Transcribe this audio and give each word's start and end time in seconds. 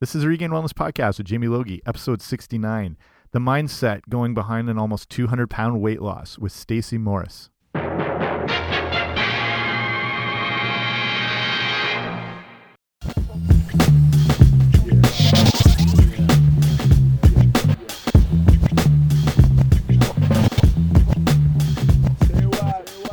This 0.00 0.14
is 0.14 0.22
the 0.22 0.28
Regained 0.28 0.52
Wellness 0.52 0.68
Podcast 0.68 1.18
with 1.18 1.26
Jamie 1.26 1.48
Logie, 1.48 1.82
episode 1.84 2.22
69 2.22 2.96
The 3.32 3.40
Mindset 3.40 4.02
Going 4.08 4.32
Behind 4.32 4.70
an 4.70 4.78
Almost 4.78 5.10
200 5.10 5.50
Pound 5.50 5.80
Weight 5.80 6.00
Loss 6.00 6.38
with 6.38 6.52
Stacey 6.52 6.98
Morris. 6.98 7.50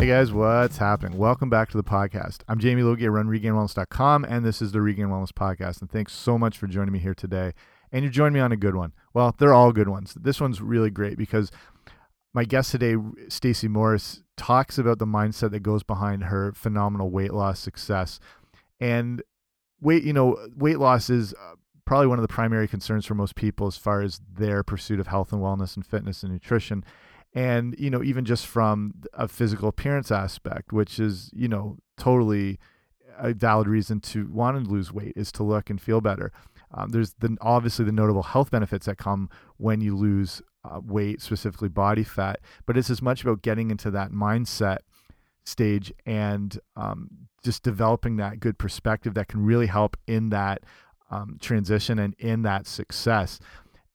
Hey 0.05 0.11
guys, 0.11 0.31
what's 0.31 0.77
happening? 0.77 1.17
Welcome 1.17 1.49
back 1.49 1.71
to 1.71 1.77
the 1.77 1.83
podcast. 1.83 2.41
I'm 2.47 2.59
Jamie 2.59 2.83
Logie. 2.83 3.05
I 3.05 3.07
run 3.07 3.25
regainedwellness.com, 3.25 4.23
and 4.25 4.45
this 4.45 4.61
is 4.61 4.71
the 4.71 4.79
Regained 4.79 5.09
Wellness 5.09 5.31
Podcast. 5.31 5.81
And 5.81 5.89
thanks 5.89 6.13
so 6.13 6.37
much 6.37 6.59
for 6.59 6.67
joining 6.67 6.93
me 6.93 6.99
here 6.99 7.15
today. 7.15 7.53
And 7.91 8.03
you're 8.03 8.11
joining 8.11 8.33
me 8.33 8.39
on 8.39 8.51
a 8.51 8.55
good 8.55 8.75
one. 8.75 8.93
Well, 9.15 9.35
they're 9.35 9.51
all 9.51 9.71
good 9.71 9.89
ones. 9.89 10.13
This 10.13 10.39
one's 10.39 10.61
really 10.61 10.91
great 10.91 11.17
because 11.17 11.49
my 12.35 12.43
guest 12.43 12.69
today, 12.69 12.97
Stacey 13.29 13.67
Morris, 13.67 14.21
talks 14.37 14.77
about 14.77 14.99
the 14.99 15.07
mindset 15.07 15.49
that 15.49 15.63
goes 15.63 15.81
behind 15.81 16.25
her 16.25 16.53
phenomenal 16.53 17.09
weight 17.09 17.33
loss 17.33 17.59
success. 17.59 18.19
And 18.79 19.23
weight, 19.81 20.03
you 20.03 20.13
know, 20.13 20.37
weight 20.55 20.77
loss 20.77 21.09
is 21.09 21.33
uh, 21.33 21.55
probably 21.83 22.05
one 22.05 22.19
of 22.19 22.23
the 22.23 22.31
primary 22.31 22.67
concerns 22.67 23.07
for 23.07 23.15
most 23.15 23.33
people 23.33 23.65
as 23.65 23.77
far 23.77 24.03
as 24.03 24.21
their 24.31 24.61
pursuit 24.61 24.99
of 24.99 25.07
health 25.07 25.33
and 25.33 25.41
wellness 25.41 25.75
and 25.75 25.83
fitness 25.83 26.21
and 26.21 26.31
nutrition 26.31 26.85
and 27.35 27.75
you 27.77 27.89
know 27.89 28.01
even 28.01 28.25
just 28.25 28.47
from 28.47 28.93
a 29.13 29.27
physical 29.27 29.69
appearance 29.69 30.09
aspect 30.09 30.73
which 30.73 30.99
is 30.99 31.29
you 31.33 31.47
know 31.47 31.77
totally 31.97 32.57
a 33.17 33.33
valid 33.33 33.67
reason 33.67 33.99
to 33.99 34.27
want 34.27 34.61
to 34.61 34.69
lose 34.69 34.91
weight 34.91 35.13
is 35.15 35.31
to 35.31 35.43
look 35.43 35.69
and 35.69 35.79
feel 35.79 36.01
better. 36.01 36.33
Um, 36.73 36.89
there's 36.89 37.13
the 37.19 37.37
obviously 37.39 37.85
the 37.85 37.91
notable 37.91 38.23
health 38.23 38.51
benefits 38.51 38.87
that 38.87 38.97
come 38.97 39.29
when 39.57 39.79
you 39.79 39.95
lose 39.95 40.41
uh, 40.65 40.81
weight 40.83 41.21
specifically 41.21 41.69
body 41.69 42.03
fat 42.03 42.39
but 42.65 42.75
it's 42.75 42.89
as 42.89 42.99
much 42.99 43.21
about 43.21 43.43
getting 43.43 43.69
into 43.69 43.91
that 43.91 44.11
mindset 44.11 44.79
stage 45.45 45.93
and 46.05 46.59
um, 46.75 47.07
just 47.43 47.63
developing 47.63 48.17
that 48.17 48.39
good 48.39 48.57
perspective 48.57 49.13
that 49.13 49.27
can 49.27 49.45
really 49.45 49.67
help 49.67 49.95
in 50.07 50.29
that 50.29 50.63
um, 51.11 51.37
transition 51.39 51.99
and 51.99 52.15
in 52.15 52.41
that 52.41 52.67
success. 52.67 53.39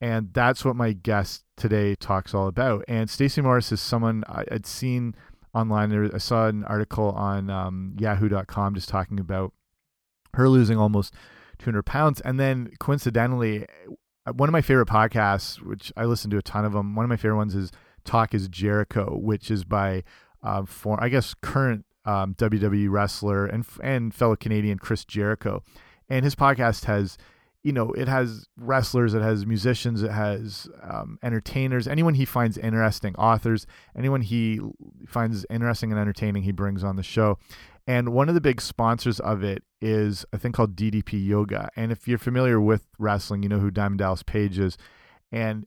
And 0.00 0.32
that's 0.32 0.64
what 0.64 0.76
my 0.76 0.92
guest 0.92 1.44
today 1.60 1.94
talks 1.94 2.34
all 2.34 2.48
about. 2.48 2.84
And 2.88 3.08
Stacey 3.08 3.40
Morris 3.40 3.70
is 3.70 3.80
someone 3.80 4.24
I, 4.26 4.44
would 4.50 4.66
seen 4.66 5.14
online. 5.54 6.10
I 6.12 6.18
saw 6.18 6.46
an 6.46 6.64
article 6.64 7.10
on 7.10 7.50
um, 7.50 7.96
Yahoo.com 7.98 8.74
just 8.74 8.88
talking 8.88 9.20
about 9.20 9.52
her 10.34 10.48
losing 10.48 10.78
almost 10.78 11.14
200 11.58 11.82
pounds, 11.84 12.20
and 12.22 12.40
then 12.40 12.72
coincidentally, 12.78 13.66
uh, 14.26 14.32
one 14.32 14.48
of 14.48 14.52
my 14.52 14.62
favorite 14.62 14.88
podcasts, 14.88 15.60
which 15.60 15.92
I 15.96 16.04
listen 16.04 16.30
to 16.30 16.38
a 16.38 16.42
ton 16.42 16.64
of 16.64 16.72
them. 16.72 16.94
One 16.94 17.04
of 17.04 17.10
my 17.10 17.16
favorite 17.16 17.36
ones 17.36 17.54
is 17.54 17.70
Talk 18.04 18.34
is 18.34 18.48
Jericho, 18.48 19.16
which 19.16 19.50
is 19.50 19.64
by 19.64 20.04
uh, 20.42 20.64
for 20.64 21.02
I 21.02 21.08
guess 21.08 21.34
current 21.34 21.84
um, 22.04 22.34
WWE 22.34 22.90
wrestler 22.90 23.46
and 23.46 23.66
and 23.82 24.14
fellow 24.14 24.36
Canadian 24.36 24.78
Chris 24.78 25.04
Jericho, 25.04 25.62
and 26.08 26.24
his 26.24 26.34
podcast 26.34 26.86
has 26.86 27.18
you 27.62 27.72
know, 27.72 27.90
it 27.92 28.08
has 28.08 28.46
wrestlers, 28.56 29.12
it 29.12 29.22
has 29.22 29.44
musicians, 29.44 30.02
it 30.02 30.10
has 30.10 30.68
um, 30.82 31.18
entertainers, 31.22 31.86
anyone 31.86 32.14
he 32.14 32.24
finds 32.24 32.56
interesting, 32.56 33.14
authors, 33.16 33.66
anyone 33.96 34.22
he 34.22 34.60
finds 35.06 35.44
interesting 35.50 35.90
and 35.90 36.00
entertaining, 36.00 36.42
he 36.42 36.52
brings 36.52 36.82
on 36.82 36.96
the 36.96 37.02
show. 37.02 37.38
And 37.86 38.10
one 38.10 38.28
of 38.28 38.34
the 38.34 38.40
big 38.40 38.60
sponsors 38.60 39.20
of 39.20 39.42
it 39.42 39.62
is 39.80 40.24
a 40.32 40.38
thing 40.38 40.52
called 40.52 40.76
DDP 40.76 41.26
Yoga. 41.26 41.70
And 41.76 41.90
if 41.90 42.06
you're 42.06 42.18
familiar 42.18 42.60
with 42.60 42.86
wrestling, 42.98 43.42
you 43.42 43.48
know 43.48 43.58
who 43.58 43.70
Diamond 43.70 43.98
Dallas 43.98 44.22
Page 44.22 44.58
is. 44.58 44.78
And 45.32 45.66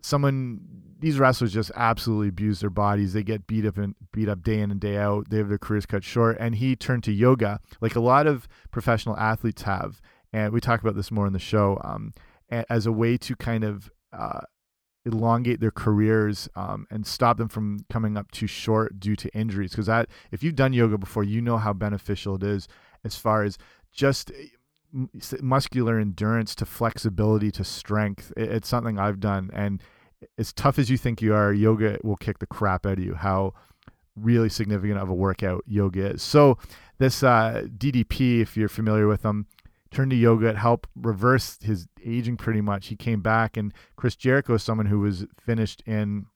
someone, 0.00 0.60
these 0.98 1.18
wrestlers 1.18 1.52
just 1.52 1.70
absolutely 1.74 2.28
abuse 2.28 2.60
their 2.60 2.70
bodies. 2.70 3.12
They 3.12 3.22
get 3.22 3.46
beat 3.46 3.66
up 3.66 3.76
and 3.78 3.94
beat 4.12 4.28
up 4.28 4.42
day 4.42 4.60
in 4.60 4.70
and 4.70 4.80
day 4.80 4.96
out. 4.96 5.28
They 5.28 5.38
have 5.38 5.48
their 5.48 5.58
careers 5.58 5.86
cut 5.86 6.02
short. 6.02 6.38
And 6.40 6.54
he 6.54 6.76
turned 6.76 7.04
to 7.04 7.12
yoga, 7.12 7.60
like 7.80 7.94
a 7.94 8.00
lot 8.00 8.26
of 8.26 8.48
professional 8.70 9.16
athletes 9.16 9.62
have 9.62 10.00
and 10.32 10.52
we 10.52 10.60
talk 10.60 10.80
about 10.80 10.96
this 10.96 11.10
more 11.10 11.26
in 11.26 11.32
the 11.32 11.38
show 11.38 11.80
um, 11.82 12.12
as 12.50 12.86
a 12.86 12.92
way 12.92 13.16
to 13.16 13.36
kind 13.36 13.64
of 13.64 13.90
uh, 14.12 14.40
elongate 15.04 15.60
their 15.60 15.70
careers 15.70 16.48
um, 16.54 16.86
and 16.90 17.06
stop 17.06 17.38
them 17.38 17.48
from 17.48 17.84
coming 17.90 18.16
up 18.16 18.30
too 18.30 18.46
short 18.46 19.00
due 19.00 19.16
to 19.16 19.34
injuries. 19.34 19.70
Because 19.70 19.86
that, 19.86 20.08
if 20.30 20.42
you've 20.42 20.54
done 20.54 20.72
yoga 20.72 20.98
before, 20.98 21.24
you 21.24 21.40
know 21.40 21.58
how 21.58 21.72
beneficial 21.72 22.36
it 22.36 22.42
is 22.42 22.68
as 23.04 23.16
far 23.16 23.42
as 23.42 23.56
just 23.92 24.30
eh, 24.30 25.06
muscular 25.40 25.98
endurance 25.98 26.54
to 26.56 26.66
flexibility 26.66 27.50
to 27.52 27.64
strength. 27.64 28.32
It's 28.36 28.68
something 28.68 28.98
I've 28.98 29.20
done, 29.20 29.50
and 29.52 29.82
as 30.36 30.52
tough 30.52 30.78
as 30.78 30.90
you 30.90 30.98
think 30.98 31.22
you 31.22 31.34
are, 31.34 31.52
yoga 31.52 31.98
will 32.02 32.16
kick 32.16 32.40
the 32.40 32.46
crap 32.46 32.84
out 32.84 32.98
of 32.98 33.04
you. 33.04 33.14
How 33.14 33.54
really 34.16 34.48
significant 34.48 34.98
of 34.98 35.08
a 35.08 35.14
workout 35.14 35.64
yoga 35.66 36.12
is. 36.12 36.22
So 36.22 36.58
this 36.98 37.22
uh, 37.22 37.66
DDP, 37.78 38.42
if 38.42 38.56
you're 38.56 38.68
familiar 38.68 39.06
with 39.06 39.22
them, 39.22 39.46
turned 39.90 40.10
to 40.10 40.16
yoga. 40.16 40.48
It 40.48 40.56
helped 40.56 40.88
reverse 40.94 41.58
his 41.62 41.88
aging 42.04 42.36
pretty 42.36 42.60
much. 42.60 42.88
He 42.88 42.96
came 42.96 43.20
back, 43.20 43.56
and 43.56 43.72
Chris 43.96 44.16
Jericho 44.16 44.54
is 44.54 44.62
someone 44.62 44.86
who 44.86 45.00
was 45.00 45.26
finished 45.44 45.82
in 45.86 46.26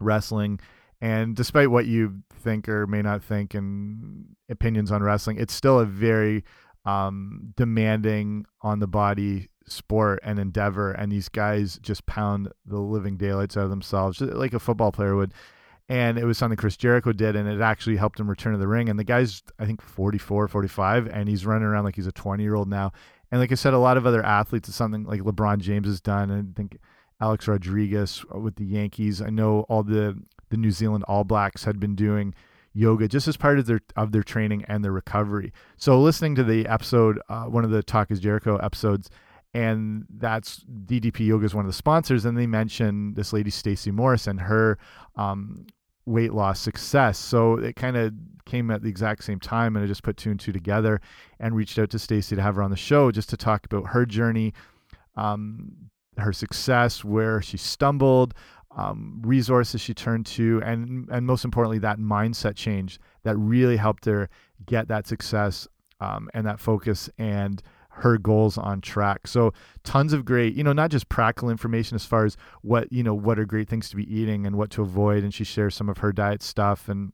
wrestling. 0.00 0.60
And 1.00 1.34
despite 1.34 1.70
what 1.70 1.86
you 1.86 2.22
think 2.32 2.68
or 2.68 2.86
may 2.86 3.02
not 3.02 3.22
think 3.24 3.54
and 3.54 4.36
opinions 4.48 4.92
on 4.92 5.02
wrestling, 5.02 5.38
it's 5.38 5.54
still 5.54 5.80
a 5.80 5.84
very 5.84 6.44
um, 6.84 7.52
demanding 7.56 8.46
on 8.60 8.78
the 8.78 8.86
body 8.86 9.48
sport 9.66 10.20
and 10.22 10.38
endeavor. 10.38 10.92
And 10.92 11.10
these 11.10 11.28
guys 11.28 11.78
just 11.82 12.06
pound 12.06 12.52
the 12.66 12.78
living 12.78 13.16
daylights 13.16 13.56
out 13.56 13.64
of 13.64 13.70
themselves, 13.70 14.20
like 14.20 14.54
a 14.54 14.60
football 14.60 14.92
player 14.92 15.16
would 15.16 15.34
and 15.92 16.16
it 16.16 16.24
was 16.24 16.38
something 16.38 16.56
Chris 16.56 16.78
Jericho 16.78 17.12
did, 17.12 17.36
and 17.36 17.46
it 17.46 17.60
actually 17.60 17.96
helped 17.96 18.18
him 18.18 18.26
return 18.26 18.54
to 18.54 18.58
the 18.58 18.66
ring. 18.66 18.88
And 18.88 18.98
the 18.98 19.04
guy's, 19.04 19.42
I 19.58 19.66
think, 19.66 19.82
44, 19.82 20.48
45, 20.48 21.06
and 21.06 21.28
he's 21.28 21.44
running 21.44 21.64
around 21.64 21.84
like 21.84 21.96
he's 21.96 22.06
a 22.06 22.12
20 22.12 22.42
year 22.42 22.54
old 22.54 22.66
now. 22.66 22.92
And 23.30 23.42
like 23.42 23.52
I 23.52 23.56
said, 23.56 23.74
a 23.74 23.78
lot 23.78 23.98
of 23.98 24.06
other 24.06 24.24
athletes, 24.24 24.70
it's 24.70 24.76
something 24.76 25.04
like 25.04 25.20
LeBron 25.20 25.58
James 25.58 25.86
has 25.86 26.00
done, 26.00 26.30
and 26.30 26.48
I 26.48 26.52
think 26.56 26.78
Alex 27.20 27.46
Rodriguez 27.46 28.24
with 28.30 28.56
the 28.56 28.64
Yankees. 28.64 29.20
I 29.20 29.28
know 29.28 29.66
all 29.68 29.82
the 29.82 30.18
the 30.48 30.56
New 30.56 30.70
Zealand 30.70 31.04
All 31.08 31.24
Blacks 31.24 31.64
had 31.64 31.78
been 31.78 31.94
doing 31.94 32.34
yoga 32.72 33.06
just 33.06 33.28
as 33.28 33.36
part 33.36 33.58
of 33.58 33.66
their 33.66 33.80
of 33.94 34.12
their 34.12 34.22
training 34.22 34.64
and 34.68 34.82
their 34.82 34.92
recovery. 34.92 35.52
So 35.76 36.00
listening 36.00 36.34
to 36.36 36.44
the 36.44 36.66
episode, 36.68 37.20
uh, 37.28 37.44
one 37.44 37.64
of 37.64 37.70
the 37.70 37.82
Talk 37.82 38.10
is 38.10 38.18
Jericho 38.18 38.56
episodes, 38.56 39.10
and 39.52 40.06
that's 40.08 40.64
DDP 40.64 41.26
Yoga 41.26 41.44
is 41.44 41.54
one 41.54 41.66
of 41.66 41.68
the 41.68 41.76
sponsors, 41.76 42.24
and 42.24 42.38
they 42.38 42.46
mention 42.46 43.12
this 43.12 43.34
lady 43.34 43.50
Stacey 43.50 43.90
Morris 43.90 44.26
and 44.26 44.40
her 44.40 44.78
um, 45.16 45.66
weight 46.06 46.32
loss 46.32 46.60
success. 46.60 47.18
So 47.18 47.54
it 47.54 47.76
kind 47.76 47.96
of 47.96 48.12
came 48.44 48.70
at 48.70 48.82
the 48.82 48.88
exact 48.88 49.24
same 49.24 49.40
time, 49.40 49.76
and 49.76 49.84
I 49.84 49.88
just 49.88 50.02
put 50.02 50.16
two 50.16 50.30
and 50.30 50.40
two 50.40 50.52
together 50.52 51.00
and 51.38 51.54
reached 51.54 51.78
out 51.78 51.90
to 51.90 51.98
Stacey 51.98 52.36
to 52.36 52.42
have 52.42 52.56
her 52.56 52.62
on 52.62 52.70
the 52.70 52.76
show 52.76 53.10
just 53.10 53.30
to 53.30 53.36
talk 53.36 53.66
about 53.66 53.88
her 53.88 54.04
journey, 54.04 54.52
um, 55.16 55.72
her 56.18 56.32
success, 56.32 57.04
where 57.04 57.40
she 57.40 57.56
stumbled, 57.56 58.34
um, 58.76 59.20
resources 59.24 59.80
she 59.80 59.94
turned 59.94 60.26
to, 60.26 60.60
and 60.64 61.08
and 61.10 61.26
most 61.26 61.44
importantly, 61.44 61.78
that 61.78 61.98
mindset 61.98 62.56
change 62.56 62.98
that 63.22 63.36
really 63.36 63.76
helped 63.76 64.04
her 64.06 64.28
get 64.66 64.88
that 64.88 65.06
success 65.06 65.68
um, 66.00 66.28
and 66.34 66.46
that 66.46 66.58
focus 66.58 67.08
and 67.18 67.62
her 67.96 68.18
goals 68.18 68.56
on 68.56 68.80
track. 68.80 69.26
So 69.26 69.52
tons 69.84 70.12
of 70.12 70.24
great, 70.24 70.54
you 70.54 70.64
know, 70.64 70.72
not 70.72 70.90
just 70.90 71.08
practical 71.08 71.50
information 71.50 71.94
as 71.94 72.04
far 72.04 72.24
as 72.24 72.36
what, 72.62 72.92
you 72.92 73.02
know, 73.02 73.14
what 73.14 73.38
are 73.38 73.44
great 73.44 73.68
things 73.68 73.90
to 73.90 73.96
be 73.96 74.14
eating 74.14 74.46
and 74.46 74.56
what 74.56 74.70
to 74.70 74.82
avoid. 74.82 75.22
And 75.22 75.32
she 75.32 75.44
shares 75.44 75.74
some 75.74 75.88
of 75.88 75.98
her 75.98 76.12
diet 76.12 76.42
stuff 76.42 76.88
and 76.88 77.12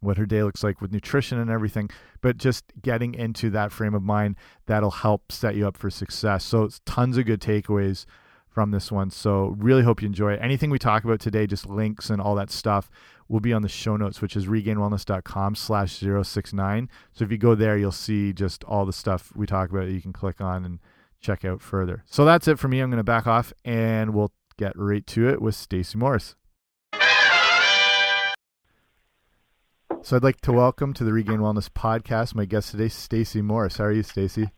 what 0.00 0.18
her 0.18 0.26
day 0.26 0.42
looks 0.42 0.64
like 0.64 0.80
with 0.80 0.92
nutrition 0.92 1.38
and 1.38 1.48
everything, 1.48 1.88
but 2.20 2.36
just 2.36 2.64
getting 2.82 3.14
into 3.14 3.48
that 3.50 3.70
frame 3.70 3.94
of 3.94 4.02
mind 4.02 4.34
that'll 4.66 4.90
help 4.90 5.30
set 5.30 5.54
you 5.54 5.66
up 5.66 5.76
for 5.76 5.90
success. 5.90 6.44
So 6.44 6.64
it's 6.64 6.80
tons 6.84 7.16
of 7.16 7.26
good 7.26 7.40
takeaways 7.40 8.04
from 8.48 8.72
this 8.72 8.90
one. 8.90 9.10
So 9.10 9.54
really 9.56 9.84
hope 9.84 10.02
you 10.02 10.06
enjoy 10.06 10.32
it. 10.32 10.40
Anything 10.42 10.70
we 10.70 10.78
talk 10.80 11.04
about 11.04 11.20
today, 11.20 11.46
just 11.46 11.68
links 11.68 12.10
and 12.10 12.20
all 12.20 12.34
that 12.34 12.50
stuff 12.50 12.90
will 13.32 13.40
be 13.40 13.54
on 13.54 13.62
the 13.62 13.68
show 13.68 13.96
notes, 13.96 14.20
which 14.20 14.36
is 14.36 14.46
regainedwellness.com 14.46 15.54
slash 15.54 15.98
069. 15.98 16.90
So 17.14 17.24
if 17.24 17.32
you 17.32 17.38
go 17.38 17.54
there, 17.54 17.78
you'll 17.78 17.90
see 17.90 18.34
just 18.34 18.62
all 18.64 18.84
the 18.84 18.92
stuff 18.92 19.32
we 19.34 19.46
talk 19.46 19.70
about 19.70 19.88
you 19.88 20.02
can 20.02 20.12
click 20.12 20.42
on 20.42 20.66
and 20.66 20.78
check 21.18 21.42
out 21.42 21.62
further. 21.62 22.04
So 22.06 22.26
that's 22.26 22.46
it 22.46 22.58
for 22.58 22.68
me. 22.68 22.80
I'm 22.80 22.90
going 22.90 22.98
to 22.98 23.04
back 23.04 23.26
off 23.26 23.54
and 23.64 24.12
we'll 24.12 24.32
get 24.58 24.74
right 24.76 25.06
to 25.08 25.30
it 25.30 25.40
with 25.40 25.54
Stacey 25.54 25.96
Morris. 25.96 26.36
So 30.02 30.16
I'd 30.16 30.24
like 30.24 30.42
to 30.42 30.52
welcome 30.52 30.92
to 30.94 31.04
the 31.04 31.12
Regained 31.12 31.38
Wellness 31.38 31.70
podcast 31.70 32.34
my 32.34 32.44
guest 32.44 32.72
today, 32.72 32.88
Stacey 32.88 33.40
Morris. 33.40 33.78
How 33.78 33.84
are 33.84 33.92
you, 33.92 34.02
Stacey? 34.02 34.50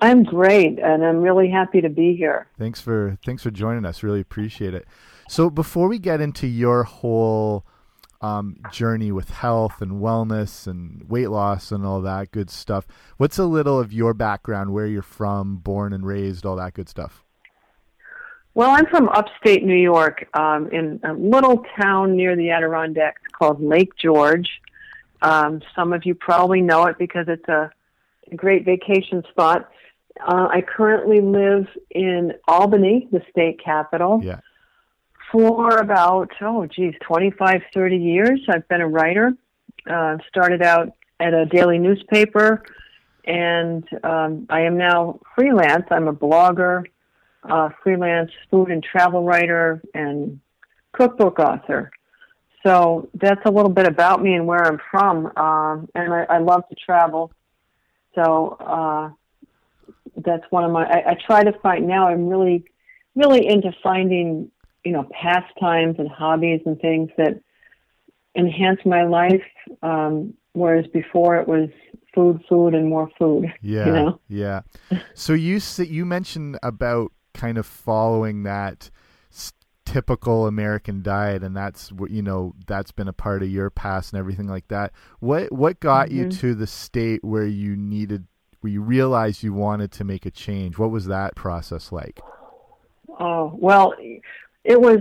I'm 0.00 0.24
great, 0.24 0.78
and 0.78 1.04
I'm 1.04 1.18
really 1.18 1.50
happy 1.50 1.82
to 1.82 1.90
be 1.90 2.16
here. 2.16 2.48
Thanks 2.58 2.80
for 2.80 3.18
thanks 3.26 3.42
for 3.42 3.50
joining 3.50 3.84
us. 3.84 4.02
Really 4.02 4.20
appreciate 4.20 4.72
it. 4.72 4.86
So 5.32 5.48
before 5.48 5.88
we 5.88 5.98
get 5.98 6.20
into 6.20 6.46
your 6.46 6.82
whole 6.82 7.64
um, 8.20 8.58
journey 8.70 9.10
with 9.12 9.30
health 9.30 9.80
and 9.80 9.92
wellness 9.92 10.66
and 10.66 11.08
weight 11.08 11.28
loss 11.28 11.72
and 11.72 11.86
all 11.86 12.02
that 12.02 12.32
good 12.32 12.50
stuff. 12.50 12.86
What's 13.16 13.38
a 13.38 13.46
little 13.46 13.80
of 13.80 13.94
your 13.94 14.12
background, 14.12 14.74
where 14.74 14.86
you're 14.86 15.00
from, 15.00 15.56
born 15.56 15.94
and 15.94 16.04
raised, 16.04 16.44
all 16.44 16.56
that 16.56 16.74
good 16.74 16.86
stuff? 16.86 17.24
Well, 18.52 18.72
I'm 18.72 18.84
from 18.84 19.08
upstate 19.08 19.64
New 19.64 19.74
York, 19.74 20.28
um, 20.34 20.68
in 20.68 21.00
a 21.02 21.14
little 21.14 21.64
town 21.80 22.14
near 22.14 22.36
the 22.36 22.50
Adirondacks 22.50 23.22
called 23.32 23.62
Lake 23.62 23.96
George. 23.96 24.60
Um, 25.22 25.62
some 25.74 25.94
of 25.94 26.04
you 26.04 26.14
probably 26.14 26.60
know 26.60 26.84
it 26.88 26.98
because 26.98 27.24
it's 27.28 27.48
a, 27.48 27.70
a 28.30 28.36
great 28.36 28.66
vacation 28.66 29.22
spot. 29.30 29.70
Uh, 30.20 30.48
I 30.52 30.60
currently 30.60 31.22
live 31.22 31.68
in 31.90 32.34
Albany, 32.46 33.08
the 33.10 33.22
state 33.30 33.64
capital. 33.64 34.20
Yeah. 34.22 34.40
For 35.32 35.78
about, 35.78 36.30
oh, 36.42 36.66
geez, 36.66 36.94
25, 37.00 37.62
30 37.72 37.96
years. 37.96 38.40
I've 38.50 38.68
been 38.68 38.82
a 38.82 38.88
writer. 38.88 39.32
Uh, 39.90 40.18
started 40.28 40.62
out 40.62 40.92
at 41.18 41.34
a 41.34 41.46
daily 41.46 41.78
newspaper, 41.78 42.62
and 43.24 43.84
um, 44.04 44.46
I 44.48 44.60
am 44.60 44.76
now 44.76 45.18
freelance. 45.34 45.86
I'm 45.90 46.06
a 46.06 46.12
blogger, 46.12 46.84
uh, 47.42 47.70
freelance 47.82 48.30
food 48.50 48.70
and 48.70 48.82
travel 48.82 49.24
writer, 49.24 49.82
and 49.94 50.38
cookbook 50.92 51.38
author. 51.38 51.90
So 52.64 53.08
that's 53.14 53.40
a 53.44 53.50
little 53.50 53.70
bit 53.70 53.86
about 53.86 54.22
me 54.22 54.34
and 54.34 54.46
where 54.46 54.64
I'm 54.64 54.78
from. 54.90 55.26
Um, 55.36 55.88
and 55.94 56.12
I, 56.12 56.26
I 56.28 56.38
love 56.38 56.68
to 56.68 56.76
travel. 56.76 57.32
So 58.14 58.56
uh, 58.60 59.10
that's 60.16 60.44
one 60.50 60.64
of 60.64 60.70
my. 60.70 60.84
I, 60.84 61.10
I 61.10 61.16
try 61.26 61.42
to 61.42 61.52
find 61.60 61.88
now. 61.88 62.08
I'm 62.08 62.28
really, 62.28 62.64
really 63.16 63.46
into 63.46 63.72
finding, 63.82 64.50
you 64.84 64.92
know, 64.92 65.08
pastimes 65.12 65.96
and 65.98 66.08
hobbies 66.08 66.60
and 66.66 66.80
things 66.80 67.10
that 67.16 67.40
enhance 68.36 68.80
my 68.84 69.04
life. 69.04 69.42
Um, 69.82 70.34
whereas 70.52 70.86
before 70.88 71.36
it 71.36 71.48
was 71.48 71.68
food, 72.14 72.42
food, 72.48 72.74
and 72.74 72.88
more 72.88 73.08
food. 73.18 73.46
Yeah, 73.62 73.86
you 73.86 73.92
know? 73.92 74.20
yeah. 74.28 74.60
So 75.14 75.32
you 75.32 75.60
you 75.78 76.04
mentioned 76.04 76.58
about 76.62 77.12
kind 77.34 77.58
of 77.58 77.66
following 77.66 78.42
that 78.42 78.90
typical 79.84 80.46
American 80.46 81.02
diet, 81.02 81.42
and 81.42 81.56
that's 81.56 81.92
what 81.92 82.10
you 82.10 82.22
know 82.22 82.54
that's 82.66 82.92
been 82.92 83.08
a 83.08 83.12
part 83.12 83.42
of 83.42 83.50
your 83.50 83.70
past 83.70 84.12
and 84.12 84.18
everything 84.18 84.48
like 84.48 84.68
that. 84.68 84.92
What 85.20 85.52
what 85.52 85.80
got 85.80 86.08
mm 86.08 86.12
-hmm. 86.12 86.16
you 86.16 86.24
mm-hmm. 86.26 86.40
to 86.40 86.54
the 86.54 86.66
state 86.66 87.20
where 87.22 87.46
you 87.46 87.76
needed, 87.76 88.26
where 88.60 88.72
you 88.72 88.82
realized 88.82 89.42
you 89.42 89.54
wanted 89.54 89.92
to 89.92 90.04
make 90.04 90.26
a 90.26 90.30
change? 90.30 90.78
What 90.78 90.90
was 90.90 91.06
that 91.06 91.34
process 91.34 91.92
like? 91.92 92.20
Oh 93.20 93.52
well, 93.58 93.94
it 94.64 94.80
was 94.80 95.00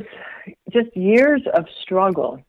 just 0.72 0.96
years 0.96 1.42
of 1.54 1.66
struggle, 1.82 2.44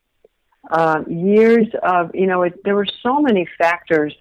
uh, 0.70 1.02
years 1.06 1.66
of 1.82 2.14
you 2.14 2.26
know 2.26 2.42
it, 2.42 2.62
there 2.64 2.74
were 2.74 2.86
so 3.02 3.20
many 3.20 3.46
factors 3.58 4.14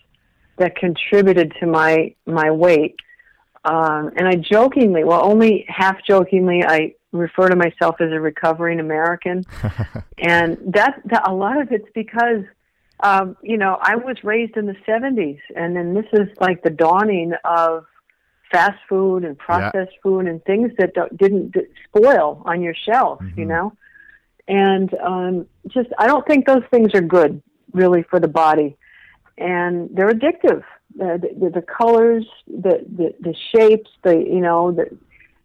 that 0.57 0.75
contributed 0.75 1.53
to 1.59 1.67
my 1.67 2.13
my 2.25 2.51
weight. 2.51 2.95
Um, 3.63 4.09
and 4.15 4.27
I 4.27 4.35
jokingly, 4.35 5.03
well, 5.03 5.23
only 5.23 5.65
half 5.67 6.03
jokingly, 6.03 6.63
I 6.63 6.95
refer 7.11 7.47
to 7.49 7.55
myself 7.55 7.97
as 7.99 8.11
a 8.11 8.19
recovering 8.19 8.79
American, 8.79 9.43
and 10.17 10.57
that, 10.73 10.99
that 11.05 11.29
a 11.29 11.33
lot 11.33 11.61
of 11.61 11.71
it's 11.71 11.87
because 11.93 12.43
um, 13.01 13.37
you 13.43 13.57
know 13.57 13.77
I 13.79 13.95
was 13.95 14.17
raised 14.23 14.57
in 14.57 14.65
the 14.65 14.75
'70s, 14.87 15.39
and 15.55 15.75
then 15.75 15.93
this 15.93 16.05
is 16.13 16.27
like 16.39 16.63
the 16.63 16.69
dawning 16.71 17.33
of 17.45 17.85
fast 18.51 18.79
food 18.89 19.23
and 19.23 19.37
processed 19.37 19.91
yeah. 19.93 20.01
food 20.03 20.27
and 20.27 20.43
things 20.45 20.71
that 20.77 20.93
didn't 21.15 21.55
spoil 21.87 22.41
on 22.45 22.61
your 22.61 22.75
shelf, 22.75 23.19
mm-hmm. 23.19 23.39
you 23.39 23.45
know, 23.45 23.73
and 24.47 24.93
um, 24.95 25.47
just 25.67 25.89
I 25.97 26.07
don't 26.07 26.25
think 26.27 26.45
those 26.45 26.63
things 26.71 26.93
are 26.93 27.01
good 27.01 27.41
really 27.73 28.03
for 28.03 28.19
the 28.19 28.27
body, 28.27 28.77
and 29.37 29.89
they're 29.93 30.11
addictive. 30.11 30.63
Uh, 31.01 31.15
the, 31.15 31.29
the, 31.39 31.49
the 31.49 31.61
colors, 31.61 32.25
the, 32.47 32.85
the 32.97 33.15
the 33.21 33.35
shapes, 33.53 33.89
the 34.03 34.17
you 34.17 34.41
know 34.41 34.71
the 34.71 34.97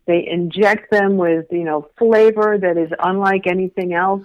they 0.07 0.27
inject 0.27 0.91
them 0.91 1.17
with, 1.17 1.47
you 1.51 1.65
know, 1.65 1.89
flavor 1.99 2.57
that 2.59 2.79
is 2.79 2.91
unlike 3.01 3.47
anything 3.47 3.93
else. 3.93 4.23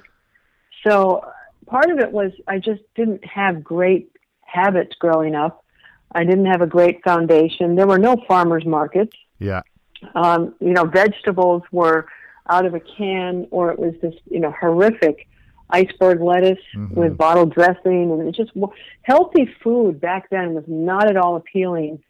So 0.88 1.26
part 1.66 1.90
of 1.90 2.00
it 2.00 2.12
was 2.12 2.32
I 2.48 2.60
just 2.60 2.82
didn't 2.96 3.26
have 3.26 3.64
great 3.64 4.12
habits 4.46 4.96
growing 5.00 5.36
up. 5.36 5.66
I 6.14 6.24
didn't 6.24 6.46
have 6.46 6.62
a 6.62 6.68
great 6.68 7.04
foundation. 7.04 7.76
There 7.76 7.88
were 7.88 8.00
no 8.00 8.16
farmers 8.28 8.66
markets. 8.66 9.16
Yeah. 9.40 9.62
Um, 10.16 10.56
you 10.60 10.74
know, 10.74 10.86
vegetables 10.86 11.64
were 11.72 12.08
out 12.50 12.66
of 12.66 12.74
a 12.74 12.80
can 12.80 13.48
or 13.52 13.72
it 13.72 13.80
was 13.80 13.94
this, 14.02 14.16
you 14.30 14.40
know, 14.40 14.52
horrific 14.52 15.28
iceberg 15.70 16.22
lettuce 16.22 16.60
mm-hmm. 16.76 17.00
with 17.00 17.18
bottled 17.18 17.54
dressing 17.54 18.12
and 18.12 18.28
it 18.28 18.36
just 18.36 18.52
healthy 19.04 19.50
food 19.64 20.02
back 20.02 20.30
then 20.30 20.54
was 20.54 20.66
not 20.68 21.10
at 21.10 21.16
all 21.16 21.36
appealing 21.38 22.04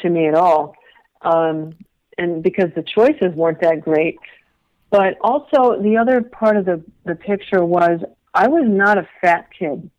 to 0.00 0.10
me 0.10 0.26
at 0.26 0.34
all. 0.34 0.74
Um, 1.22 1.74
and 2.16 2.42
because 2.42 2.70
the 2.74 2.82
choices 2.82 3.34
weren't 3.34 3.60
that 3.60 3.80
great. 3.80 4.18
But 4.90 5.18
also, 5.20 5.80
the 5.80 5.98
other 5.98 6.22
part 6.22 6.56
of 6.56 6.64
the, 6.64 6.82
the 7.04 7.14
picture 7.14 7.64
was 7.64 8.00
I 8.34 8.48
was 8.48 8.64
not 8.66 8.98
a 8.98 9.06
fat 9.20 9.48
kid, 9.56 9.90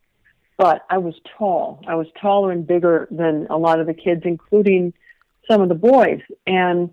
but 0.60 0.86
I 0.90 0.98
was 0.98 1.16
tall. 1.38 1.82
I 1.88 1.96
was 1.96 2.08
taller 2.22 2.52
and 2.52 2.68
bigger 2.68 3.08
than 3.10 3.48
a 3.50 3.58
lot 3.58 3.80
of 3.80 3.88
the 3.88 3.94
kids, 3.94 4.24
including 4.26 4.94
some 5.50 5.62
of 5.62 5.70
the 5.70 5.76
boys. 5.76 6.20
And 6.46 6.92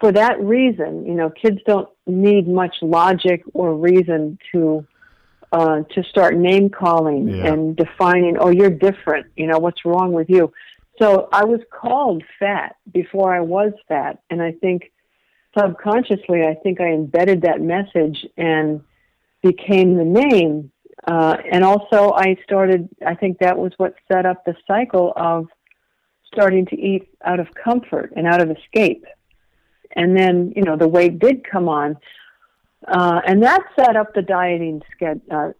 for 0.00 0.10
that 0.10 0.40
reason, 0.40 1.06
you 1.06 1.14
know, 1.14 1.30
kids 1.30 1.60
don't 1.64 1.88
need 2.08 2.48
much 2.48 2.74
logic 2.82 3.44
or 3.54 3.76
reason 3.76 4.36
to 4.50 4.84
uh, 5.52 5.82
to 5.94 6.02
start 6.02 6.36
name 6.36 6.68
calling 6.68 7.28
yeah. 7.28 7.52
and 7.52 7.76
defining. 7.76 8.36
Oh, 8.36 8.50
you're 8.50 8.68
different. 8.68 9.26
You 9.36 9.46
know, 9.46 9.60
what's 9.60 9.84
wrong 9.84 10.10
with 10.10 10.28
you? 10.28 10.52
So 11.00 11.28
I 11.32 11.44
was 11.44 11.60
called 11.70 12.24
fat 12.40 12.74
before 12.92 13.32
I 13.32 13.40
was 13.40 13.72
fat. 13.86 14.18
And 14.28 14.42
I 14.42 14.50
think 14.50 14.90
subconsciously, 15.56 16.42
I 16.42 16.54
think 16.64 16.80
I 16.80 16.88
embedded 16.88 17.42
that 17.42 17.60
message 17.60 18.26
and 18.36 18.82
became 19.40 19.96
the 19.96 20.04
name. 20.04 20.72
Uh, 21.06 21.36
and 21.50 21.64
also, 21.64 22.12
I 22.12 22.36
started, 22.44 22.88
I 23.06 23.14
think 23.14 23.38
that 23.38 23.58
was 23.58 23.72
what 23.76 23.94
set 24.10 24.26
up 24.26 24.44
the 24.44 24.54
cycle 24.66 25.12
of 25.16 25.48
starting 26.32 26.66
to 26.66 26.76
eat 26.76 27.08
out 27.24 27.40
of 27.40 27.48
comfort 27.54 28.12
and 28.16 28.26
out 28.26 28.40
of 28.40 28.50
escape. 28.50 29.04
And 29.96 30.16
then, 30.16 30.52
you 30.56 30.62
know, 30.62 30.76
the 30.76 30.88
weight 30.88 31.18
did 31.18 31.44
come 31.48 31.68
on. 31.68 31.96
Uh, 32.86 33.20
and 33.26 33.42
that 33.42 33.62
set 33.78 33.96
up 33.96 34.14
the 34.14 34.22
dieting 34.22 34.82
schedule, 34.94 35.22
uh, 35.30 35.50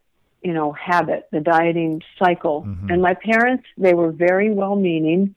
you 0.42 0.52
know, 0.52 0.72
habit, 0.72 1.28
the 1.32 1.40
dieting 1.40 2.02
cycle. 2.19 2.62
Mm-hmm. 2.62 2.90
And 2.90 3.02
my 3.02 3.14
parents, 3.14 3.64
they 3.78 3.94
were 3.94 4.12
very 4.12 4.50
well 4.50 4.76
meaning 4.76 5.34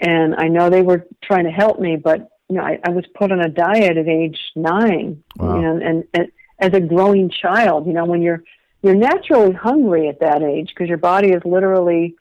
and 0.00 0.34
I 0.36 0.48
know 0.48 0.70
they 0.70 0.82
were 0.82 1.06
trying 1.22 1.44
to 1.44 1.50
help 1.50 1.78
me, 1.78 1.96
but 1.96 2.30
you 2.48 2.56
know, 2.56 2.62
I, 2.62 2.78
I 2.84 2.90
was 2.90 3.04
put 3.14 3.30
on 3.30 3.40
a 3.40 3.48
diet 3.48 3.96
at 3.96 4.08
age 4.08 4.38
nine, 4.56 5.22
wow. 5.36 5.54
you 5.54 5.62
know, 5.62 5.76
and, 5.76 6.04
and 6.14 6.32
as 6.58 6.72
a 6.72 6.80
growing 6.80 7.30
child, 7.30 7.86
you 7.86 7.92
know, 7.92 8.04
when 8.04 8.22
you're 8.22 8.42
you're 8.82 8.94
naturally 8.94 9.52
hungry 9.52 10.08
at 10.08 10.20
that 10.20 10.42
age 10.42 10.68
because 10.68 10.88
your 10.88 10.98
body 10.98 11.30
is 11.30 11.42
literally 11.44 12.16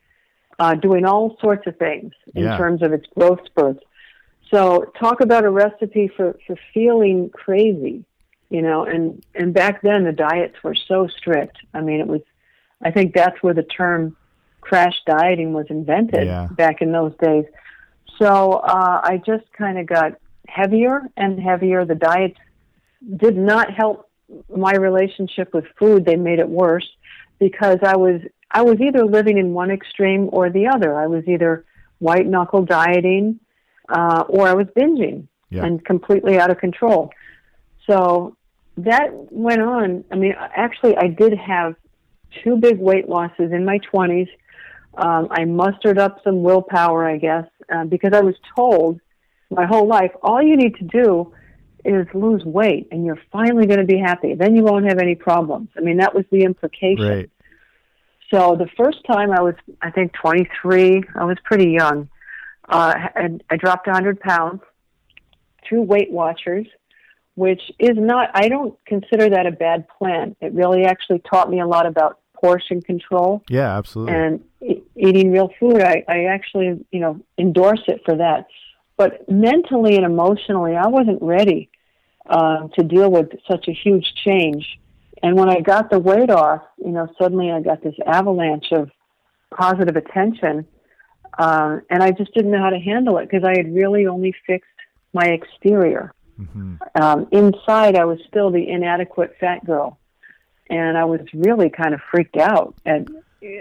uh, 0.57 0.75
doing 0.75 1.05
all 1.05 1.37
sorts 1.41 1.65
of 1.67 1.77
things 1.77 2.13
in 2.35 2.43
yeah. 2.43 2.57
terms 2.57 2.81
of 2.81 2.91
its 2.91 3.05
growth 3.15 3.39
spurts. 3.45 3.83
So 4.51 4.91
talk 4.99 5.21
about 5.21 5.45
a 5.45 5.49
recipe 5.49 6.09
for 6.15 6.37
for 6.45 6.55
feeling 6.73 7.29
crazy 7.29 8.03
you 8.49 8.61
know 8.61 8.83
and 8.83 9.23
and 9.35 9.53
back 9.53 9.81
then 9.81 10.03
the 10.03 10.11
diets 10.11 10.55
were 10.63 10.75
so 10.75 11.07
strict 11.07 11.57
i 11.73 11.81
mean 11.81 11.99
it 11.99 12.07
was 12.07 12.21
i 12.81 12.91
think 12.91 13.13
that's 13.13 13.41
where 13.41 13.53
the 13.53 13.63
term 13.63 14.15
crash 14.61 14.95
dieting 15.05 15.53
was 15.53 15.67
invented 15.69 16.25
yeah. 16.25 16.47
back 16.51 16.81
in 16.81 16.91
those 16.91 17.13
days 17.21 17.45
so 18.17 18.53
uh, 18.53 19.01
i 19.03 19.21
just 19.25 19.45
kind 19.53 19.77
of 19.77 19.85
got 19.85 20.13
heavier 20.47 21.01
and 21.15 21.39
heavier 21.39 21.85
the 21.85 21.95
diets 21.95 22.37
did 23.15 23.37
not 23.37 23.71
help 23.71 24.08
my 24.55 24.73
relationship 24.73 25.53
with 25.53 25.65
food 25.77 26.05
they 26.05 26.15
made 26.15 26.39
it 26.39 26.49
worse 26.49 26.87
because 27.39 27.77
i 27.83 27.95
was 27.95 28.21
i 28.51 28.61
was 28.61 28.79
either 28.79 29.05
living 29.05 29.37
in 29.37 29.53
one 29.53 29.71
extreme 29.71 30.29
or 30.31 30.49
the 30.49 30.67
other 30.67 30.95
i 30.95 31.07
was 31.07 31.23
either 31.27 31.65
white 31.99 32.27
knuckle 32.27 32.63
dieting 32.63 33.39
uh, 33.89 34.23
or 34.29 34.47
i 34.47 34.53
was 34.53 34.67
binging 34.67 35.27
yeah. 35.49 35.65
and 35.65 35.83
completely 35.83 36.37
out 36.37 36.51
of 36.51 36.57
control 36.57 37.11
so 37.87 38.35
that 38.85 39.09
went 39.31 39.61
on. 39.61 40.03
I 40.11 40.15
mean, 40.15 40.33
actually, 40.37 40.95
I 40.97 41.07
did 41.07 41.37
have 41.37 41.75
two 42.43 42.57
big 42.57 42.79
weight 42.79 43.09
losses 43.09 43.51
in 43.51 43.65
my 43.65 43.79
20s. 43.93 44.29
Um, 44.95 45.27
I 45.31 45.45
mustered 45.45 45.97
up 45.97 46.21
some 46.23 46.43
willpower, 46.43 47.07
I 47.07 47.17
guess, 47.17 47.45
uh, 47.73 47.85
because 47.85 48.13
I 48.13 48.21
was 48.21 48.35
told 48.55 48.99
my 49.49 49.65
whole 49.65 49.87
life 49.87 50.11
all 50.21 50.41
you 50.41 50.55
need 50.55 50.75
to 50.75 50.83
do 50.83 51.33
is 51.85 52.07
lose 52.13 52.43
weight 52.43 52.87
and 52.91 53.05
you're 53.05 53.19
finally 53.31 53.65
going 53.65 53.79
to 53.79 53.85
be 53.85 53.97
happy. 53.97 54.35
Then 54.35 54.55
you 54.55 54.63
won't 54.63 54.85
have 54.85 54.99
any 54.99 55.15
problems. 55.15 55.69
I 55.77 55.81
mean, 55.81 55.97
that 55.97 56.13
was 56.13 56.25
the 56.31 56.43
implication. 56.43 57.07
Right. 57.07 57.29
So 58.33 58.55
the 58.55 58.69
first 58.77 58.99
time 59.05 59.31
I 59.31 59.41
was, 59.41 59.55
I 59.81 59.91
think, 59.91 60.13
23, 60.13 61.03
I 61.15 61.23
was 61.25 61.37
pretty 61.43 61.71
young. 61.71 62.09
Uh, 62.67 62.93
I, 63.15 63.29
I 63.49 63.57
dropped 63.57 63.87
100 63.87 64.19
pounds 64.19 64.61
through 65.67 65.81
Weight 65.83 66.11
Watchers 66.11 66.67
which 67.39 67.61
is 67.79 67.95
not, 67.95 68.29
I 68.33 68.49
don't 68.49 68.77
consider 68.85 69.29
that 69.29 69.45
a 69.45 69.51
bad 69.51 69.87
plan. 69.97 70.35
It 70.41 70.53
really 70.53 70.83
actually 70.83 71.19
taught 71.19 71.49
me 71.49 71.61
a 71.61 71.65
lot 71.65 71.85
about 71.85 72.19
portion 72.33 72.81
control 72.81 73.41
Yeah, 73.49 73.77
absolutely. 73.77 74.13
and 74.13 74.43
e- 74.61 74.81
eating 74.97 75.31
real 75.31 75.49
food. 75.57 75.81
I, 75.81 76.03
I 76.09 76.25
actually, 76.25 76.85
you 76.91 76.99
know, 76.99 77.21
endorse 77.37 77.81
it 77.87 78.01
for 78.03 78.17
that. 78.17 78.47
But 78.97 79.29
mentally 79.31 79.95
and 79.95 80.05
emotionally, 80.05 80.75
I 80.75 80.87
wasn't 80.87 81.21
ready 81.21 81.68
uh, 82.29 82.67
to 82.75 82.83
deal 82.83 83.09
with 83.11 83.29
such 83.49 83.67
a 83.67 83.71
huge 83.73 84.13
change. 84.23 84.79
And 85.21 85.35
when 85.35 85.49
I 85.49 85.59
got 85.59 85.89
the 85.89 85.99
weight 85.99 86.29
off, 86.29 86.61
you 86.77 86.91
know, 86.91 87.07
suddenly 87.19 87.51
I 87.51 87.59
got 87.59 87.81
this 87.83 87.95
avalanche 88.05 88.71
of 88.71 88.89
positive 89.51 89.97
attention, 89.97 90.65
uh, 91.37 91.79
and 91.89 92.01
I 92.01 92.11
just 92.11 92.33
didn't 92.33 92.51
know 92.51 92.59
how 92.59 92.69
to 92.69 92.79
handle 92.79 93.17
it 93.17 93.29
because 93.29 93.43
I 93.43 93.57
had 93.57 93.73
really 93.73 94.05
only 94.05 94.33
fixed 94.47 94.69
my 95.11 95.25
exterior. 95.25 96.13
hmm 96.37 96.75
Um, 96.95 97.27
inside, 97.31 97.95
I 97.95 98.05
was 98.05 98.19
still 98.27 98.51
the 98.51 98.69
inadequate 98.69 99.35
fat 99.39 99.65
girl, 99.65 99.99
and 100.69 100.97
I 100.97 101.05
was 101.05 101.21
really 101.33 101.69
kind 101.69 101.93
of 101.93 101.99
freaked 102.11 102.37
out 102.37 102.75
at 102.85 103.07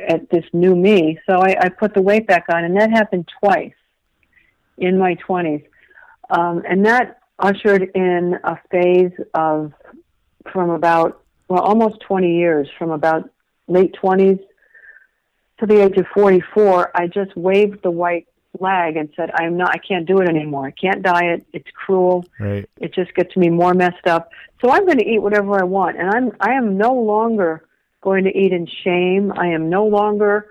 at 0.08 0.28
this 0.30 0.44
new 0.52 0.74
me. 0.74 1.18
So 1.26 1.38
I, 1.38 1.56
I 1.60 1.68
put 1.68 1.94
the 1.94 2.02
weight 2.02 2.26
back 2.26 2.46
on, 2.48 2.64
and 2.64 2.76
that 2.76 2.90
happened 2.90 3.28
twice 3.40 3.78
in 4.76 4.98
my 4.98 5.14
twenties, 5.14 5.62
um, 6.30 6.62
and 6.68 6.84
that 6.86 7.17
ushered 7.38 7.90
in 7.94 8.38
a 8.44 8.58
phase 8.70 9.12
of 9.34 9.72
from 10.52 10.70
about 10.70 11.22
well 11.48 11.62
almost 11.62 12.00
twenty 12.00 12.36
years, 12.36 12.68
from 12.78 12.90
about 12.90 13.28
late 13.66 13.94
twenties 13.94 14.38
to 15.60 15.66
the 15.66 15.82
age 15.82 15.96
of 15.96 16.06
forty 16.14 16.42
four. 16.54 16.90
I 16.94 17.06
just 17.06 17.36
waved 17.36 17.82
the 17.82 17.90
white 17.90 18.26
flag 18.56 18.96
and 18.96 19.08
said, 19.16 19.30
"I'm 19.34 19.56
not. 19.56 19.70
I 19.70 19.78
can't 19.78 20.06
do 20.06 20.18
it 20.18 20.28
anymore. 20.28 20.66
I 20.66 20.70
can't 20.72 21.02
diet. 21.02 21.46
It's 21.52 21.70
cruel." 21.74 22.24
Right. 22.38 22.68
it 22.78 22.94
just 22.94 23.14
gets 23.14 23.36
me 23.36 23.48
more 23.50 23.74
messed 23.74 24.06
up. 24.06 24.30
So 24.60 24.70
I'm 24.70 24.84
going 24.84 24.98
to 24.98 25.06
eat 25.06 25.20
whatever 25.20 25.60
I 25.60 25.64
want, 25.64 25.98
and 25.98 26.10
I'm 26.10 26.32
I 26.40 26.52
am 26.52 26.76
no 26.76 26.92
longer 26.94 27.64
going 28.00 28.24
to 28.24 28.36
eat 28.36 28.52
in 28.52 28.66
shame. 28.84 29.32
I 29.36 29.48
am 29.48 29.68
no 29.68 29.86
longer 29.86 30.48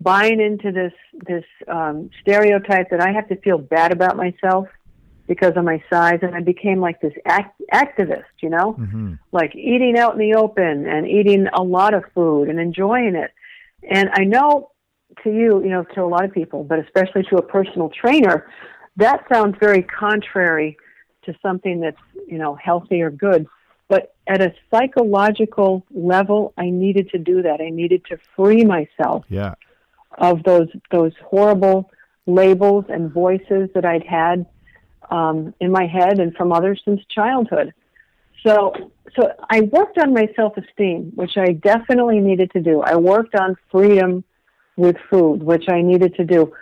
buying 0.00 0.40
into 0.40 0.70
this 0.72 0.92
this 1.26 1.44
um, 1.66 2.10
stereotype 2.20 2.90
that 2.90 3.00
I 3.00 3.12
have 3.12 3.28
to 3.28 3.36
feel 3.36 3.58
bad 3.58 3.92
about 3.92 4.16
myself 4.16 4.68
because 5.28 5.52
of 5.56 5.64
my 5.64 5.80
size, 5.90 6.18
and 6.22 6.34
I 6.34 6.40
became 6.40 6.80
like 6.80 7.00
this 7.00 7.12
act- 7.26 7.60
activist, 7.72 8.24
you 8.40 8.50
know, 8.50 8.72
hmm 8.72 9.14
like 9.30 9.54
eating 9.54 9.98
out 9.98 10.14
in 10.14 10.18
the 10.18 10.34
open 10.34 10.86
and 10.86 11.06
eating 11.06 11.46
a 11.52 11.62
lot 11.62 11.92
of 11.92 12.02
food 12.14 12.48
and 12.48 12.58
enjoying 12.58 13.14
it. 13.14 13.30
And 13.88 14.08
I 14.14 14.24
know 14.24 14.70
to 15.22 15.30
you, 15.30 15.62
you 15.62 15.68
know, 15.68 15.84
to 15.94 16.02
a 16.02 16.06
lot 16.06 16.24
of 16.24 16.32
people, 16.32 16.64
but 16.64 16.78
especially 16.78 17.24
to 17.24 17.36
a 17.36 17.42
personal 17.42 17.90
trainer, 17.90 18.46
that 18.96 19.24
sounds 19.30 19.56
very 19.60 19.82
contrary 19.82 20.78
to 21.24 21.34
something 21.42 21.80
that's, 21.80 22.00
you 22.26 22.38
know, 22.38 22.54
healthy 22.54 23.02
or 23.02 23.10
good. 23.10 23.46
But 23.88 24.14
at 24.26 24.40
a 24.40 24.54
psychological 24.70 25.84
level, 25.90 26.54
I 26.56 26.70
needed 26.70 27.10
to 27.10 27.18
do 27.18 27.42
that. 27.42 27.60
I 27.60 27.68
needed 27.68 28.06
to 28.06 28.18
free 28.34 28.64
myself 28.64 29.26
Yeah. 29.28 29.54
of 30.16 30.42
those 30.44 30.68
those 30.90 31.12
horrible 31.22 31.90
labels 32.26 32.86
and 32.88 33.12
voices 33.12 33.68
that 33.74 33.84
I'd 33.84 34.04
had 34.04 34.46
um, 35.10 35.54
in 35.60 35.70
my 35.70 35.86
head 35.86 36.18
and 36.18 36.34
from 36.34 36.52
others 36.52 36.80
since 36.84 37.00
childhood. 37.08 37.72
So, 38.46 38.72
so 39.18 39.32
I 39.50 39.62
worked 39.62 39.98
on 39.98 40.14
my 40.14 40.28
self-esteem, 40.36 41.12
which 41.14 41.36
I 41.36 41.52
definitely 41.52 42.20
needed 42.20 42.50
to 42.52 42.60
do. 42.60 42.82
I 42.82 42.96
worked 42.96 43.34
on 43.34 43.56
freedom 43.70 44.24
with 44.76 44.96
food, 45.10 45.42
which 45.42 45.64
I 45.68 45.82
needed 45.82 46.14
to 46.16 46.24
do. 46.24 46.52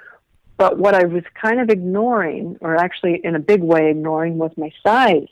But 0.57 0.79
what 0.79 0.95
I 0.95 1.05
was 1.05 1.23
kind 1.41 1.61
of 1.61 1.69
ignoring, 1.69 2.57
or 2.63 2.77
actually 2.77 3.21
in 3.23 3.35
a 3.35 3.39
big 3.39 3.63
way 3.63 3.91
ignoring, 3.91 4.39
was 4.39 4.53
my 4.57 4.73
size. 4.87 5.29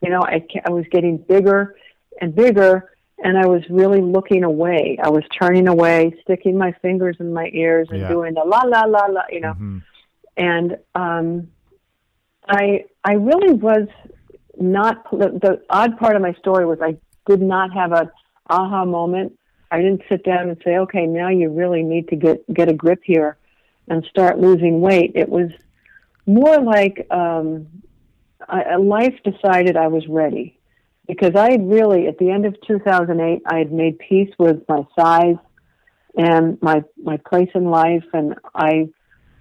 You 0.00 0.10
know, 0.10 0.22
I, 0.22 0.46
I 0.64 0.70
was 0.70 0.84
getting 0.92 1.16
bigger 1.16 1.74
and 2.20 2.34
bigger, 2.34 2.92
and 3.22 3.36
I 3.36 3.46
was 3.46 3.62
really 3.68 4.00
looking 4.00 4.44
away. 4.44 4.96
I 5.02 5.10
was 5.10 5.24
turning 5.40 5.66
away, 5.66 6.14
sticking 6.22 6.56
my 6.56 6.72
fingers 6.82 7.16
in 7.18 7.32
my 7.32 7.50
ears, 7.52 7.88
and 7.90 8.02
Yeah. 8.02 8.08
doing 8.08 8.34
the 8.34 8.44
la 8.44 8.62
la 8.64 8.82
la 8.82 9.06
la, 9.06 9.22
you 9.30 9.40
know 9.40 9.54
hmm 9.54 9.78
and 10.36 10.78
um, 10.94 11.48
I 12.50 12.84
I 13.04 13.12
really 13.12 13.54
was 13.54 13.86
not 14.58 15.10
the, 15.10 15.38
the 15.40 15.62
odd 15.70 15.98
part 15.98 16.16
of 16.16 16.22
my 16.22 16.34
story 16.34 16.66
was 16.66 16.78
I 16.82 16.96
did 17.26 17.40
not 17.40 17.72
have 17.72 17.92
a 17.92 18.10
aha 18.48 18.84
moment. 18.84 19.38
I 19.70 19.78
didn't 19.78 20.02
sit 20.08 20.24
down 20.24 20.48
and 20.48 20.60
say, 20.64 20.78
okay, 20.78 21.06
now 21.06 21.28
you 21.28 21.48
really 21.48 21.82
need 21.82 22.08
to 22.08 22.16
get 22.16 22.52
get 22.52 22.68
a 22.68 22.74
grip 22.74 23.00
here 23.04 23.38
and 23.88 24.04
start 24.04 24.38
losing 24.38 24.80
weight. 24.80 25.12
It 25.14 25.28
was 25.28 25.50
more 26.26 26.60
like 26.60 27.06
um, 27.10 27.68
I, 28.48 28.76
life 28.76 29.14
decided 29.24 29.76
I 29.76 29.88
was 29.88 30.06
ready 30.08 30.58
because 31.06 31.34
I 31.36 31.52
had 31.52 31.68
really 31.68 32.08
at 32.08 32.18
the 32.18 32.30
end 32.30 32.46
of 32.46 32.56
2008 32.66 33.42
I 33.46 33.58
had 33.58 33.72
made 33.72 33.98
peace 33.98 34.32
with 34.38 34.62
my 34.68 34.84
size 34.98 35.36
and 36.16 36.60
my 36.60 36.82
my 37.02 37.16
place 37.18 37.50
in 37.54 37.66
life 37.66 38.04
and 38.12 38.34
I 38.54 38.88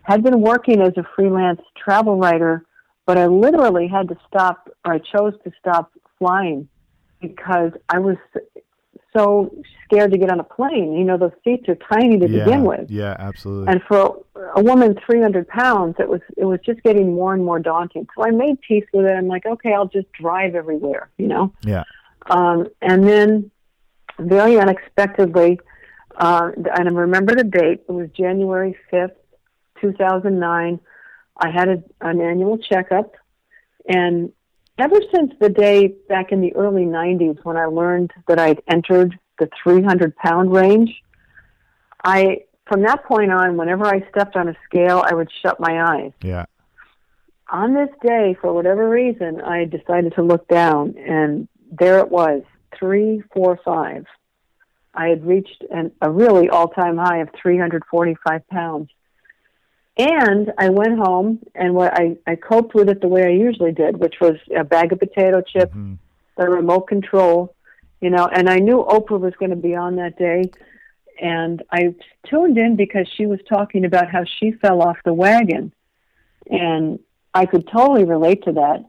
had 0.04 0.24
been 0.24 0.42
working 0.42 0.82
as 0.82 0.94
a 0.98 1.04
freelance 1.16 1.62
travel 1.78 2.18
writer, 2.18 2.66
but 3.10 3.18
I 3.18 3.26
literally 3.26 3.88
had 3.88 4.08
to 4.10 4.18
stop, 4.28 4.70
or 4.86 4.94
I 4.94 5.00
chose 5.00 5.34
to 5.44 5.52
stop 5.60 5.92
flying 6.20 6.70
because 7.20 7.72
I 7.90 7.98
was 7.98 8.18
so 9.18 9.52
scared 9.84 10.12
to 10.12 10.20
get 10.20 10.32
on 10.32 10.40
a 10.40 10.44
plane. 10.44 10.94
You 10.94 11.06
know, 11.06 11.18
those 11.18 11.32
seats 11.44 11.68
are 11.70 11.78
tiny 11.92 12.20
to 12.20 12.30
yeah. 12.30 12.44
begin 12.44 12.66
with, 12.66 12.92
Yeah, 12.92 13.16
absolutely. 13.18 13.74
and 13.74 13.82
for 13.88 14.24
a 14.56 14.62
woman 14.62 14.96
300 15.08 15.48
pounds, 15.48 15.96
it 15.98 16.08
was 16.08 16.22
it 16.38 16.46
was 16.46 16.60
just 16.64 16.84
getting 16.84 17.16
more 17.16 17.34
and 17.34 17.44
more 17.44 17.58
daunting. 17.58 18.06
So 18.16 18.24
I 18.24 18.30
made 18.30 18.62
peace 18.62 18.86
with 18.94 19.08
it. 19.08 19.18
I'm 19.18 19.28
like, 19.28 19.48
okay, 19.48 19.74
I'll 19.74 19.88
just 19.88 20.12
drive 20.12 20.54
everywhere. 20.54 21.10
You 21.18 21.30
know. 21.30 21.54
yeah. 21.64 21.86
Um, 22.30 22.68
and 22.80 23.08
then, 23.08 23.50
very 24.20 24.60
unexpectedly, 24.60 25.60
uh, 26.16 26.52
and 26.56 26.88
I 26.88 26.92
remember 26.92 27.34
the 27.34 27.44
date. 27.44 27.86
It 27.90 27.92
was 27.92 28.08
January 28.16 28.78
fifth, 28.92 29.18
two 29.82 29.94
thousand 29.94 30.40
nine. 30.40 30.80
I 31.40 31.50
had 31.50 31.70
a, 31.70 31.84
an 32.02 32.22
annual 32.22 32.58
checkup, 32.58 33.16
and 33.88 34.32
ever 34.78 35.00
since 35.14 35.34
the 35.40 35.50
day 35.50 35.88
back 36.08 36.32
in 36.32 36.42
the 36.42 36.56
early 36.56 36.84
'90s 36.84 37.44
when 37.44 37.58
I 37.58 37.66
learned 37.66 38.12
that 38.28 38.40
I'd 38.40 38.62
entered 38.68 39.18
the 39.40 39.50
300 39.64 40.16
pound 40.18 40.52
range, 40.54 41.02
I 42.04 42.42
from 42.68 42.84
that 42.84 43.04
point 43.06 43.32
on, 43.32 43.58
whenever 43.58 43.86
I 43.86 44.08
stepped 44.10 44.36
on 44.36 44.48
a 44.48 44.56
scale, 44.66 45.04
I 45.04 45.16
would 45.16 45.30
shut 45.42 45.60
my 45.60 45.82
eyes 45.96 46.12
Yeah. 46.22 46.46
on 47.50 47.74
this 47.74 47.90
day, 48.06 48.38
for 48.40 48.54
whatever 48.54 48.88
reason, 48.88 49.42
I 49.42 49.66
decided 49.66 50.14
to 50.16 50.22
look 50.22 50.48
down, 50.48 50.96
and 50.98 51.48
there 51.72 51.98
it 51.98 52.12
was, 52.12 52.44
three, 52.78 53.24
four, 53.34 53.60
five. 53.66 54.06
I 54.94 55.08
had 55.08 55.26
reached 55.26 55.64
an, 55.72 55.92
a 56.02 56.12
really 56.12 56.50
all-time 56.50 56.98
high 56.98 57.18
of 57.18 57.30
345 57.42 58.48
pounds. 58.50 58.90
And 59.98 60.54
I 60.58 60.70
went 60.70 60.98
home, 60.98 61.40
and 61.56 61.74
what 61.74 61.94
I, 61.94 62.18
I 62.26 62.36
coped 62.36 62.74
with 62.74 62.90
it 62.90 63.02
the 63.02 63.08
way 63.08 63.24
I 63.26 63.32
usually 63.32 63.74
did, 63.74 63.98
which 63.98 64.16
was 64.22 64.36
a 64.56 64.64
bag 64.64 64.94
of 64.94 65.00
potato 65.00 65.42
chips, 65.42 65.74
hmm 65.74 65.96
the 66.40 66.50
remote 66.50 66.88
control, 66.88 67.54
you 68.00 68.10
know, 68.10 68.26
and 68.26 68.50
I 68.50 68.60
knew 68.60 68.86
Oprah 68.88 69.20
was 69.20 69.34
going 69.38 69.50
to 69.50 69.58
be 69.58 69.76
on 69.76 69.98
that 69.98 70.18
day. 70.18 70.50
And 71.22 71.62
I 71.70 71.94
tuned 72.30 72.58
in 72.58 72.78
because 72.78 73.08
she 73.18 73.26
was 73.26 73.40
talking 73.48 73.84
about 73.84 74.10
how 74.10 74.24
she 74.24 74.54
fell 74.54 74.82
off 74.82 74.98
the 75.04 75.14
wagon. 75.14 75.74
And 76.50 77.00
I 77.34 77.46
could 77.46 77.68
totally 77.68 78.06
relate 78.06 78.44
to 78.46 78.54
that. 78.54 78.86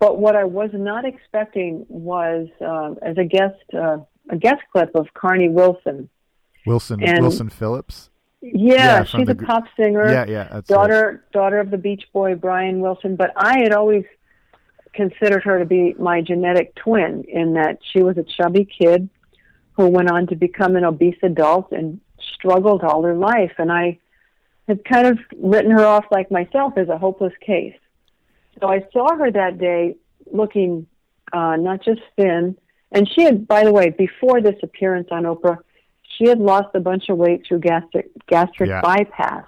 But 0.00 0.18
what 0.18 0.34
I 0.34 0.42
was 0.42 0.70
not 0.72 1.04
expecting 1.04 1.86
was, 1.88 2.48
uh, 2.60 2.94
as 3.00 3.16
a 3.16 3.24
guest, 3.24 3.62
uh, 3.72 3.98
a 4.28 4.36
guest 4.36 4.62
clip 4.72 4.96
of 4.96 5.06
Carnie 5.14 5.52
Wilson. 5.52 6.08
Wilson 6.66 7.00
And- 7.00 7.22
Wilson 7.22 7.48
Phillips. 7.48 8.10
Yeah, 8.42 8.74
Yeah, 8.74 9.04
she's 9.04 9.26
the 9.26 9.32
a 9.32 9.36
pop 9.36 9.64
singer 9.76 10.10
Yeah, 10.10 10.26
yeah. 10.26 10.44
That's 10.44 10.52
right. 10.52 10.66
daughter 10.68 11.24
daughter 11.32 11.60
of 11.60 11.70
the 11.70 11.78
Beach 11.78 12.04
Boy 12.12 12.34
Brian 12.34 12.80
Wilson, 12.80 13.14
but 13.16 13.32
I 13.36 13.60
had 13.60 13.72
always 13.72 14.04
considered 14.92 15.44
her 15.44 15.58
to 15.58 15.64
be 15.64 15.94
my 15.98 16.20
genetic 16.20 16.74
twin 16.74 17.24
in 17.28 17.54
that 17.54 17.78
she 17.92 18.02
was 18.02 18.18
a 18.18 18.24
chubby 18.24 18.66
kid 18.66 19.08
who 19.74 19.88
went 19.88 20.10
on 20.10 20.26
to 20.26 20.36
become 20.36 20.76
an 20.76 20.84
obese 20.84 21.16
adult 21.22 21.72
and 21.72 22.00
struggled 22.34 22.82
all 22.82 23.02
her 23.02 23.14
life 23.14 23.52
and 23.58 23.72
I 23.72 23.98
had 24.68 24.84
kind 24.84 25.06
of 25.06 25.18
written 25.38 25.70
her 25.70 25.84
off 25.84 26.04
like 26.10 26.30
myself 26.30 26.74
as 26.76 26.88
a 26.88 26.98
hopeless 26.98 27.32
case. 27.40 27.76
So 28.60 28.68
I 28.68 28.86
saw 28.92 29.16
her 29.16 29.30
that 29.30 29.58
day 29.58 29.96
looking 30.30 30.86
uh 31.32 31.56
not 31.56 31.82
just 31.82 32.02
thin 32.16 32.56
and 32.90 33.08
she 33.08 33.22
had 33.22 33.46
by 33.46 33.64
the 33.64 33.72
way 33.72 33.90
before 33.90 34.40
this 34.40 34.56
appearance 34.62 35.08
on 35.10 35.22
Oprah 35.22 35.58
she 36.22 36.28
had 36.28 36.38
lost 36.38 36.68
a 36.74 36.80
bunch 36.80 37.08
of 37.08 37.18
weight 37.18 37.44
through 37.46 37.58
gastric 37.60 38.08
gastric 38.26 38.68
Yeah. 38.68 38.80
bypass 38.80 39.44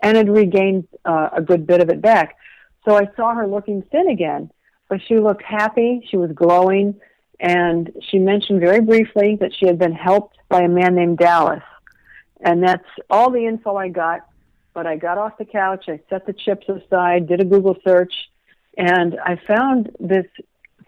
and 0.00 0.16
had 0.16 0.28
regained 0.28 0.86
uh, 1.04 1.30
a 1.32 1.42
good 1.42 1.66
bit 1.66 1.80
of 1.80 1.88
it 1.88 2.00
back. 2.00 2.36
So 2.84 2.94
I 2.96 3.08
saw 3.16 3.34
her 3.34 3.46
looking 3.46 3.82
thin 3.90 4.08
again, 4.08 4.50
but 4.88 5.00
she 5.06 5.18
looked 5.18 5.42
happy. 5.42 6.06
She 6.10 6.16
was 6.16 6.30
glowing, 6.32 7.00
and 7.40 7.90
she 8.10 8.18
mentioned 8.18 8.60
very 8.60 8.80
briefly 8.80 9.36
that 9.40 9.52
she 9.58 9.66
had 9.66 9.78
been 9.78 9.92
helped 9.92 10.36
by 10.48 10.60
a 10.62 10.68
man 10.68 10.94
named 10.94 11.18
Dallas, 11.18 11.62
and 12.40 12.62
that's 12.62 12.84
all 13.10 13.30
the 13.30 13.46
info 13.46 13.76
I 13.76 13.88
got. 13.88 14.26
But 14.74 14.86
I 14.86 14.96
got 14.96 15.18
off 15.18 15.38
the 15.38 15.44
couch, 15.44 15.84
I 15.88 16.00
set 16.10 16.26
the 16.26 16.32
chips 16.32 16.68
aside, 16.68 17.28
did 17.28 17.40
a 17.40 17.44
Google 17.44 17.76
search, 17.84 18.12
and 18.76 19.18
I 19.24 19.40
found 19.46 19.90
this 19.98 20.26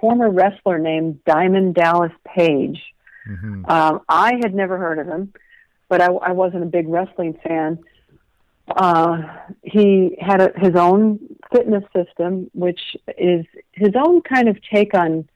former 0.00 0.28
wrestler 0.28 0.78
named 0.78 1.25
Diamond 1.25 1.75
Dallas 1.75 2.12
Page. 2.25 2.83
Mm-hmm. 3.28 3.64
Um, 3.66 4.00
I 4.09 4.35
had 4.42 4.54
never 4.54 4.78
heard 4.78 4.99
of 4.99 5.06
him, 5.06 5.33
but 5.88 6.00
I, 6.00 6.06
I 6.06 6.33
wasn't 6.33 6.62
a 6.62 6.66
big 6.66 6.88
wrestling 6.88 7.38
fan. 7.47 7.78
Uh, 8.68 9.23
he 9.62 10.16
had 10.21 10.40
a, 10.40 10.52
his 10.56 10.75
own 10.75 11.21
fitness 11.52 11.85
system, 11.95 12.50
which 12.52 12.97
is 13.16 13.47
his 13.73 13.90
own 13.95 14.23
kind 14.23 14.49
of 14.49 14.59
take 14.73 14.95
on 14.95 15.28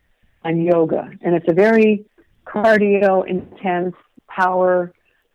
on 0.44 0.62
yoga, 0.62 1.10
and 1.20 1.34
it's 1.34 1.46
a 1.48 1.52
very 1.52 2.04
cardio 2.46 3.26
intense 3.26 3.94
power 4.26 4.92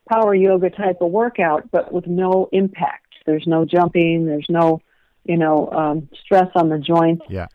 power 0.10 0.36
yoga 0.36 0.70
type 0.70 0.98
of 1.02 1.12
workout, 1.12 1.70
but 1.72 1.92
with 1.92 2.08
no 2.08 2.50
impact. 2.52 3.06
There's 3.26 3.48
no 3.48 3.66
jumping. 3.66 4.26
There's 4.26 4.46
no, 4.50 4.82
you 5.24 5.38
know, 5.38 5.70
um, 5.72 6.10
stress 6.24 6.50
on 6.56 6.70
the 6.70 6.78
joints. 6.78 7.26
Yeah. 7.28 7.48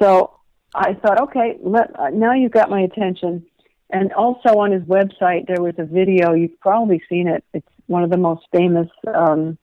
So 0.00 0.38
I 0.74 0.94
thought, 0.94 1.20
okay, 1.22 1.58
let, 1.60 1.98
uh, 1.98 2.10
now 2.10 2.32
you've 2.32 2.52
got 2.52 2.70
my 2.70 2.80
attention. 2.80 3.44
And 3.92 4.12
also 4.12 4.58
on 4.58 4.72
his 4.72 4.82
website, 4.82 5.46
there 5.46 5.60
was 5.60 5.74
a 5.78 5.84
video. 5.84 6.32
You've 6.32 6.58
probably 6.60 7.02
seen 7.08 7.28
it. 7.28 7.44
It's 7.52 7.66
one 7.86 8.04
of 8.04 8.10
the 8.10 8.16
most 8.16 8.46
famous, 8.52 8.88
um, 9.12 9.58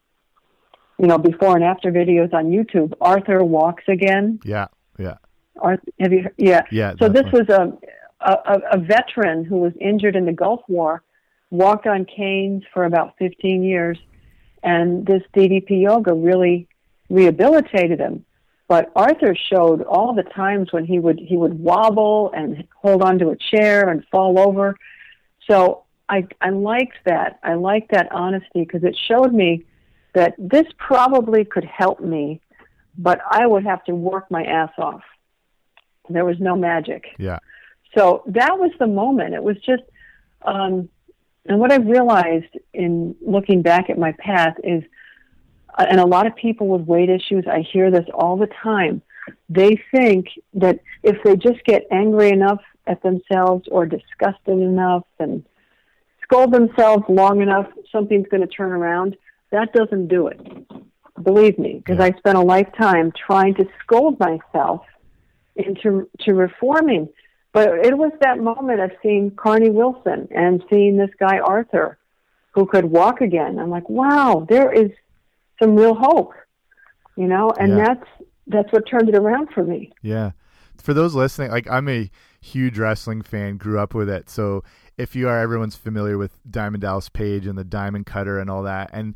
you 1.00 1.07
know, 1.07 1.17
before 1.17 1.55
and 1.55 1.63
after 1.63 1.91
videos 1.91 2.34
on 2.34 2.46
YouTube. 2.46 2.93
Arthur 3.00 3.43
walks 3.43 3.84
again. 3.88 4.39
Yeah, 4.43 4.67
yeah. 4.98 5.15
Arthur, 5.60 5.84
have 6.00 6.12
you? 6.12 6.29
Yeah. 6.38 6.63
Yeah. 6.72 6.93
So 7.00 7.07
this 7.07 7.25
was 7.31 7.48
a, 7.50 7.77
a 8.22 8.60
a 8.74 8.77
veteran 8.77 9.46
who 9.46 9.57
was 9.57 9.74
injured 9.79 10.15
in 10.15 10.25
the 10.25 10.34
Gulf 10.34 10.62
War, 10.67 11.03
walked 11.50 11.88
on 11.88 12.05
canes 12.05 12.63
for 12.74 12.84
about 12.84 13.15
15 13.19 13.63
years, 13.63 13.98
and 14.63 15.05
this 15.05 15.22
DDP 15.34 15.84
yoga 15.84 16.13
really 16.13 16.67
rehabilitated 17.10 18.00
him. 18.00 18.25
But 18.67 18.91
Arthur 18.95 19.36
showed 19.36 19.83
all 19.83 20.13
the 20.13 20.24
times 20.24 20.74
when 20.74 20.86
he 20.86 21.00
would 21.00 21.19
he 21.19 21.38
would 21.38 21.57
wobble 21.57 22.31
and 22.36 22.67
hold 22.75 23.01
onto 23.01 23.29
a 23.29 23.38
chair 23.38 23.89
and 23.89 24.03
fall 24.12 24.38
over. 24.39 24.75
So 25.50 25.83
I 26.09 26.27
I 26.41 26.50
liked 26.50 26.97
that. 27.05 27.39
I 27.43 27.53
liked 27.53 27.91
that 27.91 28.12
honesty 28.12 28.65
because 28.65 28.83
it 28.83 28.97
showed 29.07 29.33
me 29.33 29.65
that 30.13 30.33
this 30.38 30.65
probably 30.77 31.45
could 31.45 31.65
help 31.65 32.00
me, 32.01 32.41
but 32.97 33.21
I 33.29 33.45
would 33.45 33.63
have 33.63 33.83
to 33.86 33.95
work 33.95 34.29
my 34.29 34.43
ass 34.43 34.71
off. 34.77 35.03
There 36.09 36.25
was 36.25 36.38
no 36.39 36.55
magic. 36.55 37.05
Yeah. 37.17 37.39
So 37.95 38.24
that 38.27 38.57
was 38.57 38.71
the 38.79 38.88
moment. 38.88 39.33
It 39.33 39.43
was 39.43 39.57
just, 39.65 39.83
um, 40.41 40.89
and 41.45 41.59
what 41.59 41.71
I 41.71 41.77
realized 41.77 42.57
in 42.74 43.15
looking 43.21 43.62
back 43.62 43.89
at 43.89 43.97
my 43.97 44.13
path 44.13 44.55
is 44.63 44.83
Uh, 45.77 45.86
and 45.89 46.00
a 46.00 46.05
lot 46.05 46.27
of 46.27 46.36
people 46.36 46.67
with 46.67 46.81
weight 46.81 47.10
issues, 47.10 47.46
I 47.48 47.62
hear 47.62 47.91
this 47.91 48.05
all 48.13 48.36
the 48.38 48.50
time. 48.63 49.01
They 49.50 49.81
think 49.91 50.27
that 50.53 50.79
if 51.03 51.22
they 51.24 51.36
just 51.36 51.63
get 51.65 51.86
angry 51.91 52.29
enough 52.29 52.62
at 52.88 53.03
themselves 53.03 53.67
or 53.69 53.86
disgusted 53.86 54.60
enough 54.60 55.03
and 55.19 55.46
scold 56.24 56.53
themselves 56.53 57.03
long 57.07 57.41
enough, 57.41 57.67
something's 57.91 58.27
going 58.29 58.41
to 58.41 58.48
turn 58.48 58.72
around. 58.72 59.15
That 59.51 59.74
doesn't 59.74 60.07
do 60.07 60.27
it. 60.27 60.39
Believe 61.22 61.57
me, 61.57 61.81
because 61.84 62.00
I 62.00 62.17
spent 62.17 62.38
a 62.38 62.41
lifetime 62.41 63.12
trying 63.12 63.55
to 63.55 63.65
scold 63.81 64.19
myself 64.19 64.81
into 65.55 66.10
to 66.22 66.34
reforming. 66.34 67.10
But 67.53 67.86
it 67.86 67.98
was 67.98 68.12
that 68.22 68.39
moment 68.39 68.79
of 68.81 68.91
seeing 69.01 69.31
Carnie 69.31 69.72
Wilson 69.72 70.27
and 70.31 70.63
seeing 70.69 70.98
this 70.98 71.10
guy 71.19 71.39
Arthur, 71.39 71.98
who 72.51 72.65
could 72.65 72.86
walk 72.86 73.22
again. 73.22 73.57
I'm 73.57 73.69
like, 73.69 73.89
wow, 73.89 74.46
there 74.48 74.72
is 74.72 74.91
some 75.60 75.76
real 75.76 75.96
hope, 75.96 76.34
you 77.16 77.28
know, 77.28 77.52
and 77.60 77.78
yeah. 77.78 77.86
that's 77.86 78.10
that's 78.48 78.72
what 78.72 78.84
turned 78.90 79.10
it 79.10 79.16
around 79.16 79.50
for 79.54 79.64
me. 79.64 79.92
Yeah. 80.02 80.32
For 80.78 80.94
those 80.94 81.16
listening, 81.16 81.52
like 81.52 81.70
I'm 81.70 81.90
a 81.90 82.10
huge 82.42 82.78
wrestling 82.78 83.22
fan, 83.22 83.58
grew 83.58 83.80
up 83.80 83.94
with 83.94 84.10
it. 84.10 84.30
So 84.30 84.64
if 84.98 85.16
you 85.16 85.28
are, 85.28 85.40
everyone's 85.40 85.76
familiar 85.76 86.18
with 86.18 86.38
Diamond 86.50 86.82
Dallas 86.82 87.10
Page 87.10 87.46
and 87.48 87.58
the 87.58 87.64
Diamond 87.64 88.06
Cutter 88.06 88.40
and 88.40 88.50
all 88.50 88.64
that. 88.64 88.90
And 88.94 89.16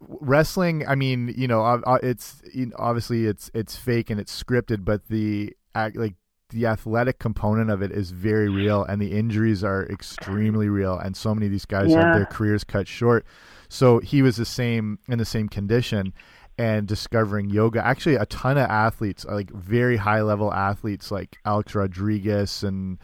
wrestling, 0.00 0.86
I 0.86 0.94
mean, 0.94 1.34
you 1.36 1.48
know, 1.48 1.82
it's 2.02 2.42
obviously 2.78 3.26
it's 3.26 3.50
it's 3.54 3.76
fake 3.76 4.10
and 4.10 4.20
it's 4.20 4.42
scripted, 4.42 4.84
but 4.84 5.08
the 5.08 5.54
like 5.74 6.14
the 6.50 6.66
athletic 6.66 7.18
component 7.18 7.70
of 7.70 7.82
it 7.82 7.90
is 7.90 8.12
very 8.12 8.48
real 8.48 8.84
and 8.84 9.00
the 9.00 9.12
injuries 9.12 9.64
are 9.64 9.84
extremely 9.86 10.68
real 10.68 10.96
and 10.96 11.16
so 11.16 11.34
many 11.34 11.46
of 11.46 11.52
these 11.52 11.66
guys 11.66 11.90
yeah. 11.90 12.00
have 12.00 12.14
their 12.14 12.26
careers 12.26 12.62
cut 12.62 12.86
short 12.86 13.26
so 13.68 13.98
he 13.98 14.22
was 14.22 14.36
the 14.36 14.44
same 14.44 14.98
in 15.08 15.18
the 15.18 15.24
same 15.24 15.48
condition 15.48 16.12
and 16.58 16.86
discovering 16.86 17.50
yoga. 17.50 17.84
Actually, 17.84 18.16
a 18.16 18.26
ton 18.26 18.56
of 18.56 18.68
athletes, 18.68 19.24
like 19.24 19.50
very 19.50 19.96
high 19.96 20.22
level 20.22 20.52
athletes, 20.52 21.10
like 21.10 21.36
Alex 21.44 21.74
Rodriguez 21.74 22.62
and 22.62 22.98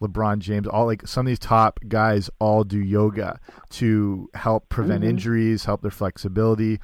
LeBron 0.00 0.38
James, 0.38 0.66
all 0.66 0.86
like 0.86 1.06
some 1.06 1.26
of 1.26 1.30
these 1.30 1.38
top 1.38 1.80
guys 1.88 2.30
all 2.38 2.64
do 2.64 2.78
yoga 2.78 3.40
to 3.70 4.28
help 4.34 4.68
prevent 4.68 5.02
mm 5.02 5.06
-hmm. 5.06 5.10
injuries, 5.10 5.64
help 5.64 5.82
their 5.82 5.90
flexibility. 5.90 6.78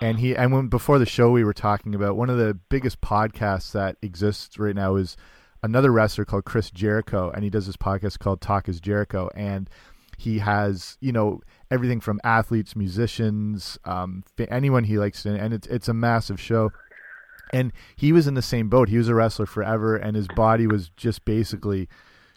And 0.00 0.18
he 0.18 0.36
and 0.36 0.52
when 0.52 0.68
before 0.68 0.98
the 0.98 1.06
show 1.06 1.30
we 1.30 1.44
were 1.44 1.54
talking 1.54 1.94
about 1.94 2.16
one 2.16 2.30
of 2.30 2.38
the 2.38 2.58
biggest 2.68 3.00
podcasts 3.00 3.72
that 3.72 3.96
exists 4.02 4.58
right 4.58 4.74
now 4.74 4.96
is 4.96 5.16
another 5.62 5.90
wrestler 5.90 6.24
called 6.24 6.44
Chris 6.44 6.70
Jericho, 6.70 7.30
and 7.30 7.42
he 7.44 7.50
does 7.50 7.66
this 7.66 7.76
podcast 7.76 8.18
called 8.18 8.40
Talk 8.40 8.68
is 8.68 8.80
Jericho, 8.80 9.30
and 9.34 9.70
he 10.18 10.38
has 10.38 10.96
you 11.00 11.12
know 11.12 11.40
everything 11.70 12.00
from 12.00 12.20
athletes, 12.24 12.76
musicians, 12.76 13.78
um, 13.84 14.24
anyone 14.48 14.84
he 14.84 14.98
likes, 14.98 15.22
to, 15.24 15.34
and 15.34 15.52
it's 15.52 15.66
it's 15.66 15.88
a 15.88 15.94
massive 15.94 16.40
show. 16.40 16.70
And 17.52 17.72
he 17.94 18.12
was 18.12 18.26
in 18.26 18.34
the 18.34 18.42
same 18.42 18.68
boat. 18.68 18.88
He 18.88 18.98
was 18.98 19.08
a 19.08 19.14
wrestler 19.14 19.46
forever, 19.46 19.96
and 19.96 20.16
his 20.16 20.28
body 20.28 20.66
was 20.66 20.90
just 20.96 21.24
basically 21.24 21.88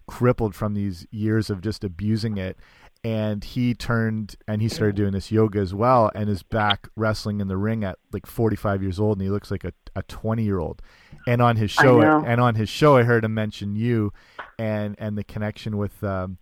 crippled 0.07 0.55
from 0.55 0.73
these 0.73 1.05
years 1.11 1.49
of 1.49 1.61
just 1.61 1.83
abusing 1.83 2.37
it. 2.37 2.57
And 3.03 3.43
he 3.43 3.73
turned 3.73 4.35
and 4.47 4.61
he 4.61 4.67
started 4.67 4.95
doing 4.95 5.11
this 5.11 5.31
yoga 5.31 5.59
as 5.59 5.73
well, 5.73 6.11
and 6.15 6.29
is 6.29 6.43
back 6.43 6.87
wrestling 6.95 7.39
in 7.41 7.47
the 7.47 7.57
ring 7.57 7.83
at 7.83 7.99
like 8.11 8.25
45 8.25 8.81
years 8.81 8.99
old, 8.99 9.17
and 9.17 9.23
he 9.23 9.29
looks 9.29 9.51
like 9.51 9.63
a, 9.63 9.71
a 9.95 10.03
20 10.03 10.43
year 10.43 10.59
old. 10.59 10.81
And 11.27 11.41
on 11.41 11.57
his 11.57 11.71
show, 11.71 12.01
and 12.01 12.41
on 12.41 12.55
his 12.55 12.69
show, 12.69 12.97
I 12.97 13.03
heard 13.03 13.23
him 13.23 13.33
mention 13.33 13.75
you, 13.75 14.13
and 14.57 14.95
and 14.97 15.17
the 15.17 15.23
connection 15.23 15.77
with 15.77 16.03
um, 16.03 16.37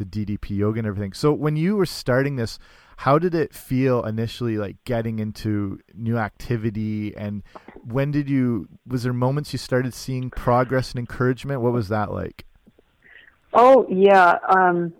the 0.00 0.04
DDP 0.26 0.56
yoga 0.56 0.78
and 0.78 0.86
everything. 0.86 1.12
So 1.12 1.32
when 1.32 1.56
you 1.56 1.76
were 1.76 1.86
starting 1.86 2.36
this, 2.36 2.58
how 2.98 3.18
did 3.18 3.34
it 3.34 3.54
feel 3.54 4.04
initially 4.04 4.56
like 4.56 4.76
getting 4.84 5.18
into 5.18 5.78
new 5.94 6.18
activity 6.18 7.16
and 7.16 7.42
when 7.82 8.10
did 8.10 8.28
you 8.28 8.68
was 8.86 9.04
there 9.04 9.12
moments 9.12 9.52
you 9.52 9.58
started 9.58 9.94
seeing 9.94 10.30
progress 10.30 10.90
and 10.90 10.98
encouragement? 10.98 11.60
What 11.60 11.72
was 11.72 11.88
that 11.88 12.12
like? 12.12 12.44
Oh, 13.52 13.86
yeah, 13.88 14.38
um 14.48 14.92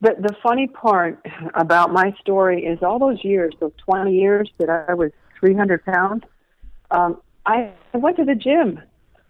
the 0.00 0.14
the 0.18 0.34
funny 0.42 0.66
part 0.66 1.24
about 1.54 1.92
my 1.92 2.14
story 2.20 2.64
is 2.64 2.82
all 2.82 2.98
those 2.98 3.24
years, 3.24 3.54
those 3.60 3.72
20 3.84 4.12
years 4.12 4.50
that 4.58 4.68
I 4.88 4.94
was 4.94 5.12
300 5.38 5.84
pounds, 5.84 6.22
um, 6.90 7.20
I 7.46 7.72
went 7.92 8.16
to 8.16 8.24
the 8.24 8.34
gym. 8.34 8.80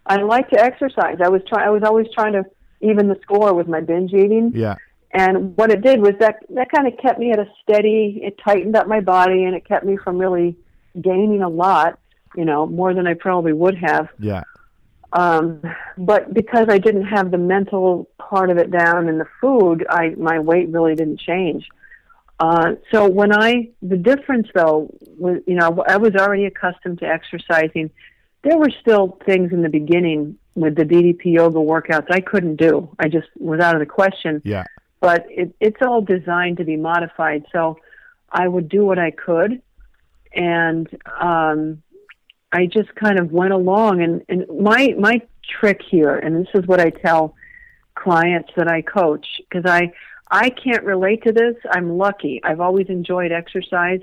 I 0.05 0.17
like 0.17 0.49
to 0.49 0.59
exercise. 0.59 1.17
I 1.23 1.29
was 1.29 1.41
trying. 1.47 1.67
I 1.67 1.69
was 1.69 1.83
always 1.83 2.07
trying 2.13 2.33
to 2.33 2.43
even 2.81 3.07
the 3.07 3.17
score 3.21 3.53
with 3.53 3.67
my 3.67 3.79
binge 3.79 4.13
eating. 4.13 4.51
Yeah. 4.53 4.75
And 5.13 5.55
what 5.55 5.69
it 5.71 5.81
did 5.81 6.01
was 6.01 6.13
that 6.19 6.37
that 6.49 6.71
kind 6.71 6.87
of 6.87 6.97
kept 6.97 7.19
me 7.19 7.31
at 7.31 7.39
a 7.39 7.45
steady. 7.61 8.19
It 8.23 8.39
tightened 8.43 8.75
up 8.75 8.87
my 8.87 8.99
body, 8.99 9.43
and 9.43 9.55
it 9.55 9.63
kept 9.63 9.85
me 9.85 9.95
from 9.95 10.17
really 10.17 10.57
gaining 10.99 11.43
a 11.43 11.49
lot. 11.49 11.99
You 12.35 12.45
know, 12.45 12.65
more 12.65 12.95
than 12.95 13.05
I 13.05 13.13
probably 13.13 13.53
would 13.53 13.77
have. 13.77 14.09
Yeah. 14.19 14.41
Um, 15.13 15.61
but 15.99 16.33
because 16.33 16.65
I 16.67 16.79
didn't 16.79 17.05
have 17.05 17.29
the 17.29 17.37
mental 17.37 18.09
part 18.17 18.49
of 18.49 18.57
it 18.57 18.71
down 18.71 19.07
in 19.07 19.19
the 19.19 19.27
food, 19.39 19.85
I 19.87 20.15
my 20.17 20.39
weight 20.39 20.69
really 20.69 20.95
didn't 20.95 21.19
change. 21.19 21.67
Uh, 22.39 22.73
so 22.91 23.07
when 23.07 23.31
I 23.31 23.69
the 23.83 23.97
difference 23.97 24.47
though 24.55 24.89
was 25.19 25.41
you 25.45 25.53
know 25.53 25.83
I 25.87 25.97
was 25.97 26.15
already 26.15 26.45
accustomed 26.45 26.99
to 26.99 27.05
exercising. 27.05 27.91
There 28.43 28.57
were 28.57 28.71
still 28.81 29.19
things 29.25 29.53
in 29.53 29.61
the 29.61 29.69
beginning 29.69 30.37
with 30.55 30.75
the 30.75 30.83
DDP 30.83 31.25
yoga 31.25 31.59
workouts 31.59 32.07
I 32.09 32.19
couldn't 32.19 32.57
do. 32.57 32.89
I 32.99 33.07
just 33.07 33.27
was 33.37 33.61
out 33.61 33.75
of 33.75 33.79
the 33.79 33.85
question. 33.85 34.41
Yeah 34.43 34.63
but 35.03 35.25
it, 35.29 35.53
it's 35.59 35.81
all 35.81 36.01
designed 36.01 36.55
to 36.55 36.63
be 36.63 36.77
modified. 36.77 37.43
So 37.51 37.77
I 38.31 38.47
would 38.47 38.69
do 38.69 38.85
what 38.85 38.97
I 38.97 39.11
could, 39.11 39.61
and 40.33 40.87
um, 41.19 41.83
I 42.53 42.67
just 42.67 42.95
kind 42.95 43.19
of 43.19 43.29
went 43.29 43.51
along. 43.51 44.01
And, 44.01 44.23
and 44.29 44.45
my 44.61 44.95
my 44.97 45.21
trick 45.59 45.81
here, 45.91 46.15
and 46.15 46.37
this 46.37 46.47
is 46.55 46.65
what 46.67 46.79
I 46.79 46.89
tell 46.89 47.35
clients 47.95 48.51
that 48.55 48.69
I 48.69 48.81
coach, 48.81 49.27
because 49.39 49.69
I 49.69 49.91
I 50.31 50.49
can't 50.51 50.85
relate 50.85 51.21
to 51.23 51.33
this. 51.33 51.55
I'm 51.69 51.97
lucky. 51.97 52.39
I've 52.41 52.61
always 52.61 52.87
enjoyed 52.87 53.33
exercise, 53.33 53.99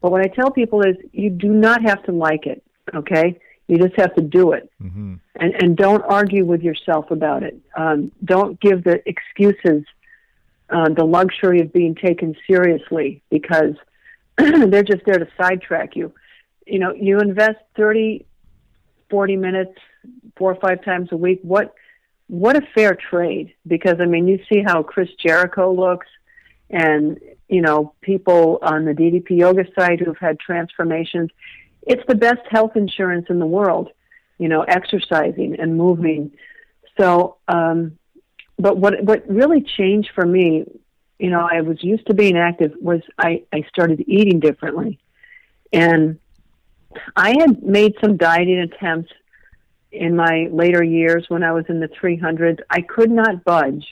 but 0.00 0.12
what 0.12 0.20
I 0.20 0.28
tell 0.28 0.52
people 0.52 0.82
is 0.82 0.94
you 1.10 1.28
do 1.28 1.48
not 1.48 1.82
have 1.82 2.04
to 2.04 2.12
like 2.12 2.46
it. 2.46 2.62
Okay, 2.94 3.40
you 3.66 3.78
just 3.78 3.96
have 3.96 4.14
to 4.14 4.22
do 4.22 4.52
it, 4.52 4.70
mm-hmm. 4.80 5.14
and 5.40 5.54
and 5.60 5.76
don't 5.76 6.04
argue 6.04 6.44
with 6.44 6.62
yourself 6.62 7.10
about 7.10 7.42
it. 7.42 7.58
Um, 7.76 8.12
don't 8.24 8.60
give 8.60 8.84
the 8.84 9.02
excuses 9.08 9.84
uh, 10.70 10.88
the 10.88 11.04
luxury 11.04 11.60
of 11.60 11.72
being 11.72 11.94
taken 11.94 12.34
seriously 12.46 13.22
because 13.30 13.74
they're 14.38 14.82
just 14.82 15.04
there 15.06 15.18
to 15.18 15.28
sidetrack 15.40 15.96
you. 15.96 16.12
You 16.66 16.80
know, 16.80 16.92
you 16.92 17.18
invest 17.18 17.58
30, 17.76 18.26
40 19.10 19.36
minutes, 19.36 19.78
four 20.36 20.52
or 20.52 20.60
five 20.60 20.84
times 20.84 21.10
a 21.12 21.16
week. 21.16 21.40
What, 21.42 21.74
what 22.28 22.56
a 22.56 22.62
fair 22.74 22.96
trade 22.96 23.54
because 23.66 24.00
I 24.00 24.06
mean 24.06 24.26
you 24.26 24.40
see 24.52 24.62
how 24.64 24.82
Chris 24.82 25.08
Jericho 25.24 25.72
looks 25.72 26.08
and 26.68 27.20
you 27.48 27.60
know 27.60 27.94
people 28.00 28.58
on 28.62 28.84
the 28.84 28.92
DDP 28.92 29.38
yoga 29.38 29.64
site 29.78 30.00
who've 30.00 30.18
had 30.18 30.38
transformations 30.40 31.30
it's 31.82 32.02
the 32.08 32.16
best 32.16 32.40
health 32.50 32.76
insurance 32.76 33.26
in 33.30 33.38
the 33.38 33.46
world 33.46 33.90
you 34.38 34.48
know 34.48 34.62
exercising 34.62 35.56
and 35.60 35.76
moving 35.76 36.32
so 36.98 37.36
um 37.46 37.96
but 38.58 38.76
what 38.76 39.02
what 39.02 39.28
really 39.28 39.62
changed 39.62 40.10
for 40.14 40.24
me 40.24 40.64
you 41.18 41.30
know 41.30 41.46
I 41.50 41.60
was 41.60 41.82
used 41.82 42.06
to 42.06 42.14
being 42.14 42.36
active 42.36 42.72
was 42.80 43.00
I 43.18 43.42
I 43.52 43.62
started 43.68 44.04
eating 44.06 44.40
differently 44.40 44.98
and 45.72 46.18
I 47.14 47.36
had 47.38 47.62
made 47.62 47.94
some 48.00 48.16
dieting 48.16 48.58
attempts 48.60 49.12
in 49.92 50.16
my 50.16 50.48
later 50.50 50.82
years 50.82 51.24
when 51.28 51.42
I 51.42 51.52
was 51.52 51.64
in 51.68 51.80
the 51.80 51.88
300, 51.88 52.64
I 52.70 52.80
could 52.82 53.10
not 53.10 53.44
budge 53.44 53.86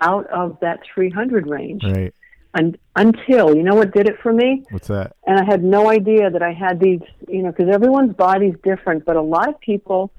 out 0.00 0.26
of 0.28 0.58
that 0.60 0.80
300 0.94 1.46
range. 1.46 1.82
Right. 1.84 2.14
Un- 2.54 2.76
until, 2.96 3.54
you 3.54 3.62
know 3.62 3.74
what 3.74 3.92
did 3.92 4.08
it 4.08 4.20
for 4.22 4.32
me? 4.32 4.64
What's 4.70 4.88
that? 4.88 5.16
And 5.26 5.38
I 5.38 5.44
had 5.44 5.64
no 5.64 5.90
idea 5.90 6.30
that 6.30 6.42
I 6.42 6.52
had 6.52 6.80
these, 6.80 7.00
you 7.28 7.42
know, 7.42 7.50
because 7.50 7.72
everyone's 7.72 8.14
body's 8.14 8.54
different, 8.62 9.04
but 9.04 9.16
a 9.16 9.22
lot 9.22 9.48
of 9.48 9.60
people 9.60 10.12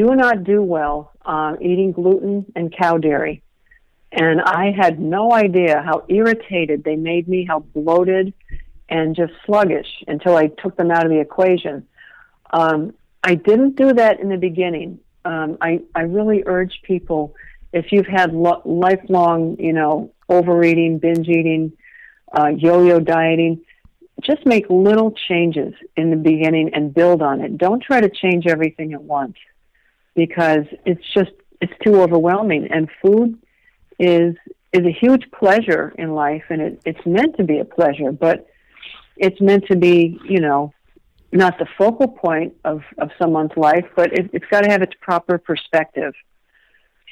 do 0.00 0.14
not 0.14 0.44
do 0.44 0.62
well 0.62 1.12
uh, 1.26 1.56
eating 1.60 1.92
gluten 1.92 2.46
and 2.56 2.74
cow 2.74 2.96
dairy. 2.96 3.42
And 4.12 4.40
I 4.40 4.72
had 4.72 4.98
no 4.98 5.32
idea 5.32 5.82
how 5.82 6.04
irritated 6.08 6.82
they 6.84 6.96
made 6.96 7.28
me, 7.28 7.44
how 7.44 7.60
bloated 7.60 8.32
and 8.88 9.14
just 9.14 9.32
sluggish 9.44 9.90
until 10.08 10.34
I 10.36 10.46
took 10.48 10.76
them 10.76 10.90
out 10.90 11.04
of 11.04 11.10
the 11.10 11.20
equation. 11.20 11.86
Um, 12.50 12.94
I 13.22 13.34
didn't 13.34 13.76
do 13.76 13.92
that 13.92 14.20
in 14.20 14.30
the 14.30 14.38
beginning. 14.38 14.98
Um, 15.24 15.58
I, 15.60 15.82
I 15.94 16.02
really 16.02 16.42
urge 16.46 16.80
people 16.82 17.34
if 17.72 17.92
you've 17.92 18.06
had 18.06 18.32
lo- 18.32 18.62
lifelong, 18.64 19.56
you 19.60 19.74
know, 19.74 20.12
overeating, 20.28 20.98
binge 20.98 21.28
eating, 21.28 21.72
uh, 22.36 22.48
yo-yo 22.48 22.98
dieting, 23.00 23.60
just 24.22 24.44
make 24.46 24.64
little 24.70 25.12
changes 25.28 25.74
in 25.96 26.10
the 26.10 26.16
beginning 26.16 26.70
and 26.74 26.92
build 26.92 27.20
on 27.22 27.42
it. 27.42 27.58
Don't 27.58 27.82
try 27.82 28.00
to 28.00 28.08
change 28.08 28.46
everything 28.46 28.92
at 28.94 29.02
once 29.02 29.36
because 30.14 30.66
it's 30.84 31.04
just 31.14 31.32
it's 31.60 31.72
too 31.84 32.00
overwhelming. 32.00 32.68
And 32.70 32.88
food 33.02 33.38
is 33.98 34.34
is 34.72 34.86
a 34.86 34.92
huge 34.92 35.30
pleasure 35.32 35.92
in 35.98 36.14
life, 36.14 36.44
and 36.48 36.60
it, 36.62 36.82
it's 36.84 37.06
meant 37.06 37.36
to 37.36 37.44
be 37.44 37.58
a 37.58 37.64
pleasure, 37.64 38.12
but 38.12 38.46
it's 39.16 39.40
meant 39.40 39.66
to 39.66 39.76
be, 39.76 40.18
you 40.24 40.40
know, 40.40 40.72
not 41.32 41.58
the 41.58 41.66
focal 41.78 42.08
point 42.08 42.54
of, 42.64 42.82
of 42.98 43.10
someone's 43.18 43.56
life, 43.56 43.84
but 43.94 44.12
it, 44.12 44.30
it's 44.32 44.46
got 44.50 44.62
to 44.62 44.70
have 44.70 44.82
its 44.82 44.94
proper 45.00 45.38
perspective. 45.38 46.14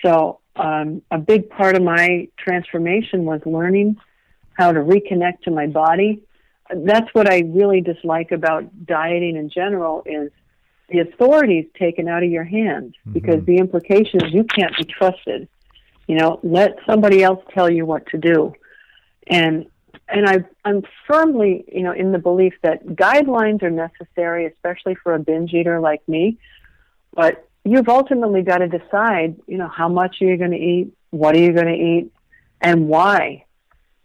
So, 0.04 0.40
um, 0.56 1.02
a 1.10 1.18
big 1.18 1.50
part 1.50 1.76
of 1.76 1.82
my 1.82 2.28
transformation 2.36 3.24
was 3.24 3.40
learning 3.44 3.96
how 4.54 4.72
to 4.72 4.80
reconnect 4.80 5.42
to 5.44 5.50
my 5.52 5.66
body. 5.66 6.22
That's 6.74 7.08
what 7.12 7.30
I 7.30 7.44
really 7.46 7.80
dislike 7.80 8.32
about 8.32 8.86
dieting 8.86 9.36
in 9.36 9.50
general 9.50 10.02
is 10.04 10.32
the 10.88 11.00
authority 11.00 11.58
is 11.58 11.66
taken 11.78 12.08
out 12.08 12.22
of 12.22 12.30
your 12.30 12.44
hands 12.44 12.94
mm-hmm. 13.00 13.12
because 13.12 13.44
the 13.44 13.58
implication 13.58 14.24
is 14.24 14.32
you 14.32 14.44
can't 14.44 14.76
be 14.76 14.84
trusted. 14.84 15.48
You 16.06 16.16
know, 16.16 16.40
let 16.42 16.76
somebody 16.86 17.22
else 17.22 17.44
tell 17.52 17.70
you 17.70 17.84
what 17.84 18.06
to 18.08 18.18
do. 18.18 18.54
And 19.26 19.66
and 20.10 20.26
I, 20.26 20.38
I'm 20.64 20.82
firmly, 21.06 21.64
you 21.70 21.82
know, 21.82 21.92
in 21.92 22.12
the 22.12 22.18
belief 22.18 22.54
that 22.62 22.86
guidelines 22.86 23.62
are 23.62 23.70
necessary, 23.70 24.46
especially 24.46 24.94
for 24.94 25.14
a 25.14 25.18
binge 25.18 25.52
eater 25.52 25.80
like 25.80 26.06
me. 26.08 26.38
But 27.12 27.46
you've 27.62 27.90
ultimately 27.90 28.40
got 28.40 28.58
to 28.58 28.68
decide, 28.68 29.36
you 29.46 29.58
know, 29.58 29.68
how 29.68 29.88
much 29.88 30.16
are 30.22 30.24
you 30.24 30.38
going 30.38 30.52
to 30.52 30.56
eat, 30.56 30.94
what 31.10 31.36
are 31.36 31.40
you 31.40 31.52
going 31.52 31.66
to 31.66 31.74
eat, 31.74 32.12
and 32.62 32.88
why. 32.88 33.44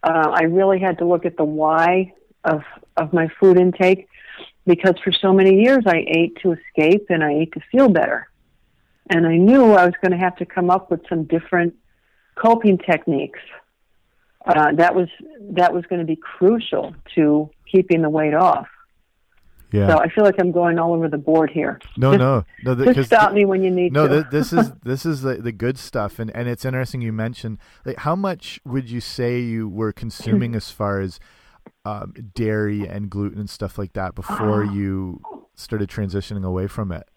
Uh, 0.04 0.30
I 0.34 0.43
really 0.43 0.80
had 0.80 0.98
to 0.98 1.06
look 1.06 1.26
at 1.26 1.38
the 1.38 1.46
why 1.46 2.13
of 2.43 2.63
of 2.98 3.13
my 3.13 3.30
food 3.39 3.58
intake 3.58 4.10
because 4.65 4.95
for 5.04 5.12
so 5.12 5.34
many 5.34 5.62
years 5.62 5.84
I 5.86 6.06
ate 6.08 6.38
to 6.41 6.54
escape 6.54 7.08
and 7.10 7.23
I 7.23 7.34
ate 7.34 7.54
to 7.54 7.62
feel 7.71 7.89
better, 7.89 8.30
and 9.10 9.28
I 9.28 9.38
knew 9.38 9.73
I 9.73 9.86
was 9.86 9.93
going 10.02 10.12
to 10.12 10.23
have 10.23 10.36
to 10.38 10.45
come 10.45 10.69
up 10.69 10.89
with 10.89 11.02
some 11.10 11.26
different 11.26 11.76
coping 12.36 12.78
techniques 12.78 13.39
uh, 14.45 14.73
that 14.73 14.93
was 14.93 15.08
that 15.52 15.73
was 15.73 15.86
going 15.86 15.99
to 15.99 16.06
be 16.06 16.17
crucial 16.17 16.93
to 17.15 17.49
keeping 17.71 18.02
the 18.02 18.10
weight 18.10 18.34
off. 18.34 18.67
Yeah. 19.71 19.88
So 19.88 19.97
I 19.97 20.10
feel 20.10 20.23
like 20.23 20.36
I'm 20.39 20.52
going 20.52 20.78
all 20.78 20.93
over 20.93 21.08
the 21.08 21.17
board 21.17 21.49
here. 21.49 21.80
No, 21.97 22.12
just, 22.12 22.19
no, 22.19 22.45
no. 22.63 22.76
The, 22.76 22.93
just 22.93 23.10
stop 23.10 23.34
me 23.34 23.43
when 23.45 23.63
you 23.63 23.71
need 23.71 23.91
no, 23.91 24.08
to. 24.08 24.15
No, 24.21 24.23
this 24.30 24.54
is 24.54 24.71
this 24.84 25.06
is 25.06 25.21
the, 25.21 25.36
the 25.36 25.52
good 25.52 25.80
stuff, 25.80 26.19
and 26.19 26.30
and 26.36 26.47
it's 26.47 26.65
interesting 26.65 27.02
you 27.02 27.13
mentioned 27.13 27.58
like 27.86 27.99
how 27.99 28.15
much 28.15 28.60
would 28.65 28.89
you 28.89 29.02
say 29.02 29.39
you 29.39 29.67
were 29.67 29.91
consuming 29.91 30.56
as 30.56 30.69
far 30.69 30.99
as 30.99 31.19
um, 31.86 32.13
dairy 32.34 32.88
and 32.88 33.10
gluten 33.10 33.39
and 33.39 33.49
stuff 33.49 33.78
like 33.78 33.93
that 33.93 34.15
before 34.15 34.63
you 34.63 35.21
started 35.56 35.89
transitioning 35.89 36.45
away 36.45 36.67
from 36.67 36.91
it? 36.91 37.08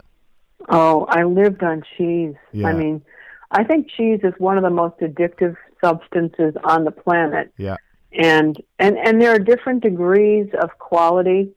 Oh, 0.69 1.05
I 1.05 1.23
lived 1.23 1.63
on 1.63 1.83
cheese. 1.97 2.35
Yeah. 2.51 2.67
I 2.67 2.73
mean, 2.73 3.01
I 3.51 3.63
think 3.63 3.89
cheese 3.95 4.19
is 4.23 4.33
one 4.37 4.57
of 4.57 4.63
the 4.63 4.69
most 4.69 4.99
addictive 4.99 5.55
substances 5.83 6.53
on 6.63 6.83
the 6.83 6.91
planet. 6.91 7.53
Yeah. 7.57 7.77
And 8.11 8.61
and 8.79 8.97
and 8.97 9.21
there 9.21 9.33
are 9.33 9.39
different 9.39 9.83
degrees 9.83 10.47
of 10.61 10.77
quality, 10.79 11.53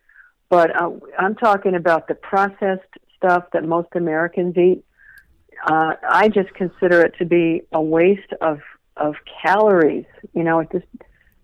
but 0.49 0.71
uh, 0.81 0.91
I'm 1.19 1.35
talking 1.35 1.75
about 1.75 2.09
the 2.09 2.15
processed 2.15 2.83
stuff 3.17 3.45
that 3.53 3.65
most 3.65 3.89
Americans 3.95 4.57
eat. 4.57 4.85
Uh, 5.67 5.95
I 6.09 6.29
just 6.29 6.53
consider 6.55 7.03
it 7.03 7.15
to 7.19 7.25
be 7.25 7.63
a 7.73 7.81
waste 7.81 8.33
of 8.41 8.61
of 8.97 9.15
calories. 9.43 10.07
You 10.35 10.43
know, 10.43 10.61
it 10.61 10.69
just 10.73 10.87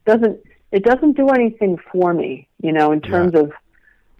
doesn't 0.06 0.40
it 0.72 0.84
doesn't 0.84 1.16
do 1.16 1.28
anything 1.28 1.78
for 1.92 2.12
me. 2.12 2.48
You 2.62 2.72
know, 2.72 2.92
in 2.92 3.00
terms 3.00 3.32
yeah. 3.34 3.40
of 3.40 3.52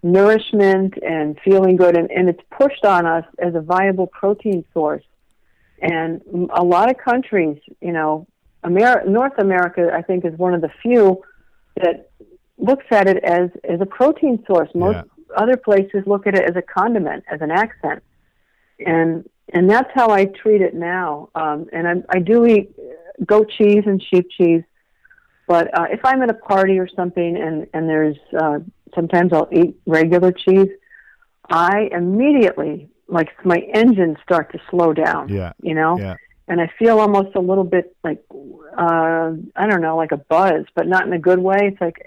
nourishment 0.03 0.95
and 1.01 1.39
feeling 1.43 1.75
good, 1.75 1.97
and, 1.97 2.09
and 2.11 2.29
it's 2.29 2.41
pushed 2.51 2.85
on 2.85 3.05
us 3.05 3.25
as 3.39 3.55
a 3.55 3.61
viable 3.61 4.07
protein 4.07 4.63
source. 4.73 5.03
And 5.81 6.21
a 6.53 6.63
lot 6.63 6.89
of 6.89 6.97
countries, 6.97 7.59
you 7.81 7.91
know, 7.91 8.27
Amer- 8.65 9.05
North 9.07 9.37
America, 9.37 9.91
I 9.93 10.01
think, 10.01 10.25
is 10.25 10.37
one 10.37 10.53
of 10.53 10.61
the 10.61 10.71
few 10.81 11.23
that 11.75 12.09
looks 12.57 12.85
at 12.89 13.07
it 13.07 13.23
as 13.23 13.49
as 13.63 13.79
a 13.81 13.85
protein 13.85 14.43
source. 14.47 14.69
Most 14.73 14.95
yeah. 14.95 15.35
other 15.35 15.57
places 15.57 16.03
look 16.05 16.25
at 16.25 16.35
it 16.35 16.49
as 16.49 16.55
a 16.55 16.61
condiment, 16.61 17.23
as 17.31 17.41
an 17.41 17.51
accent, 17.51 18.01
and 18.85 19.29
and 19.53 19.69
that's 19.69 19.89
how 19.93 20.09
I 20.09 20.25
treat 20.25 20.61
it 20.61 20.73
now. 20.73 21.29
Um, 21.35 21.67
and 21.71 21.87
I, 21.87 22.17
I 22.17 22.19
do 22.19 22.45
eat 22.45 22.71
goat 23.25 23.49
cheese 23.57 23.83
and 23.85 24.01
sheep 24.01 24.27
cheese, 24.29 24.63
but 25.47 25.77
uh, 25.77 25.87
if 25.89 26.01
I'm 26.03 26.21
at 26.21 26.29
a 26.29 26.35
party 26.35 26.79
or 26.79 26.87
something, 26.87 27.37
and 27.37 27.67
and 27.73 27.89
there's 27.89 28.17
uh, 28.39 28.59
sometimes 28.93 29.33
I'll 29.33 29.49
eat 29.51 29.79
regular 29.85 30.31
cheese, 30.31 30.69
I 31.49 31.89
immediately 31.91 32.89
like 33.07 33.29
my 33.45 33.57
engines 33.73 34.17
start 34.23 34.51
to 34.51 34.59
slow 34.69 34.93
down. 34.93 35.29
Yeah, 35.29 35.53
you 35.61 35.73
know. 35.73 35.97
Yeah 35.97 36.15
and 36.47 36.61
I 36.61 36.71
feel 36.79 36.99
almost 36.99 37.35
a 37.35 37.41
little 37.41 37.63
bit 37.63 37.95
like 38.03 38.23
uh 38.77 39.31
I 39.55 39.67
don't 39.67 39.81
know, 39.81 39.97
like 39.97 40.11
a 40.11 40.17
buzz, 40.17 40.65
but 40.75 40.87
not 40.87 41.05
in 41.05 41.13
a 41.13 41.19
good 41.19 41.39
way. 41.39 41.57
It's 41.63 41.81
like 41.81 42.03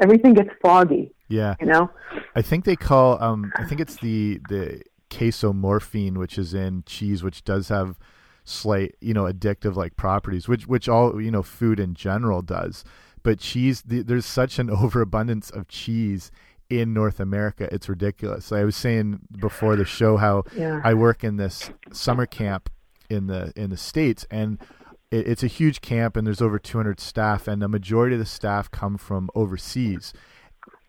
everything 0.00 0.34
gets 0.34 0.50
foggy. 0.60 1.12
Yeah. 1.28 1.54
You 1.60 1.66
know? 1.66 1.90
I 2.34 2.42
think 2.42 2.64
they 2.64 2.76
call 2.76 3.22
um 3.22 3.52
I 3.56 3.64
think 3.64 3.80
it's 3.80 3.96
the 3.96 4.40
the 4.48 4.82
casomorphin 5.10 6.16
which 6.16 6.38
is 6.38 6.54
in 6.54 6.82
cheese 6.86 7.22
which 7.22 7.44
does 7.44 7.68
have 7.68 7.98
slight, 8.44 8.94
you 9.00 9.14
know, 9.14 9.24
addictive 9.24 9.74
like 9.74 9.96
properties, 9.96 10.48
which 10.48 10.66
which 10.66 10.88
all, 10.88 11.20
you 11.20 11.30
know, 11.30 11.42
food 11.42 11.80
in 11.80 11.94
general 11.94 12.42
does. 12.42 12.84
But 13.22 13.38
cheese 13.38 13.82
the, 13.82 14.02
there's 14.02 14.26
such 14.26 14.58
an 14.58 14.70
overabundance 14.70 15.50
of 15.50 15.68
cheese 15.68 16.30
in 16.70 16.92
North 16.92 17.20
America. 17.20 17.68
It's 17.72 17.88
ridiculous. 17.88 18.52
I 18.52 18.64
was 18.64 18.76
saying 18.76 19.20
before 19.38 19.76
the 19.76 19.84
show 19.84 20.16
how 20.16 20.44
yeah. 20.56 20.80
I 20.84 20.94
work 20.94 21.24
in 21.24 21.36
this 21.36 21.70
summer 21.92 22.26
camp 22.26 22.70
in 23.10 23.26
the 23.26 23.52
in 23.56 23.70
the 23.70 23.76
states, 23.76 24.26
and 24.30 24.58
it, 25.10 25.26
it's 25.26 25.42
a 25.42 25.48
huge 25.48 25.80
camp, 25.80 26.16
and 26.16 26.26
there's 26.26 26.42
over 26.42 26.58
200 26.58 27.00
staff, 27.00 27.48
and 27.48 27.62
the 27.62 27.68
majority 27.68 28.14
of 28.14 28.20
the 28.20 28.26
staff 28.26 28.70
come 28.70 28.98
from 28.98 29.30
overseas, 29.34 30.12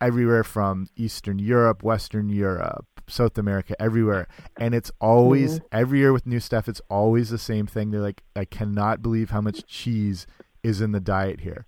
everywhere 0.00 0.44
from 0.44 0.88
Eastern 0.96 1.38
Europe, 1.38 1.82
Western 1.82 2.28
Europe, 2.28 2.86
South 3.08 3.38
America, 3.38 3.80
everywhere, 3.80 4.26
and 4.58 4.74
it's 4.74 4.90
always 5.00 5.60
every 5.72 6.00
year 6.00 6.12
with 6.12 6.26
new 6.26 6.40
stuff, 6.40 6.68
It's 6.68 6.80
always 6.90 7.30
the 7.30 7.38
same 7.38 7.66
thing. 7.66 7.90
They're 7.90 8.00
like, 8.00 8.22
I 8.34 8.44
cannot 8.44 9.02
believe 9.02 9.30
how 9.30 9.40
much 9.40 9.66
cheese 9.66 10.26
is 10.62 10.80
in 10.80 10.92
the 10.92 11.00
diet 11.00 11.40
here 11.40 11.66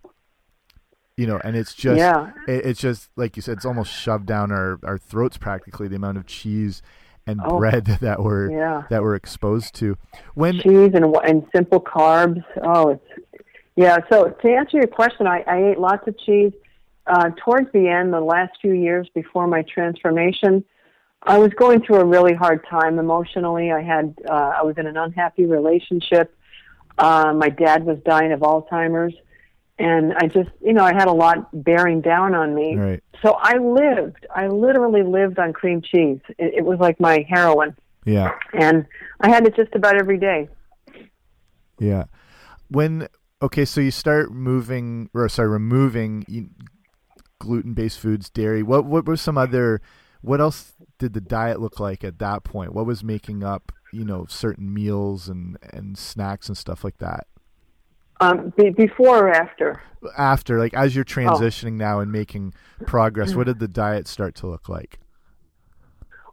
you 1.16 1.27
know 1.27 1.40
and 1.44 1.57
it's 1.57 1.74
just 1.74 1.98
yeah. 1.98 2.31
it, 2.46 2.64
it's 2.64 2.81
just 2.81 3.11
like 3.16 3.37
you 3.37 3.42
said 3.42 3.57
it's 3.57 3.64
almost 3.64 3.92
shoved 3.92 4.27
down 4.27 4.51
our, 4.51 4.79
our 4.83 4.98
throats 4.98 5.37
practically 5.37 5.87
the 5.87 5.96
amount 5.96 6.16
of 6.16 6.27
cheese 6.27 6.83
and 7.29 7.40
oh, 7.44 7.59
bread 7.59 7.85
that 8.01 8.20
we're 8.20 8.51
yeah. 8.51 8.83
that 8.90 9.03
we're 9.03 9.14
exposed 9.14 9.74
to. 9.77 9.96
When 10.35 10.59
cheese 10.59 10.92
and 10.94 11.14
and 11.24 11.46
simple 11.55 11.81
carbs. 11.81 12.42
Oh, 12.62 12.90
it's 12.90 13.44
yeah. 13.77 13.98
So 14.11 14.31
to 14.31 14.48
answer 14.48 14.79
your 14.79 14.88
question, 14.88 15.27
I, 15.27 15.44
I 15.46 15.70
ate 15.70 15.79
lots 15.79 16.09
of 16.09 16.18
cheese. 16.18 16.53
Uh, 17.07 17.31
towards 17.42 17.72
the 17.72 17.88
end, 17.88 18.12
the 18.12 18.20
last 18.20 18.53
few 18.61 18.72
years 18.72 19.09
before 19.14 19.46
my 19.46 19.62
transformation, 19.62 20.62
I 21.22 21.38
was 21.38 21.52
going 21.54 21.83
through 21.83 21.96
a 21.96 22.04
really 22.04 22.35
hard 22.35 22.64
time 22.68 22.98
emotionally. 22.98 23.72
I 23.72 23.83
had 23.83 24.14
uh, 24.28 24.52
I 24.59 24.62
was 24.62 24.76
in 24.78 24.87
an 24.87 24.96
unhappy 24.96 25.46
relationship. 25.46 26.35
Uh, 26.96 27.33
my 27.35 27.48
dad 27.48 27.85
was 27.85 27.98
dying 28.04 28.33
of 28.33 28.40
Alzheimer's, 28.40 29.14
and 29.78 30.14
I 30.14 30.26
just 30.26 30.50
you 30.64 30.72
know 30.72 30.85
I 30.85 30.94
had 30.94 31.09
a 31.09 31.12
lot 31.12 31.48
bearing 31.64 32.00
down 32.00 32.35
on 32.35 32.54
me. 32.54 32.76
Right. 32.76 33.02
So 33.22 33.37
I 33.40 33.57
lived. 33.57 34.26
I 34.35 34.46
literally 34.46 35.02
lived 35.02 35.38
on 35.38 35.52
cream 35.52 35.83
cheese. 35.83 36.20
It, 36.38 36.54
it 36.59 36.64
was 36.64 36.78
like 36.78 37.00
my 37.00 37.26
heroin. 37.28 37.76
Yeah. 38.04 38.33
And 38.52 38.87
I 39.20 39.28
had 39.28 39.46
it 39.46 39.57
just 39.57 39.74
about 39.74 39.96
every 39.96 40.18
day. 40.18 40.48
Yeah. 41.78 42.04
When 42.70 43.09
okay, 43.42 43.64
so 43.64 43.81
you 43.81 43.90
start 43.90 44.33
moving 44.33 45.11
or 45.14 45.28
sorry, 45.28 45.48
removing 45.48 46.54
gluten-based 47.38 47.98
foods, 47.98 48.31
dairy. 48.31 48.62
What 48.62 48.85
what 48.85 49.07
were 49.07 49.16
some 49.16 49.37
other 49.37 49.81
what 50.20 50.40
else 50.40 50.74
did 50.98 51.12
the 51.12 51.20
diet 51.20 51.61
look 51.61 51.78
like 51.81 52.04
at 52.04 52.18
that 52.18 52.44
point? 52.44 52.74
What 52.74 52.87
was 52.87 53.04
making 53.04 53.44
up, 53.44 53.72
you 53.92 54.04
know, 54.04 54.26
certain 54.28 54.72
meals 54.72 55.28
and 55.28 55.57
and 55.72 55.96
snacks 55.96 56.48
and 56.48 56.57
stuff 56.57 56.85
like 56.85 56.98
that? 56.98 57.26
Um, 58.20 58.52
be, 58.57 58.70
before 58.70 59.28
or 59.28 59.33
after? 59.33 59.83
After, 60.16 60.59
like 60.59 60.74
as 60.74 60.94
you're 60.94 61.07
oh. 61.09 61.12
transitioning 61.12 61.74
oh. 61.74 61.85
now 61.85 62.00
and 62.00 62.11
making 62.11 62.54
progress, 62.87 63.35
what 63.35 63.46
did 63.46 63.59
the 63.59 63.68
diet 63.68 64.09
start 64.09 64.35
to 64.37 64.46
look 64.46 64.68
like? 64.68 64.98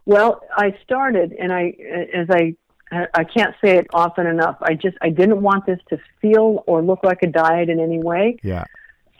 Well, 0.04 0.40
I 0.56 0.76
started, 0.84 1.32
and 1.32 1.52
I, 1.52 1.74
as 2.14 2.28
I, 2.30 2.54
I 2.92 3.24
can't 3.24 3.54
say 3.62 3.76
it 3.76 3.88
often 3.92 4.26
enough. 4.26 4.56
I 4.62 4.74
just, 4.74 4.96
I 5.02 5.10
didn't 5.10 5.42
want 5.42 5.66
this 5.66 5.80
to 5.88 5.98
feel 6.22 6.62
or 6.68 6.80
look 6.80 7.00
like 7.02 7.24
a 7.24 7.26
diet 7.26 7.68
in 7.68 7.80
any 7.80 7.98
way. 7.98 8.36
Yeah. 8.44 8.64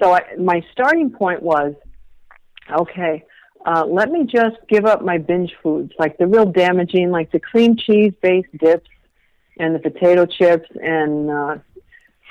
So 0.01 0.15
I, 0.15 0.23
my 0.39 0.63
starting 0.71 1.11
point 1.11 1.43
was, 1.43 1.75
okay, 2.71 3.25
uh, 3.67 3.85
let 3.85 4.11
me 4.11 4.25
just 4.25 4.57
give 4.69 4.87
up 4.87 5.03
my 5.03 5.19
binge 5.19 5.53
foods, 5.61 5.93
like 5.99 6.17
the 6.19 6.27
real 6.27 6.47
damaging, 6.47 7.11
like 7.11 7.33
the 7.33 7.41
cream 7.41 7.77
cheese 7.77 8.13
based 8.23 8.57
dips 8.57 8.89
and 9.59 9.75
the 9.75 9.81
potato 9.81 10.25
chips 10.25 10.69
and 10.81 11.31
uh, 11.31 11.57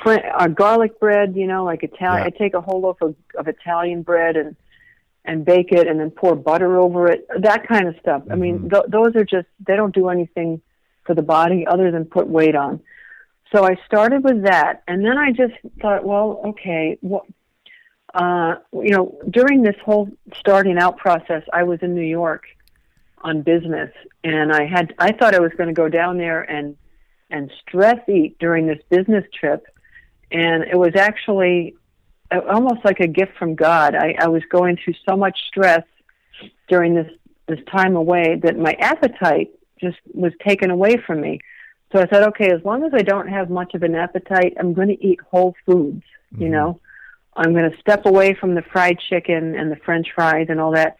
fr- 0.02 0.26
uh, 0.34 0.48
garlic 0.48 0.98
bread. 1.00 1.36
You 1.36 1.48
know, 1.48 1.66
like 1.66 1.84
Italian. 1.84 2.24
Yeah. 2.24 2.28
I 2.28 2.30
take 2.30 2.54
a 2.54 2.62
whole 2.62 2.80
loaf 2.80 3.02
of, 3.02 3.16
of 3.38 3.50
Italian 3.50 4.02
bread 4.02 4.38
and 4.38 4.56
and 5.26 5.44
bake 5.44 5.72
it, 5.72 5.88
and 5.88 6.00
then 6.00 6.10
pour 6.10 6.36
butter 6.36 6.78
over 6.78 7.08
it. 7.12 7.28
That 7.42 7.68
kind 7.68 7.88
of 7.90 7.96
stuff. 8.00 8.22
Mm-hmm. 8.22 8.32
I 8.32 8.36
mean, 8.36 8.60
mm-hmm. 8.60 8.70
th- 8.70 8.86
those 8.88 9.16
are 9.18 9.26
just 9.26 9.48
they 9.68 9.76
don't 9.76 9.94
do 9.94 10.08
anything 10.08 10.62
for 11.06 11.16
the 11.16 11.22
body 11.22 11.68
other 11.68 11.92
than 11.92 12.06
put 12.06 12.28
weight 12.28 12.56
on. 12.56 12.80
So 13.54 13.66
I 13.66 13.76
started 13.86 14.24
with 14.24 14.44
that, 14.44 14.84
and 14.88 15.04
then 15.04 15.18
I 15.18 15.32
just 15.32 15.54
thought, 15.82 16.06
well, 16.06 16.42
okay, 16.46 16.98
what 17.02 17.26
uh, 18.16 18.56
you 18.72 18.92
know, 18.92 19.20
during 19.30 19.62
this 19.62 19.76
whole 19.84 20.10
starting 20.38 20.78
out 20.78 20.98
process, 20.98 21.44
I 21.52 21.64
was 21.64 21.80
in 21.82 21.94
New 21.94 22.02
York 22.02 22.46
on 23.22 23.42
business, 23.42 23.92
and 24.24 24.54
I 24.54 24.66
had 24.66 24.96
I 24.98 25.12
thought 25.12 25.36
I 25.36 25.40
was 25.40 25.52
going 25.58 25.68
to 25.68 25.74
go 25.74 25.90
down 25.90 26.18
there 26.18 26.42
and 26.42 26.78
and 27.30 27.52
stress 27.68 27.98
eat 28.08 28.40
during 28.40 28.68
this 28.68 28.80
business 28.90 29.26
trip, 29.38 29.66
and 30.32 30.64
it 30.64 30.78
was 30.78 30.96
actually 30.96 31.76
almost 32.32 32.86
like 32.86 33.02
a 33.02 33.08
gift 33.08 33.38
from 33.38 33.56
God. 33.56 33.96
I, 33.96 34.16
I 34.18 34.28
was 34.30 34.44
going 34.50 34.78
through 34.78 34.96
so 35.08 35.18
much 35.18 35.38
stress 35.48 35.84
during 36.70 36.96
this 36.96 37.12
this 37.48 37.60
time 37.70 37.98
away 37.98 38.40
that 38.44 38.58
my 38.58 38.74
appetite 38.80 39.52
just 39.82 39.98
was 40.14 40.32
taken 40.48 40.72
away 40.72 40.96
from 41.06 41.20
me. 41.20 41.40
So 41.92 42.00
I 42.00 42.08
said, 42.08 42.24
okay, 42.30 42.50
as 42.50 42.64
long 42.64 42.84
as 42.86 42.94
I 42.94 43.02
don't 43.02 43.28
have 43.28 43.50
much 43.50 43.74
of 43.74 43.84
an 43.84 43.94
appetite, 43.94 44.54
I'm 44.58 44.74
going 44.74 44.88
to 44.88 45.06
eat 45.06 45.20
whole 45.30 45.54
foods. 45.66 46.04
Mm-hmm. 46.34 46.44
You 46.44 46.50
know, 46.50 46.80
I'm 47.36 47.54
going 47.54 47.70
to 47.70 47.78
step 47.80 48.06
away 48.06 48.34
from 48.34 48.56
the 48.56 48.62
fried 48.62 48.98
chicken 49.10 49.56
and 49.56 49.72
the 49.72 49.76
French 49.76 50.08
fries 50.16 50.48
and 50.50 50.60
all 50.60 50.72
that. 50.72 50.98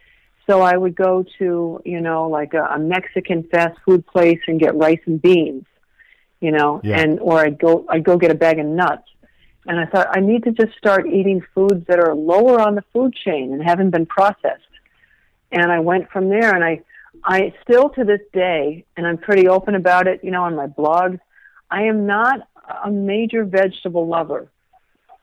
So 0.48 0.62
I 0.62 0.76
would 0.76 0.96
go 0.96 1.26
to, 1.40 1.82
you 1.86 2.02
know, 2.02 2.28
like 2.28 2.54
a, 2.54 2.64
a 2.64 2.80
Mexican 2.80 3.44
fast 3.44 3.80
food 3.86 4.06
place 4.06 4.40
and 4.48 4.60
get 4.60 4.76
rice 4.76 5.00
and 5.06 5.22
beans, 5.22 5.66
you 6.40 6.52
know, 6.52 6.82
yeah. 6.84 7.00
and 7.00 7.20
or 7.20 7.40
I'd 7.40 7.58
go 7.58 7.86
I'd 7.90 8.04
go 8.04 8.18
get 8.18 8.32
a 8.32 8.36
bag 8.36 8.60
of 8.60 8.66
nuts. 8.66 9.08
And 9.68 9.80
I 9.80 9.88
thought 9.88 10.08
I 10.12 10.20
need 10.20 10.44
to 10.44 10.52
just 10.52 10.78
start 10.78 11.08
eating 11.08 11.42
foods 11.56 11.88
that 11.88 12.00
are 12.00 12.14
lower 12.14 12.60
on 12.60 12.76
the 12.76 12.84
food 12.94 13.16
chain 13.16 13.54
and 13.54 13.64
haven't 13.64 13.90
been 13.90 14.06
processed. 14.06 14.62
And 15.52 15.72
I 15.72 15.80
went 15.80 16.12
from 16.12 16.30
there 16.30 16.54
and 16.54 16.64
I 16.64 16.82
I 17.24 17.54
still 17.64 17.90
to 17.92 18.04
this 18.04 18.22
day 18.34 18.86
and 18.96 19.08
I'm 19.08 19.18
pretty 19.18 19.48
open 19.48 19.74
about 19.74 20.08
it, 20.08 20.24
you 20.24 20.30
know, 20.30 20.44
on 20.44 20.56
my 20.56 20.68
blog, 20.68 21.18
I 21.72 21.84
am 21.84 22.06
not 22.06 22.48
a 22.84 22.92
major 22.92 23.46
vegetable 23.46 24.08
lover. 24.08 24.52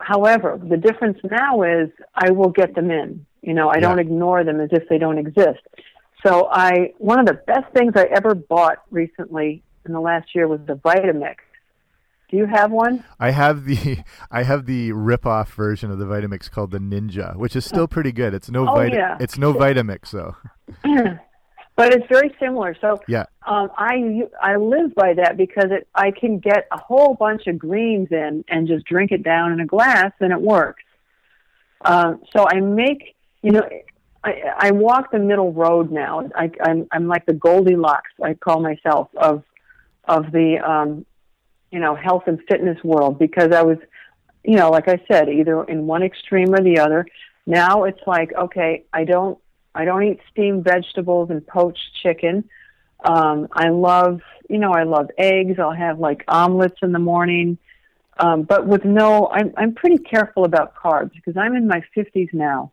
However, 0.02 0.60
the 0.62 0.76
difference 0.76 1.18
now 1.30 1.62
is 1.62 1.88
I 2.14 2.30
will 2.30 2.50
get 2.50 2.74
them 2.74 2.90
in. 2.90 3.24
You 3.40 3.54
know, 3.54 3.68
I 3.68 3.76
yeah. 3.76 3.80
don't 3.80 3.98
ignore 3.98 4.44
them 4.44 4.60
as 4.60 4.70
if 4.72 4.88
they 4.88 4.98
don't 4.98 5.18
exist. 5.18 5.60
So 6.24 6.48
I, 6.50 6.92
one 6.98 7.18
of 7.18 7.26
the 7.26 7.34
best 7.34 7.72
things 7.74 7.94
I 7.96 8.04
ever 8.04 8.34
bought 8.34 8.78
recently 8.90 9.62
in 9.84 9.92
the 9.92 10.00
last 10.00 10.34
year 10.34 10.46
was 10.46 10.60
the 10.66 10.74
Vitamix. 10.74 11.36
Do 12.30 12.36
you 12.36 12.46
have 12.46 12.70
one? 12.70 13.04
I 13.20 13.30
have 13.30 13.64
the 13.64 13.98
I 14.30 14.42
have 14.42 14.66
the 14.66 14.92
rip-off 14.92 15.52
version 15.52 15.90
of 15.90 15.98
the 15.98 16.06
Vitamix 16.06 16.50
called 16.50 16.70
the 16.70 16.78
Ninja, 16.78 17.36
which 17.36 17.54
is 17.54 17.64
still 17.64 17.82
oh. 17.82 17.86
pretty 17.86 18.12
good. 18.12 18.32
It's 18.32 18.50
no 18.50 18.68
oh, 18.68 18.74
Vita- 18.74 18.96
yeah. 18.96 19.16
it's 19.20 19.36
no 19.36 19.52
Vitamix 19.52 20.10
though. 20.10 20.36
but 21.76 21.92
it's 21.92 22.06
very 22.08 22.35
similar. 22.38 22.76
So 22.80 23.00
yeah, 23.08 23.24
um, 23.46 23.70
I 23.76 24.22
I 24.40 24.56
live 24.56 24.94
by 24.94 25.14
that 25.14 25.37
because 25.37 25.70
it 25.70 25.88
I 25.94 26.11
can 26.11 26.38
get 26.38 26.66
a 26.70 26.78
whole 26.78 27.14
bunch 27.14 27.46
of 27.46 27.58
greens 27.58 28.08
in 28.11 28.44
and 28.48 28.68
just 28.68 28.85
drink 28.85 29.11
it 29.11 29.22
down 29.22 29.52
in 29.52 29.61
a 29.61 29.66
glass 29.66 30.12
and 30.20 30.32
it 30.32 30.40
works. 30.40 30.82
Um, 31.85 32.22
so 32.35 32.46
I 32.48 32.61
make 32.61 33.16
you 33.42 33.52
know 33.52 33.68
I 34.22 34.42
I 34.58 34.70
walk 34.72 35.12
the 35.12 35.18
middle 35.18 35.52
road 35.52 35.90
now. 35.90 36.28
I 36.35 36.50
I'm 36.62 36.87
I'm 36.92 37.08
like 37.08 37.26
the 37.26 37.35
Goldilocks 37.35 38.11
I 38.22 38.35
call 38.35 38.61
myself 38.61 39.08
of 39.16 39.42
of 40.04 40.30
the 40.30 40.58
um, 40.58 41.06
you 41.70 41.80
know 41.80 41.94
health 41.94 42.24
and 42.26 42.38
fitness 42.48 42.82
world 42.85 43.18
because 43.18 43.50
I 43.52 43.62
was 43.62 43.78
you 44.44 44.56
know 44.56 44.70
like 44.70 44.88
I 44.88 45.00
said 45.11 45.30
either 45.30 45.64
in 45.64 45.87
one 45.87 46.02
extreme 46.02 46.54
or 46.54 46.62
the 46.62 46.78
other. 46.78 47.06
Now 47.46 47.85
it's 47.85 48.00
like 48.06 48.32
okay 48.35 48.85
I 48.92 49.04
don't 49.04 49.38
I 49.74 49.85
don't 49.85 50.02
eat 50.02 50.20
steamed 50.30 50.64
vegetables 50.64 51.30
and 51.30 51.46
poached 51.46 51.94
chicken. 52.02 52.48
Um, 53.04 53.48
I 53.52 53.70
love, 53.70 54.20
you 54.48 54.58
know, 54.58 54.72
I 54.72 54.85
love 54.85 55.11
eggs. 55.18 55.58
I'll 55.58 55.72
have 55.72 55.98
like 55.98 56.24
omelets 56.28 56.78
in 56.82 56.92
the 56.92 56.98
morning, 56.98 57.58
um, 58.18 58.42
but 58.42 58.66
with 58.66 58.85
no. 58.85 59.28
I'm 59.28 59.52
I'm 59.56 59.74
pretty 59.74 59.98
careful 59.98 60.44
about 60.44 60.74
carbs 60.76 61.12
because 61.12 61.37
I'm 61.37 61.54
in 61.54 61.66
my 61.66 61.82
50s 61.96 62.32
now, 62.32 62.70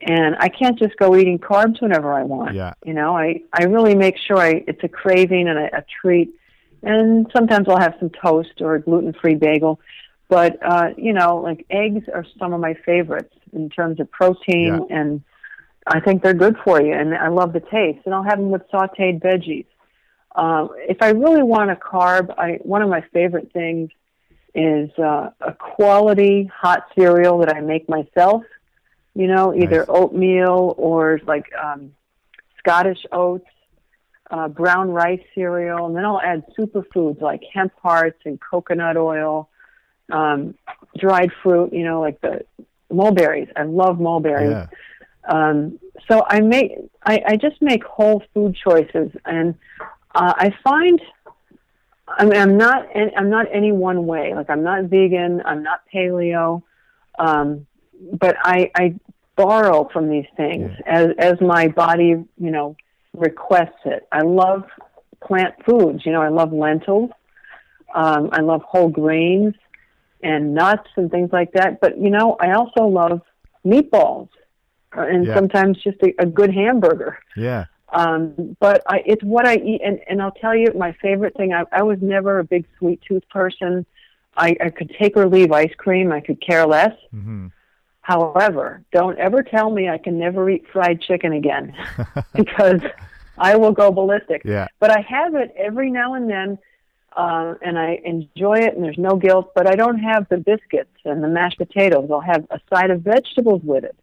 and 0.00 0.36
I 0.38 0.48
can't 0.48 0.78
just 0.78 0.96
go 0.96 1.16
eating 1.16 1.38
carbs 1.38 1.82
whenever 1.82 2.12
I 2.12 2.22
want. 2.22 2.54
Yeah. 2.54 2.74
You 2.84 2.94
know, 2.94 3.16
I 3.16 3.40
I 3.52 3.64
really 3.64 3.94
make 3.94 4.16
sure 4.18 4.38
I 4.38 4.64
it's 4.68 4.84
a 4.84 4.88
craving 4.88 5.48
and 5.48 5.58
a, 5.58 5.78
a 5.78 5.84
treat, 6.00 6.30
and 6.82 7.26
sometimes 7.34 7.68
I'll 7.68 7.80
have 7.80 7.96
some 7.98 8.10
toast 8.10 8.60
or 8.60 8.76
a 8.76 8.80
gluten-free 8.80 9.36
bagel. 9.36 9.80
But 10.28 10.58
uh, 10.62 10.90
you 10.96 11.12
know, 11.12 11.38
like 11.38 11.66
eggs 11.70 12.04
are 12.12 12.24
some 12.38 12.52
of 12.52 12.60
my 12.60 12.74
favorites 12.86 13.34
in 13.52 13.70
terms 13.70 13.98
of 13.98 14.10
protein 14.10 14.86
yeah. 14.88 14.96
and 14.96 15.22
I 15.86 16.00
think 16.00 16.22
they're 16.22 16.34
good 16.34 16.56
for 16.64 16.80
you, 16.80 16.92
and 16.92 17.14
I 17.14 17.28
love 17.28 17.52
the 17.52 17.60
taste. 17.60 18.00
And 18.06 18.14
I'll 18.14 18.22
have 18.22 18.38
them 18.38 18.50
with 18.50 18.62
sautéed 18.72 19.20
veggies. 19.20 19.66
Um, 20.34 20.70
if 20.76 20.98
I 21.00 21.10
really 21.10 21.42
want 21.42 21.70
a 21.70 21.76
carb, 21.76 22.34
I 22.36 22.58
one 22.62 22.82
of 22.82 22.88
my 22.88 23.02
favorite 23.12 23.52
things 23.52 23.90
is 24.54 24.90
uh, 24.98 25.30
a 25.40 25.52
quality 25.52 26.50
hot 26.52 26.84
cereal 26.96 27.38
that 27.38 27.54
I 27.54 27.60
make 27.60 27.88
myself. 27.88 28.42
You 29.14 29.28
know, 29.28 29.54
either 29.54 29.78
nice. 29.78 29.86
oatmeal 29.88 30.74
or 30.76 31.20
like 31.26 31.46
um, 31.54 31.92
Scottish 32.58 33.04
oats, 33.12 33.46
uh, 34.30 34.48
brown 34.48 34.90
rice 34.90 35.22
cereal, 35.34 35.86
and 35.86 35.94
then 35.94 36.04
I'll 36.04 36.20
add 36.20 36.44
superfoods 36.58 37.20
like 37.20 37.42
hemp 37.52 37.72
hearts 37.80 38.18
and 38.24 38.40
coconut 38.40 38.96
oil, 38.96 39.50
um, 40.10 40.54
dried 40.98 41.30
fruit. 41.42 41.72
You 41.72 41.84
know, 41.84 42.00
like 42.00 42.20
the 42.22 42.44
mulberries. 42.90 43.48
I 43.54 43.64
love 43.64 44.00
mulberries. 44.00 44.50
Yeah. 44.50 44.66
Um, 45.26 45.78
so 46.08 46.24
I 46.28 46.40
make 46.40 46.72
I, 47.04 47.22
I 47.26 47.36
just 47.36 47.60
make 47.60 47.84
whole 47.84 48.22
food 48.32 48.56
choices, 48.56 49.10
and 49.24 49.54
uh, 50.14 50.34
I 50.36 50.54
find 50.62 51.00
I 52.08 52.24
mean 52.24 52.40
I'm 52.40 52.56
not 52.56 52.86
I'm 53.16 53.30
not 53.30 53.46
any 53.52 53.72
one 53.72 54.06
way. 54.06 54.34
Like 54.34 54.50
I'm 54.50 54.62
not 54.62 54.84
vegan, 54.84 55.42
I'm 55.44 55.62
not 55.62 55.80
paleo, 55.92 56.62
um, 57.18 57.66
but 58.12 58.36
I, 58.42 58.70
I 58.74 58.94
borrow 59.36 59.88
from 59.92 60.10
these 60.10 60.26
things 60.36 60.70
as 60.86 61.08
as 61.18 61.40
my 61.40 61.68
body 61.68 62.08
you 62.38 62.50
know 62.50 62.76
requests 63.14 63.84
it. 63.86 64.06
I 64.12 64.22
love 64.22 64.64
plant 65.22 65.54
foods. 65.64 66.04
You 66.04 66.12
know 66.12 66.22
I 66.22 66.28
love 66.28 66.52
lentils. 66.52 67.10
Um, 67.94 68.28
I 68.32 68.40
love 68.40 68.62
whole 68.62 68.88
grains 68.88 69.54
and 70.22 70.52
nuts 70.54 70.88
and 70.96 71.10
things 71.10 71.30
like 71.32 71.52
that. 71.52 71.80
But 71.80 71.96
you 71.98 72.10
know 72.10 72.36
I 72.38 72.52
also 72.52 72.84
love 72.84 73.22
meatballs 73.64 74.28
and 74.96 75.26
yeah. 75.26 75.34
sometimes 75.34 75.82
just 75.82 75.98
a, 76.02 76.14
a 76.18 76.26
good 76.26 76.52
hamburger. 76.52 77.18
Yeah. 77.36 77.66
Um, 77.94 78.56
but 78.58 78.82
I, 78.88 79.02
it's 79.06 79.22
what 79.22 79.46
I 79.46 79.56
eat, 79.56 79.80
and, 79.84 80.00
and 80.08 80.20
I'll 80.20 80.32
tell 80.32 80.56
you, 80.56 80.72
my 80.76 80.92
favorite 81.00 81.36
thing. 81.36 81.52
I, 81.52 81.64
I 81.70 81.82
was 81.82 81.98
never 82.02 82.40
a 82.40 82.44
big 82.44 82.66
sweet 82.78 83.00
tooth 83.06 83.22
person. 83.28 83.86
I, 84.36 84.56
I 84.60 84.70
could 84.70 84.94
take 84.98 85.16
or 85.16 85.28
leave 85.28 85.52
ice 85.52 85.72
cream. 85.76 86.10
I 86.10 86.20
could 86.20 86.40
care 86.40 86.66
less. 86.66 86.94
Mm-hmm. 87.14 87.48
However, 88.00 88.82
don't 88.92 89.18
ever 89.18 89.42
tell 89.42 89.70
me 89.70 89.88
I 89.88 89.98
can 89.98 90.18
never 90.18 90.50
eat 90.50 90.64
fried 90.72 91.00
chicken 91.00 91.32
again, 91.32 91.74
because 92.34 92.80
I 93.38 93.56
will 93.56 93.72
go 93.72 93.90
ballistic. 93.92 94.42
Yeah. 94.44 94.66
But 94.80 94.90
I 94.90 95.00
have 95.00 95.34
it 95.36 95.54
every 95.56 95.90
now 95.90 96.14
and 96.14 96.28
then, 96.28 96.58
uh, 97.16 97.54
and 97.62 97.78
I 97.78 98.00
enjoy 98.04 98.58
it, 98.58 98.74
and 98.74 98.84
there's 98.84 98.98
no 98.98 99.16
guilt. 99.16 99.52
But 99.54 99.68
I 99.68 99.76
don't 99.76 99.98
have 99.98 100.28
the 100.28 100.36
biscuits 100.36 100.90
and 101.04 101.22
the 101.22 101.28
mashed 101.28 101.58
potatoes. 101.58 102.10
I'll 102.12 102.20
have 102.20 102.46
a 102.50 102.60
side 102.68 102.90
of 102.90 103.02
vegetables 103.02 103.62
with 103.62 103.84
it. 103.84 103.96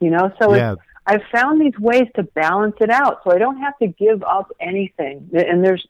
You 0.00 0.10
know, 0.10 0.32
so 0.40 0.54
Yeah. 0.54 0.72
it's, 0.72 0.82
I've 1.06 1.22
found 1.32 1.60
these 1.60 1.78
ways 1.78 2.06
to 2.16 2.22
balance 2.22 2.76
it 2.80 2.90
out, 2.90 3.20
so 3.24 3.32
I 3.32 3.38
don't 3.38 3.58
have 3.58 3.76
to 3.78 3.86
give 3.88 4.22
up 4.22 4.50
anything. 4.60 5.30
And 5.32 5.64
there's 5.64 5.86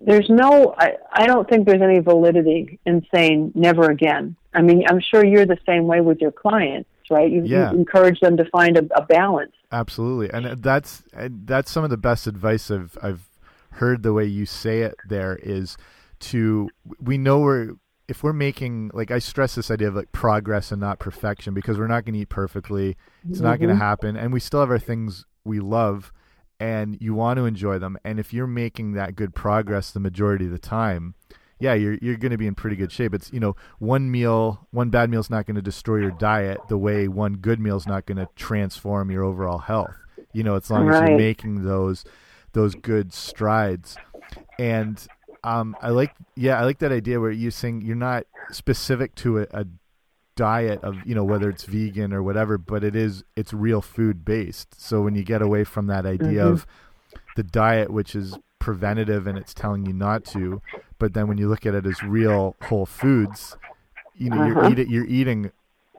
there's 0.00 0.28
no 0.28 0.74
I, 0.76 0.94
I 1.12 1.26
don't 1.26 1.48
think 1.48 1.66
there's 1.66 1.82
any 1.82 2.00
validity 2.00 2.78
in 2.84 3.06
saying 3.14 3.52
never 3.54 3.90
again. 3.90 4.36
I 4.52 4.62
mean, 4.62 4.84
I'm 4.88 5.00
sure 5.00 5.24
you're 5.24 5.46
the 5.46 5.58
same 5.66 5.86
way 5.86 6.00
with 6.00 6.20
your 6.20 6.32
clients, 6.32 6.88
right? 7.10 7.30
You, 7.30 7.42
Yeah. 7.44 7.72
you 7.72 7.78
encourage 7.78 8.20
them 8.20 8.36
to 8.36 8.44
find 8.46 8.76
a, 8.76 8.84
a 8.96 9.02
balance. 9.06 9.52
Absolutely, 9.72 10.30
and 10.32 10.62
that's 10.62 11.02
that's 11.12 11.70
some 11.70 11.84
of 11.84 11.90
the 11.90 11.96
best 11.96 12.26
advice 12.26 12.70
I've 12.70 12.98
I've 13.02 13.28
heard. 13.72 14.02
The 14.02 14.12
way 14.12 14.24
you 14.24 14.46
say 14.46 14.80
it 14.82 14.94
there 15.08 15.36
is 15.42 15.76
to 16.20 16.68
we 17.00 17.18
know 17.18 17.40
we're 17.40 17.74
if 18.08 18.22
we're 18.22 18.32
making 18.32 18.90
like 18.92 19.10
I 19.10 19.18
stress 19.18 19.54
this 19.54 19.70
idea 19.70 19.88
of 19.88 19.94
like 19.94 20.12
progress 20.12 20.70
and 20.70 20.80
not 20.80 20.98
perfection 20.98 21.54
because 21.54 21.78
we're 21.78 21.86
not 21.86 22.04
going 22.04 22.14
to 22.14 22.20
eat 22.20 22.28
perfectly. 22.28 22.96
It's 23.28 23.40
not 23.40 23.58
going 23.58 23.68
to 23.68 23.74
mm-hmm. 23.74 23.82
happen, 23.82 24.16
and 24.16 24.32
we 24.32 24.40
still 24.40 24.60
have 24.60 24.70
our 24.70 24.78
things 24.78 25.24
we 25.44 25.60
love, 25.60 26.12
and 26.60 26.98
you 27.00 27.14
want 27.14 27.38
to 27.38 27.46
enjoy 27.46 27.78
them. 27.78 27.96
And 28.04 28.20
if 28.20 28.32
you're 28.32 28.46
making 28.46 28.92
that 28.92 29.16
good 29.16 29.34
progress 29.34 29.90
the 29.90 30.00
majority 30.00 30.46
of 30.46 30.50
the 30.50 30.58
time, 30.58 31.14
yeah, 31.58 31.74
you're 31.74 31.98
you're 32.02 32.16
going 32.16 32.32
to 32.32 32.38
be 32.38 32.46
in 32.46 32.54
pretty 32.54 32.76
good 32.76 32.92
shape. 32.92 33.14
It's 33.14 33.32
you 33.32 33.40
know 33.40 33.56
one 33.78 34.10
meal, 34.10 34.66
one 34.70 34.90
bad 34.90 35.08
meal 35.10 35.20
is 35.20 35.30
not 35.30 35.46
going 35.46 35.56
to 35.56 35.62
destroy 35.62 35.98
your 35.98 36.10
diet 36.10 36.58
the 36.68 36.78
way 36.78 37.08
one 37.08 37.34
good 37.34 37.60
meal 37.60 37.76
is 37.76 37.86
not 37.86 38.06
going 38.06 38.18
to 38.18 38.28
transform 38.36 39.10
your 39.10 39.24
overall 39.24 39.58
health. 39.58 39.94
You 40.32 40.42
know, 40.42 40.56
as 40.56 40.70
long 40.70 40.90
as 40.90 41.08
you're 41.08 41.16
making 41.16 41.64
those 41.64 42.04
those 42.54 42.74
good 42.74 43.12
strides. 43.12 43.96
And 44.58 45.04
um, 45.44 45.76
I 45.80 45.90
like 45.90 46.14
yeah, 46.36 46.58
I 46.60 46.64
like 46.64 46.78
that 46.80 46.92
idea 46.92 47.20
where 47.20 47.30
you're 47.30 47.50
saying 47.52 47.82
you're 47.82 47.96
not 47.96 48.24
specific 48.50 49.14
to 49.16 49.40
a, 49.40 49.46
a 49.52 49.66
diet 50.36 50.82
of 50.82 51.06
you 51.06 51.14
know 51.14 51.24
whether 51.24 51.48
it's 51.48 51.64
vegan 51.64 52.12
or 52.12 52.22
whatever, 52.22 52.58
but 52.58 52.82
it 52.82 52.96
is 52.96 53.22
it's 53.36 53.52
real 53.52 53.80
food 53.82 54.24
based. 54.24 54.80
So 54.80 55.02
when 55.02 55.14
you 55.14 55.22
get 55.22 55.42
away 55.42 55.64
from 55.64 55.86
that 55.86 56.06
idea 56.06 56.44
Mhm. 56.44 56.52
of 56.52 56.66
the 57.36 57.44
diet, 57.44 57.90
which 57.90 58.14
is 58.16 58.38
preventative 58.58 59.26
and 59.26 59.38
it's 59.38 59.54
telling 59.54 59.86
you 59.86 59.92
not 59.92 60.24
to, 60.24 60.62
but 60.98 61.14
then 61.14 61.28
when 61.28 61.38
you 61.38 61.48
look 61.48 61.66
at 61.66 61.74
it 61.74 61.86
as 61.86 62.02
real 62.02 62.56
whole 62.62 62.86
foods, 62.86 63.56
you 64.14 64.30
know 64.30 64.36
you're 64.36 64.56
Uh-huh. 64.56 64.70
eating 64.70 64.88
you're 64.90 65.04
eating 65.06 65.52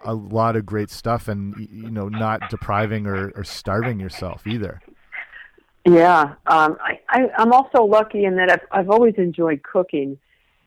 a 0.03 0.13
lot 0.13 0.55
of 0.55 0.65
great 0.65 0.89
stuff 0.91 1.27
and 1.27 1.55
you 1.58 1.91
know 1.91 2.10
not 2.10 2.47
depriving 2.47 3.08
or, 3.08 3.31
or 3.36 3.43
starving 3.43 3.99
yourself 3.99 4.45
either. 4.47 4.81
Yeah, 5.86 6.34
um, 6.48 6.78
I, 6.82 7.00
I, 7.10 7.30
I'm 7.38 7.54
also 7.54 7.84
lucky 7.84 8.26
in 8.26 8.36
that 8.38 8.50
I've, 8.50 8.65
I've 8.71 8.89
always 8.89 9.13
enjoyed 9.17 9.62
cooking, 9.63 10.17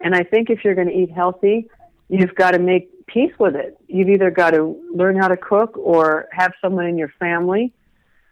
and 0.00 0.14
I 0.14 0.22
think 0.22 0.48
if 0.48 0.64
you're 0.64 0.76
going 0.76 0.88
to 0.88 0.94
eat 0.94 1.10
healthy, 1.10 1.68
you've 2.08 2.34
got 2.34 2.52
to 2.52 2.58
make 2.58 3.06
peace 3.06 3.32
with 3.38 3.56
it. 3.56 3.76
You've 3.88 4.08
either 4.08 4.30
got 4.30 4.50
to 4.50 4.80
learn 4.94 5.16
how 5.16 5.28
to 5.28 5.36
cook 5.36 5.76
or 5.76 6.28
have 6.32 6.52
someone 6.62 6.86
in 6.86 6.96
your 6.96 7.12
family 7.18 7.72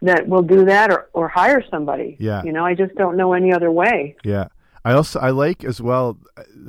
that 0.02 0.28
will 0.28 0.42
do 0.42 0.64
that, 0.66 0.92
or, 0.92 1.08
or 1.12 1.28
hire 1.28 1.64
somebody. 1.70 2.16
Yeah. 2.20 2.42
you 2.44 2.52
know, 2.52 2.64
I 2.64 2.74
just 2.74 2.94
don't 2.94 3.16
know 3.16 3.32
any 3.32 3.52
other 3.52 3.72
way. 3.72 4.16
Yeah. 4.22 4.48
I 4.84 4.92
also 4.92 5.18
I 5.18 5.30
like 5.30 5.64
as 5.64 5.82
well 5.82 6.16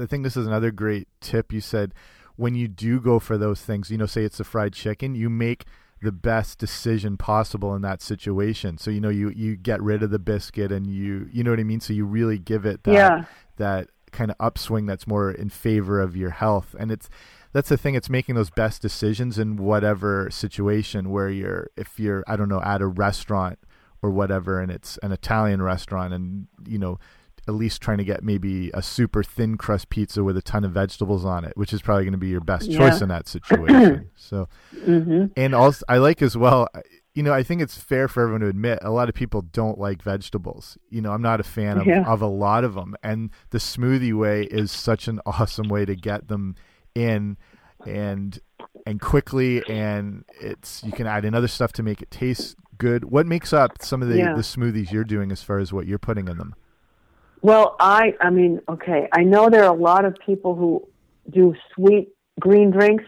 I 0.01 0.07
think 0.07 0.23
this 0.23 0.35
is 0.35 0.47
another 0.47 0.71
great 0.71 1.07
tip 1.21 1.53
you 1.53 1.61
said 1.61 1.93
when 2.35 2.55
you 2.55 2.67
do 2.67 2.99
go 2.99 3.19
for 3.19 3.37
those 3.37 3.61
things, 3.61 3.91
you 3.91 3.97
know, 3.97 4.07
say 4.07 4.23
it's 4.23 4.37
the 4.37 4.43
fried 4.43 4.73
chicken, 4.73 5.13
you 5.13 5.29
make 5.29 5.65
the 6.01 6.11
best 6.11 6.59
decision 6.59 7.17
possible 7.17 7.73
in 7.75 7.81
that 7.81 8.01
situation. 8.01 8.77
So 8.77 8.91
you 8.91 9.01
know 9.01 9.09
you 9.09 9.29
you 9.29 9.55
get 9.55 9.81
rid 9.81 10.03
of 10.03 10.11
the 10.11 10.19
biscuit 10.19 10.71
and 10.71 10.87
you 10.87 11.27
you 11.31 11.43
know 11.43 11.51
what 11.51 11.59
I 11.59 11.63
mean? 11.63 11.79
So 11.79 11.93
you 11.93 12.05
really 12.05 12.37
give 12.37 12.65
it 12.65 12.83
that 12.83 12.93
Yeah. 12.93 13.25
that 13.57 13.89
kind 14.11 14.31
of 14.31 14.37
upswing 14.39 14.85
that's 14.85 15.05
more 15.07 15.31
in 15.31 15.49
favor 15.49 15.99
of 15.99 16.15
your 16.15 16.29
health. 16.31 16.75
And 16.79 16.91
it's 16.91 17.09
that's 17.53 17.69
the 17.69 17.77
thing, 17.77 17.95
it's 17.95 18.09
making 18.09 18.35
those 18.35 18.49
best 18.49 18.81
decisions 18.81 19.39
in 19.39 19.57
whatever 19.57 20.29
situation 20.29 21.09
where 21.09 21.29
you're 21.29 21.69
if 21.75 21.99
you're 21.99 22.23
I 22.27 22.35
don't 22.35 22.49
know, 22.49 22.61
at 22.61 22.81
a 22.81 22.87
restaurant 22.87 23.57
or 24.01 24.11
whatever 24.11 24.59
and 24.61 24.71
it's 24.71 24.97
an 25.01 25.11
Italian 25.11 25.61
restaurant 25.61 26.13
and 26.13 26.47
you 26.67 26.77
know 26.77 26.99
at 27.47 27.53
least 27.53 27.81
trying 27.81 27.97
to 27.99 28.03
get 28.03 28.23
maybe 28.23 28.69
a 28.73 28.81
super 28.81 29.23
thin 29.23 29.57
crust 29.57 29.89
pizza 29.89 30.23
with 30.23 30.35
a 30.37 30.41
ton 30.41 30.63
of 30.65 30.71
vegetables 30.71 31.23
on 31.25 31.45
it, 31.45 31.53
which 31.55 31.71
is 31.73 31.81
probably 31.81 32.03
going 32.03 32.11
to 32.13 32.17
be 32.17 32.27
your 32.27 32.41
best 32.41 32.71
choice 32.71 32.97
Yeah. 32.97 33.03
in 33.03 33.09
that 33.09 33.27
situation. 33.35 34.09
so, 34.15 34.47
hmm 34.83 35.25
and 35.35 35.53
also 35.55 35.85
I 35.87 35.97
like 35.97 36.21
as 36.21 36.35
well, 36.37 36.67
you 37.13 37.23
know, 37.23 37.33
I 37.33 37.41
think 37.43 37.61
it's 37.61 37.77
fair 37.77 38.07
for 38.07 38.21
everyone 38.23 38.41
to 38.41 38.47
admit 38.47 38.79
a 38.81 38.91
lot 38.91 39.09
of 39.09 39.15
people 39.15 39.41
don't 39.41 39.79
like 39.79 40.03
vegetables. 40.03 40.77
You 40.89 41.01
know, 41.01 41.11
I'm 41.13 41.21
not 41.21 41.39
a 41.39 41.43
fan 41.43 41.79
of, 41.79 41.87
Yeah. 41.87 42.03
of 42.05 42.21
a 42.21 42.27
lot 42.27 42.63
of 42.63 42.75
them, 42.75 42.95
and 43.01 43.31
the 43.49 43.57
smoothie 43.57 44.13
way 44.13 44.43
is 44.43 44.71
such 44.71 45.07
an 45.07 45.19
awesome 45.25 45.67
way 45.69 45.85
to 45.85 45.95
get 45.95 46.27
them 46.27 46.55
in 46.95 47.37
and 47.85 48.39
and 48.87 48.99
quickly 48.99 49.61
and 49.69 50.25
it's 50.41 50.83
you 50.83 50.91
can 50.91 51.05
add 51.05 51.23
in 51.25 51.35
other 51.35 51.47
stuff 51.47 51.71
to 51.73 51.83
make 51.83 52.01
it 52.01 52.09
taste 52.09 52.55
good. 52.77 53.05
What 53.05 53.25
makes 53.27 53.53
up 53.53 53.81
some 53.81 54.01
of 54.01 54.07
the, 54.09 54.17
Yeah. 54.17 54.33
the 54.33 54.41
smoothies 54.41 54.91
you're 54.91 55.03
doing 55.03 55.31
as 55.31 55.41
far 55.43 55.59
as 55.59 55.71
what 55.73 55.85
you're 55.87 55.99
putting 55.99 56.27
in 56.27 56.37
them? 56.37 56.53
Well, 57.41 57.75
I, 57.79 58.13
I 58.19 58.29
mean, 58.29 58.61
okay, 58.67 59.07
I 59.13 59.23
know 59.23 59.49
there 59.49 59.63
are 59.63 59.73
a 59.75 59.79
lot 59.79 60.05
of 60.05 60.15
people 60.25 60.55
who 60.55 60.87
do 61.29 61.55
sweet 61.73 62.09
green 62.39 62.71
drinks, 62.71 63.03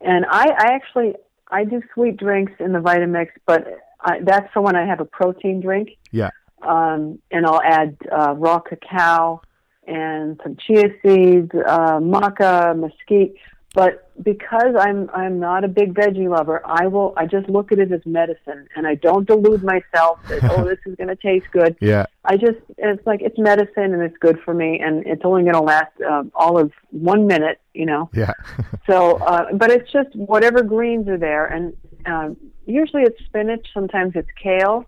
and 0.00 0.24
I, 0.28 0.50
I 0.50 0.72
actually, 0.74 1.14
I 1.50 1.64
do 1.64 1.82
sweet 1.94 2.16
drinks 2.16 2.52
in 2.60 2.72
the 2.72 2.80
Vitamix, 2.80 3.28
but 3.46 3.78
I, 4.00 4.20
that's 4.22 4.52
for 4.52 4.62
when 4.62 4.76
I 4.76 4.84
have 4.86 5.00
a 5.00 5.04
protein 5.04 5.60
drink. 5.60 5.90
Yeah. 6.10 6.30
Um, 6.62 7.20
and 7.30 7.46
I'll 7.46 7.62
add 7.62 7.96
uh, 8.10 8.34
raw 8.36 8.58
cacao 8.58 9.42
and 9.86 10.40
some 10.42 10.56
chia 10.56 10.88
seeds, 11.02 11.50
uh, 11.54 11.98
maca, 11.98 12.76
mesquite. 12.76 13.36
But 13.74 14.10
because 14.22 14.74
I'm 14.78 15.10
I'm 15.12 15.38
not 15.38 15.62
a 15.62 15.68
big 15.68 15.92
veggie 15.92 16.28
lover, 16.28 16.62
I 16.64 16.86
will 16.86 17.12
I 17.16 17.26
just 17.26 17.48
look 17.50 17.70
at 17.70 17.78
it 17.78 17.92
as 17.92 18.00
medicine, 18.06 18.66
and 18.74 18.86
I 18.86 18.94
don't 18.94 19.26
delude 19.26 19.62
myself 19.62 20.20
that 20.28 20.42
oh 20.50 20.64
this 20.64 20.78
is 20.86 20.96
going 20.96 21.08
to 21.08 21.16
taste 21.16 21.46
good. 21.52 21.76
Yeah. 21.88 22.06
I 22.24 22.36
just 22.36 22.58
it's 22.76 23.06
like 23.06 23.22
it's 23.22 23.38
medicine 23.38 23.94
and 23.94 24.02
it's 24.02 24.16
good 24.18 24.38
for 24.44 24.52
me 24.52 24.80
and 24.80 25.06
it's 25.06 25.22
only 25.24 25.42
going 25.42 25.54
to 25.54 25.60
last 25.60 25.92
uh, 26.00 26.24
all 26.34 26.58
of 26.58 26.72
one 26.90 27.26
minute, 27.26 27.60
you 27.74 27.86
know. 27.86 28.10
Yeah. 28.12 28.32
So, 28.86 29.18
uh, 29.18 29.52
but 29.52 29.70
it's 29.70 29.92
just 29.92 30.16
whatever 30.16 30.62
greens 30.62 31.08
are 31.08 31.18
there, 31.18 31.44
and 31.44 31.76
um, 32.06 32.38
usually 32.64 33.02
it's 33.02 33.22
spinach. 33.26 33.66
Sometimes 33.74 34.12
it's 34.14 34.30
kale, 34.42 34.86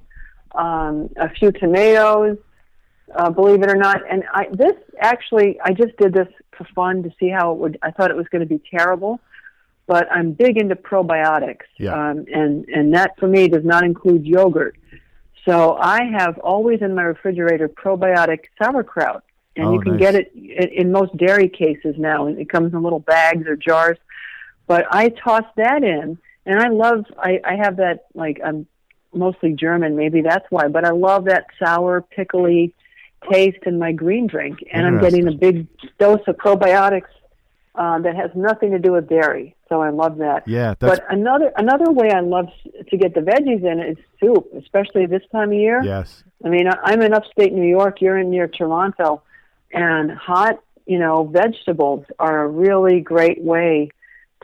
um, 0.55 1.11
a 1.19 1.29
few 1.29 1.53
tomatoes. 1.53 2.39
Uh, 3.15 3.29
believe 3.31 3.63
it 3.63 3.71
or 3.71 3.75
not, 3.77 4.01
and 4.09 4.23
I 4.33 4.47
this 4.53 4.75
actually 5.01 5.59
I 5.65 5.73
just 5.73 5.97
did 5.97 6.13
this 6.15 6.29
for 6.57 6.65
fun 6.75 7.03
to 7.03 7.11
see 7.19 7.29
how 7.29 7.53
it 7.53 7.59
would. 7.59 7.79
I 7.83 7.91
thought 7.91 8.11
it 8.11 8.17
was 8.17 8.27
going 8.29 8.41
to 8.41 8.47
be 8.47 8.63
terrible, 8.71 9.19
but 9.87 10.07
I'm 10.13 10.33
big 10.33 10.57
into 10.57 10.77
probiotics, 10.77 11.67
Yeah. 11.79 11.93
um, 11.95 12.27
and 12.33 12.67
and 12.69 12.95
that 12.95 13.19
for 13.19 13.27
me 13.27 13.49
does 13.49 13.65
not 13.65 13.83
include 13.85 14.25
yogurt. 14.27 14.77
So 15.45 15.77
I 15.77 16.05
have 16.19 16.39
always 16.39 16.83
in 16.83 16.95
my 16.95 17.03
refrigerator 17.03 17.69
probiotic 17.69 18.41
sauerkraut, 18.63 19.25
and 19.57 19.67
Oh, 19.67 19.73
you 19.73 19.81
can 19.81 19.93
nice. 19.93 20.01
get 20.01 20.15
it 20.15 20.33
in, 20.35 20.69
in 20.87 20.93
most 20.93 21.17
dairy 21.17 21.49
cases 21.49 21.97
now. 21.99 22.27
and 22.27 22.39
It 22.39 22.49
comes 22.49 22.73
in 22.73 22.83
little 22.83 23.01
bags 23.01 23.47
or 23.49 23.57
jars. 23.57 23.99
But 24.69 24.87
I 24.93 25.09
toss 25.09 25.45
that 25.57 25.83
in, 25.83 26.17
and 26.47 26.61
I 26.61 26.69
love. 26.69 27.07
I, 27.19 27.41
I 27.45 27.57
have 27.57 27.79
that 27.79 28.05
like 28.15 28.41
I'm 28.45 28.67
mostly 29.13 29.53
German, 29.55 29.97
maybe 29.97 30.21
that's 30.23 30.47
why. 30.51 30.69
But 30.69 30.85
I 30.85 30.91
love 30.91 31.25
that 31.25 31.47
sour, 31.59 32.03
pickly 32.03 32.73
taste 33.31 33.59
in 33.67 33.79
my 33.79 33.93
green 33.93 34.27
drink, 34.27 34.59
and 34.73 34.87
I'm 34.87 35.01
getting 35.01 35.29
a 35.29 35.33
big 35.33 35.67
dose 35.99 36.21
of 36.27 36.37
probiotics 36.37 37.09
uh, 37.75 37.99
that 38.01 38.17
has 38.17 38.31
nothing 38.35 38.73
to 38.73 38.79
do 38.79 38.93
with 38.93 39.09
dairy. 39.09 39.55
So 39.69 39.81
I 39.81 39.91
love 39.91 40.19
that. 40.19 40.47
Yeah. 40.49 40.75
That's 40.79 40.99
But 40.99 41.13
another 41.13 41.53
another 41.57 41.93
way 41.93 42.11
I 42.11 42.21
love 42.21 42.49
to 42.89 42.97
get 42.97 43.15
the 43.15 43.21
veggies 43.21 43.65
in 43.65 43.81
is 43.81 43.97
soup, 44.19 44.49
especially 44.59 45.07
this 45.07 45.23
time 45.31 45.51
of 45.51 45.59
year. 45.59 45.81
yes. 45.85 46.25
I 46.45 46.49
mean, 46.49 46.67
I'm 46.85 47.03
in 47.03 47.13
upstate 47.13 47.53
New 47.53 47.69
York. 47.69 48.01
You're 48.01 48.19
in 48.19 48.31
near 48.31 48.49
Toronto, 48.49 49.23
and 49.73 50.11
hot, 50.11 50.59
you 50.87 50.99
know, 50.99 51.25
vegetables 51.25 52.05
are 52.19 52.43
a 52.43 52.49
really 52.49 53.01
great 53.01 53.43
way 53.43 53.91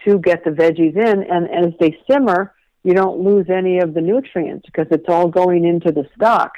to 0.04 0.18
get 0.18 0.44
the 0.44 0.50
veggies 0.50 0.94
in. 0.94 1.22
And 1.24 1.50
as 1.50 1.72
they 1.80 1.98
simmer, 2.08 2.54
you 2.84 2.92
don't 2.94 3.18
lose 3.20 3.46
any 3.50 3.78
of 3.78 3.94
the 3.94 4.00
nutrients 4.02 4.66
because 4.66 4.86
it's 4.90 5.08
all 5.08 5.28
going 5.28 5.64
into 5.64 5.90
the 5.90 6.06
stock. 6.14 6.52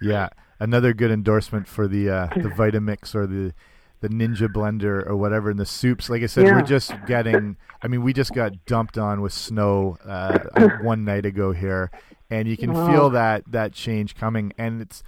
Yeah, 0.00 0.28
another 0.64 0.92
good 0.94 1.10
endorsement 1.10 1.68
for 1.68 1.86
the 1.86 2.10
uh, 2.10 2.26
the 2.34 2.48
Vitamix 2.60 3.14
or 3.14 3.26
the 3.26 3.52
the 4.00 4.08
Ninja 4.08 4.48
blender 4.48 5.06
or 5.06 5.16
whatever 5.16 5.50
in 5.50 5.56
the 5.56 5.64
soups. 5.64 6.10
Like 6.10 6.22
I 6.22 6.26
said, 6.26 6.44
Yeah. 6.46 6.54
we're 6.56 6.62
just 6.62 6.92
getting. 7.06 7.56
I 7.82 7.88
mean, 7.88 8.02
we 8.02 8.12
just 8.12 8.32
got 8.34 8.64
dumped 8.66 8.98
on 8.98 9.20
with 9.22 9.32
snow 9.32 9.96
uh, 10.04 10.40
one 10.82 11.04
night 11.04 11.24
ago 11.24 11.52
here, 11.52 11.90
and 12.30 12.48
you 12.48 12.56
can 12.56 12.72
Wow. 12.72 12.86
feel 12.88 13.10
that 13.10 13.44
that 13.50 13.72
change 13.72 14.14
coming. 14.14 14.52
And 14.58 14.82
it's 14.82 15.02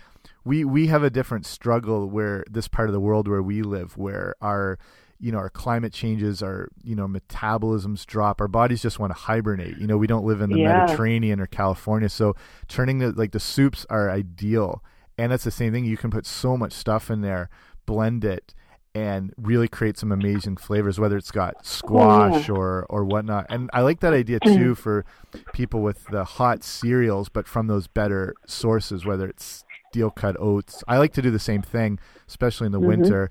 we 0.45 0.65
we 0.65 0.87
have 0.87 1.03
a 1.03 1.11
different 1.11 1.45
struggle 1.47 2.09
where 2.09 2.45
this 2.51 2.69
part 2.69 2.89
of 2.89 2.93
the 2.93 3.01
world 3.01 3.27
where 3.29 3.43
we 3.43 3.63
live, 3.63 3.97
where 3.99 4.35
our 4.41 4.79
you 5.19 5.33
know 5.33 5.39
our 5.39 5.51
climate 5.51 5.93
changes, 5.93 6.43
our 6.43 6.69
you 6.83 6.95
know 6.95 7.07
metabolisms 7.09 8.07
drop, 8.07 8.41
our 8.41 8.49
bodies 8.49 8.81
just 8.83 8.99
want 8.99 9.11
to 9.11 9.19
hibernate. 9.19 9.77
You 9.79 9.87
know, 9.87 9.97
we 9.99 10.07
don't 10.07 10.25
live 10.25 10.41
in 10.41 10.51
the 10.51 10.59
Yeah. 10.61 10.79
Mediterranean 10.87 11.41
or 11.41 11.47
California, 11.47 12.09
so 12.09 12.35
turning 12.69 12.99
the 12.99 13.13
like 13.13 13.33
the 13.33 13.41
soups 13.41 13.85
are 13.91 14.11
ideal 14.11 14.83
and 15.19 15.33
that's 15.33 15.45
the 15.45 15.51
same 15.51 15.73
thing. 15.73 15.85
You 15.85 15.97
can 15.97 16.11
put 16.11 16.27
so 16.27 16.57
much 16.57 16.73
stuff 16.73 17.11
in 17.11 17.21
there, 17.23 17.49
blend 17.87 18.25
it, 18.25 18.55
and 18.95 19.33
really 19.37 19.69
create 19.69 19.99
some 19.99 20.11
amazing 20.13 20.57
flavors. 20.57 20.99
Whether 20.99 21.17
it's 21.17 21.31
got 21.31 21.65
squash 21.67 22.49
or 22.49 22.87
or 22.89 23.05
whatnot. 23.05 23.47
And 23.51 23.71
I 23.73 23.81
like 23.83 24.01
that 24.01 24.13
idea 24.15 24.41
too 24.45 24.75
for 24.75 25.05
people 25.53 25.83
with 25.83 26.09
the 26.09 26.25
hot 26.25 26.63
cereals, 26.65 27.29
but 27.29 27.47
from 27.47 27.67
those 27.67 27.87
better 27.87 28.35
sources. 28.47 29.05
Whether 29.05 29.29
it's 29.29 29.65
steel 29.91 30.11
cut 30.11 30.37
oats. 30.39 30.83
I 30.89 30.99
like 30.99 31.13
to 31.15 31.23
do 31.23 31.31
the 31.31 31.39
same 31.39 31.63
thing, 31.63 31.99
especially 32.29 32.67
in 32.67 32.73
the 32.73 32.81
Mhm. 32.81 32.87
winter, 32.89 33.31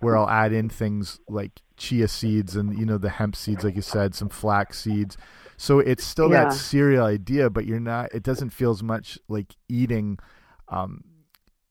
where 0.00 0.16
I'll 0.16 0.28
add 0.28 0.52
in 0.52 0.68
things 0.68 1.18
like 1.28 1.62
chia 1.76 2.06
seeds 2.06 2.54
and 2.54 2.78
you 2.78 2.84
know 2.86 2.98
the 2.98 3.08
hemp 3.10 3.34
seeds, 3.34 3.64
like 3.64 3.74
you 3.74 3.82
said, 3.82 4.14
some 4.14 4.28
flax 4.28 4.78
seeds. 4.80 5.16
So 5.56 5.78
it's 5.80 6.04
still 6.04 6.30
Yeah. 6.30 6.44
that 6.44 6.52
cereal 6.52 7.04
idea, 7.06 7.50
but 7.50 7.64
you're 7.66 7.80
not. 7.80 8.12
It 8.14 8.22
doesn't 8.22 8.50
feel 8.50 8.70
as 8.70 8.82
much 8.82 9.18
like 9.28 9.56
eating. 9.68 10.18
Um, 10.68 11.02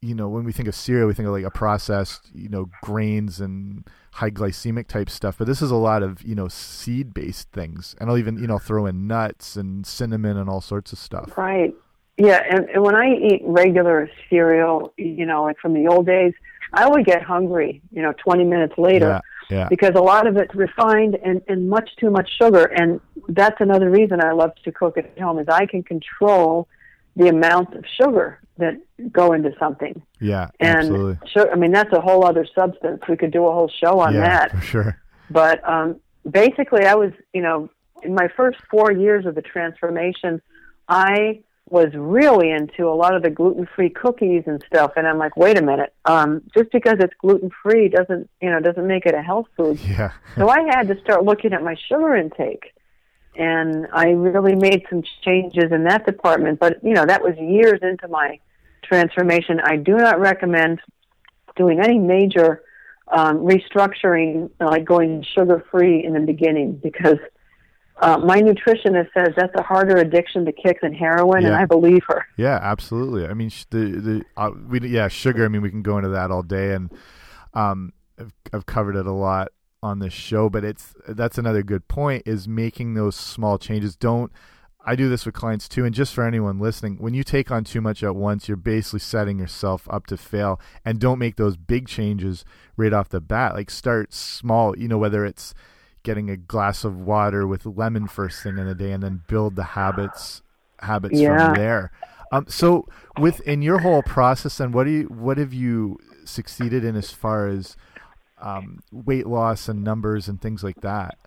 you 0.03 0.13
know, 0.13 0.27
when 0.27 0.43
we 0.43 0.51
think 0.51 0.67
of 0.67 0.75
cereal, 0.75 1.07
we 1.07 1.13
think 1.13 1.27
of 1.27 1.33
like 1.33 1.45
a 1.45 1.51
processed, 1.51 2.29
you 2.33 2.49
know, 2.49 2.69
grains 2.81 3.39
and 3.39 3.89
high 4.11 4.29
glycemic 4.29 4.87
type 4.87 5.09
stuff. 5.09 5.37
But 5.37 5.47
this 5.47 5.61
is 5.61 5.71
a 5.71 5.75
lot 5.75 6.03
of 6.03 6.21
you 6.23 6.35
know 6.35 6.49
seed 6.49 7.13
based 7.13 7.51
things, 7.51 7.95
and 7.99 8.09
I'll 8.09 8.17
even 8.17 8.37
you 8.37 8.47
know 8.47 8.59
throw 8.59 8.85
in 8.85 9.07
nuts 9.07 9.55
and 9.55 9.87
cinnamon 9.87 10.37
and 10.37 10.49
all 10.49 10.61
sorts 10.61 10.91
of 10.91 10.99
stuff. 10.99 11.37
Right. 11.37 11.73
Yeah, 12.17 12.43
and, 12.47 12.69
and 12.69 12.83
when 12.83 12.95
I 12.95 13.15
eat 13.15 13.41
regular 13.43 14.07
cereal, 14.29 14.93
you 14.97 15.25
know, 15.25 15.43
like 15.43 15.57
from 15.57 15.73
the 15.73 15.87
old 15.87 16.05
days, 16.05 16.33
I 16.71 16.87
would 16.87 17.05
get 17.05 17.23
hungry, 17.23 17.81
you 17.91 18.03
know, 18.03 18.13
20 18.23 18.43
minutes 18.43 18.75
later 18.77 19.19
Yeah, 19.49 19.57
yeah, 19.57 19.67
because 19.67 19.93
a 19.95 20.01
lot 20.01 20.27
of 20.27 20.37
it's 20.37 20.53
refined 20.53 21.17
and, 21.25 21.41
and 21.47 21.67
much 21.67 21.89
too 21.99 22.11
much 22.11 22.29
sugar. 22.39 22.65
And 22.65 23.01
that's 23.29 23.59
another 23.59 23.89
reason 23.89 24.23
I 24.23 24.33
love 24.33 24.51
to 24.63 24.71
cook 24.71 24.95
at 24.99 25.17
home 25.17 25.39
is 25.39 25.47
I 25.49 25.65
can 25.65 25.81
control 25.81 26.67
the 27.15 27.29
amount 27.29 27.73
of 27.73 27.83
sugar 27.99 28.42
that 28.57 28.75
go 29.11 29.33
into 29.33 29.51
something. 29.59 30.01
yeah, 30.19 30.49
And 30.59 30.77
absolutely. 30.77 31.27
sugar, 31.29 31.51
I 31.51 31.55
mean, 31.55 31.71
that's 31.71 31.91
a 31.93 32.01
whole 32.01 32.25
other 32.25 32.45
substance. 32.55 33.01
We 33.09 33.17
could 33.17 33.31
do 33.31 33.47
a 33.47 33.51
whole 33.51 33.69
show 33.69 33.99
on 33.99 34.13
yeah, 34.13 34.21
that. 34.21 34.51
for 34.57 34.61
sure. 34.61 35.01
But 35.29 35.67
um, 35.67 35.99
basically, 36.29 36.85
I 36.85 36.95
was, 36.95 37.11
you 37.33 37.41
know, 37.41 37.69
in 38.03 38.13
my 38.13 38.27
first 38.35 38.59
four 38.69 38.91
years 38.91 39.25
of 39.25 39.35
the 39.35 39.41
transformation, 39.41 40.41
I 40.87 41.41
was 41.69 41.93
really 41.95 42.51
into 42.51 42.87
a 42.87 42.93
lot 42.93 43.15
of 43.15 43.23
the 43.23 43.29
gluten 43.29 43.67
free 43.75 43.89
cookies 43.89 44.43
and 44.45 44.63
stuff. 44.67 44.91
And 44.95 45.07
I'm 45.07 45.17
like, 45.17 45.35
wait 45.37 45.57
a 45.57 45.61
minute, 45.61 45.93
um, 46.05 46.41
just 46.55 46.71
because 46.71 46.97
it's 46.99 47.13
gluten 47.19 47.49
free 47.63 47.89
doesn't, 47.89 48.29
you 48.41 48.51
know, 48.51 48.59
doesn't 48.59 48.85
make 48.85 49.05
it 49.05 49.15
a 49.15 49.21
health 49.21 49.47
food. 49.57 49.79
Yeah, 49.79 50.11
So 50.35 50.49
I 50.49 50.61
had 50.69 50.87
to 50.89 50.99
start 50.99 51.23
looking 51.23 51.53
at 51.53 51.63
my 51.63 51.75
sugar 51.87 52.15
intake. 52.15 52.72
And 53.35 53.87
I 53.91 54.09
really 54.09 54.55
made 54.55 54.83
some 54.89 55.03
changes 55.23 55.71
in 55.71 55.85
that 55.85 56.05
department. 56.05 56.59
But, 56.59 56.83
you 56.83 56.93
know, 56.93 57.05
that 57.05 57.23
was 57.23 57.35
years 57.37 57.79
into 57.81 58.07
my 58.07 58.39
transformation. 58.83 59.59
I 59.63 59.77
do 59.77 59.95
not 59.97 60.19
recommend 60.19 60.79
doing 61.55 61.79
any 61.79 61.97
major 61.97 62.63
um, 63.07 63.39
restructuring, 63.39 64.49
like 64.59 64.85
going 64.85 65.23
sugar 65.35 65.65
free 65.71 66.03
in 66.03 66.13
the 66.13 66.19
beginning, 66.19 66.79
because 66.81 67.17
uh, 68.01 68.17
my 68.17 68.41
nutritionist 68.41 69.09
says 69.13 69.29
that's 69.35 69.53
a 69.55 69.61
harder 69.61 69.97
addiction 69.97 70.45
to 70.45 70.51
kick 70.51 70.81
than 70.81 70.93
heroin, 70.93 71.45
and 71.45 71.53
I 71.53 71.65
believe 71.65 72.03
her. 72.07 72.25
Yeah, 72.37 72.59
absolutely. 72.61 73.27
I 73.27 73.33
mean, 73.33 73.51
the 73.69 73.77
the 73.77 74.23
uh, 74.35 74.51
we 74.67 74.79
yeah, 74.87 75.07
sugar. 75.09 75.45
I 75.45 75.47
mean, 75.47 75.61
we 75.61 75.69
can 75.69 75.83
go 75.83 75.97
into 75.97 76.09
that 76.09 76.31
all 76.31 76.43
day, 76.43 76.73
and 76.73 76.91
um, 77.53 77.93
I've, 78.19 78.33
I've 78.51 78.65
covered 78.65 78.95
it 78.95 79.05
a 79.05 79.11
lot 79.11 79.49
on 79.83 79.99
this 79.99 80.13
show. 80.13 80.49
But 80.49 80.63
it's 80.63 80.93
that's 81.07 81.37
another 81.37 81.61
good 81.63 81.87
point 81.87 82.23
is 82.25 82.47
making 82.47 82.93
those 82.93 83.15
small 83.15 83.57
changes. 83.57 83.95
Don't 83.95 84.31
I 84.85 84.95
do 84.95 85.07
this 85.07 85.25
with 85.25 85.33
clients 85.35 85.69
too, 85.69 85.85
and 85.85 85.95
just 85.95 86.13
for 86.13 86.25
anyone 86.27 86.59
listening, 86.59 86.97
when 86.97 87.13
you 87.13 87.23
take 87.23 87.51
on 87.51 87.63
too 87.63 87.79
much 87.79 88.03
at 88.03 88.15
once, 88.15 88.47
you're 88.47 88.57
basically 88.57 88.99
setting 88.99 89.39
yourself 89.39 89.87
up 89.89 90.07
to 90.07 90.17
fail. 90.17 90.59
And 90.83 90.99
don't 90.99 91.19
make 91.19 91.37
those 91.37 91.55
big 91.55 91.87
changes 91.87 92.43
right 92.75 92.91
off 92.91 93.07
the 93.09 93.21
bat. 93.21 93.53
Like 93.53 93.69
start 93.69 94.13
small. 94.13 94.77
You 94.77 94.87
know, 94.89 94.97
whether 94.97 95.25
it's 95.25 95.53
getting 96.03 96.29
a 96.29 96.35
glass 96.35 96.83
of 96.83 96.99
water 96.99 97.47
with 97.47 97.65
lemon 97.65 98.07
first 98.07 98.43
thing 98.43 98.57
in 98.57 98.67
the 98.67 98.75
day, 98.75 98.91
and 98.91 99.01
then 99.03 99.21
build 99.27 99.55
the 99.55 99.63
habits 99.63 100.41
habits 100.79 101.17
Yeah. 101.19 101.53
from 101.53 101.55
there. 101.61 101.91
Um, 102.33 102.45
so 102.49 102.87
within 103.17 103.61
your 103.61 103.77
whole 103.79 104.01
process, 104.03 104.57
then 104.57 104.71
what 104.73 104.83
do 104.85 104.89
you 104.89 105.03
what 105.05 105.37
have 105.37 105.53
you 105.53 105.97
succeeded 106.25 106.83
in 106.83 106.95
as 106.95 107.11
far 107.11 107.47
as 107.47 107.77
um, 108.43 108.79
weight 108.91 109.25
loss 109.25 109.67
and 109.69 109.83
numbers 109.83 110.27
and 110.27 110.39
things 110.41 110.63
like 110.63 110.81
that? 110.81 111.17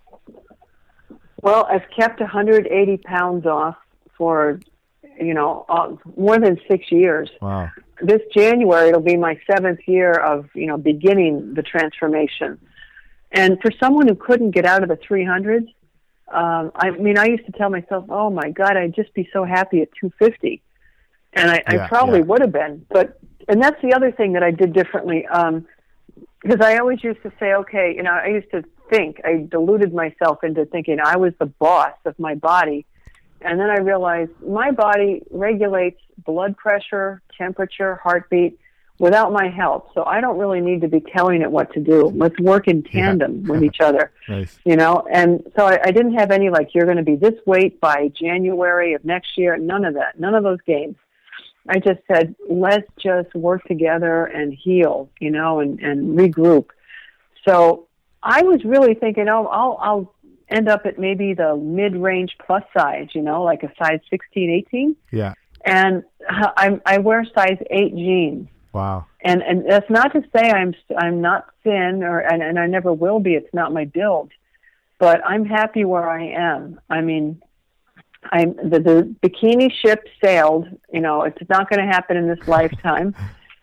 Well, 1.43 1.67
I've 1.71 1.89
kept 1.99 2.21
180 2.21 2.97
pounds 2.99 3.47
off 3.47 3.77
for, 4.17 4.61
you 5.21 5.35
know, 5.35 5.65
uh, 5.69 5.95
more 6.17 6.39
than 6.39 6.59
six 6.69 6.91
years. 6.91 7.31
Wow. 7.41 7.71
this 8.03 8.21
January 8.35 8.89
it'll 8.91 9.01
be 9.01 9.17
my 9.17 9.39
seventh 9.51 9.81
year 9.87 10.13
of 10.13 10.47
you 10.55 10.67
know 10.67 10.77
beginning 10.77 11.55
the 11.55 11.63
transformation. 11.63 12.59
And 13.33 13.59
for 13.63 13.71
someone 13.83 14.07
who 14.09 14.15
couldn't 14.15 14.53
get 14.53 14.65
out 14.67 14.83
of 14.83 14.89
the 14.89 14.97
300s, 14.97 15.67
um, 16.33 16.71
I 16.75 16.91
mean, 16.91 17.19
I 17.19 17.27
used 17.27 17.47
to 17.47 17.53
tell 17.53 17.71
myself, 17.71 18.05
"Oh 18.09 18.31
my 18.31 18.51
God, 18.51 18.77
I'd 18.77 18.95
just 18.95 19.13
be 19.15 19.29
so 19.33 19.45
happy 19.45 19.81
at 19.83 19.89
250," 20.01 20.63
and 21.35 21.51
I, 21.51 21.63
Yeah, 21.73 21.85
I 21.85 21.89
probably 21.89 22.19
yeah. 22.21 22.25
would 22.27 22.41
have 22.43 22.53
been. 22.53 22.85
But 22.91 23.19
and 23.49 23.63
that's 23.63 23.81
the 23.83 23.93
other 23.95 24.11
thing 24.13 24.33
that 24.35 24.43
I 24.43 24.51
did 24.51 24.73
differently, 24.73 25.27
um, 25.27 25.67
because 26.47 26.65
I 26.65 26.79
always 26.79 27.03
used 27.03 27.23
to 27.23 27.33
say, 27.41 27.53
"Okay," 27.55 27.95
you 27.97 28.03
know, 28.03 28.13
I 28.13 28.29
used 28.29 28.51
to 28.53 28.63
think 28.91 29.21
I 29.25 29.47
deluded 29.51 29.93
myself 29.93 30.45
into 30.45 30.65
thinking 30.67 30.99
I 31.03 31.17
was 31.17 31.33
the 31.39 31.47
boss 31.47 31.95
of 32.05 32.19
my 32.19 32.35
body. 32.35 32.87
And 33.43 33.61
then 33.61 33.69
I 33.69 33.77
realized 33.79 34.31
my 34.47 34.71
body 34.71 35.23
regulates 35.31 36.01
blood 36.25 36.57
pressure, 36.57 37.21
temperature, 37.37 37.97
heartbeat 37.97 38.59
without 38.99 39.31
my 39.31 39.49
help. 39.49 39.93
So 39.93 40.05
I 40.05 40.23
don't 40.23 40.39
really 40.39 40.61
need 40.63 40.81
to 40.81 40.89
be 40.89 41.01
telling 41.01 41.43
it 41.43 41.51
what 41.51 41.71
to 41.75 41.81
do. 41.81 42.07
Let's 42.17 42.39
work 42.41 42.67
in 42.67 42.83
Yeah. 42.91 43.03
tandem 43.09 43.45
with 43.45 43.63
each 43.63 43.81
other, 43.81 44.11
Nice. 44.29 44.59
you 44.65 44.77
know? 44.77 45.07
And 45.13 45.43
so 45.55 45.67
I, 45.67 45.79
I 45.85 45.91
didn't 45.91 46.15
have 46.15 46.31
any 46.31 46.49
like, 46.49 46.75
you're 46.75 46.87
going 46.87 46.97
to 46.97 47.03
be 47.03 47.17
this 47.17 47.35
weight 47.45 47.79
by 47.79 48.09
January 48.19 48.95
of 48.95 49.05
next 49.05 49.37
year. 49.37 49.59
None 49.59 49.85
of 49.85 49.95
that. 49.95 50.19
None 50.19 50.35
of 50.35 50.43
those 50.45 50.61
games. 50.67 50.97
I 51.69 51.79
just 51.79 52.01
said, 52.07 52.35
let's 52.49 52.87
just 52.99 53.35
work 53.35 53.65
together 53.65 54.25
and 54.25 54.53
heal, 54.53 55.11
you 55.21 55.31
know, 55.31 55.61
and, 55.61 55.81
and 55.81 56.19
regroup. 56.19 56.67
So 57.47 57.89
I 58.23 58.43
was 58.43 58.65
really 58.65 58.95
thinking, 58.95 59.29
oh, 59.29 59.47
I'll, 59.47 59.79
I'll 59.81 60.15
end 60.49 60.69
up 60.69 60.83
at 60.85 60.99
maybe 60.99 61.35
the 61.35 61.57
mid-range 61.57 62.37
plus 62.45 62.63
size, 62.77 63.09
you 63.13 63.23
know, 63.23 63.43
like 63.43 63.63
a 63.63 63.73
size 63.79 64.01
16, 64.11 64.51
18. 64.69 64.97
Yeah. 65.11 65.35
And 65.65 66.05
I, 66.29 66.81
I 66.87 66.99
wear 66.99 67.25
size 67.35 67.59
8 67.71 67.95
jeans. 67.95 68.49
Wow. 68.73 69.07
And, 69.23 69.43
and 69.43 69.69
that's 69.69 69.89
not 69.91 70.13
to 70.13 70.23
say 70.35 70.51
I'm, 70.51 70.75
I'm 70.97 71.21
not 71.21 71.47
thin 71.65 72.03
or, 72.05 72.21
and, 72.21 72.43
and 72.43 72.59
I 72.59 72.67
never 72.67 72.93
will 72.93 73.21
be. 73.21 73.35
It's 73.35 73.53
not 73.55 73.73
my 73.73 73.87
build, 73.87 74.31
but 74.99 75.25
I'm 75.27 75.45
happy 75.45 75.85
where 75.85 76.09
I 76.09 76.27
am. 76.27 76.81
I 76.91 77.01
mean, 77.01 77.43
I'm 78.33 78.57
the, 78.57 78.81
the 78.81 79.15
bikini 79.23 79.71
ship 79.73 80.07
sailed, 80.23 80.67
you 80.93 81.01
know, 81.01 81.23
it's 81.23 81.39
not 81.49 81.69
going 81.71 81.81
to 81.81 81.87
happen 81.87 82.17
in 82.17 82.29
this 82.29 82.39
lifetime. 82.49 83.15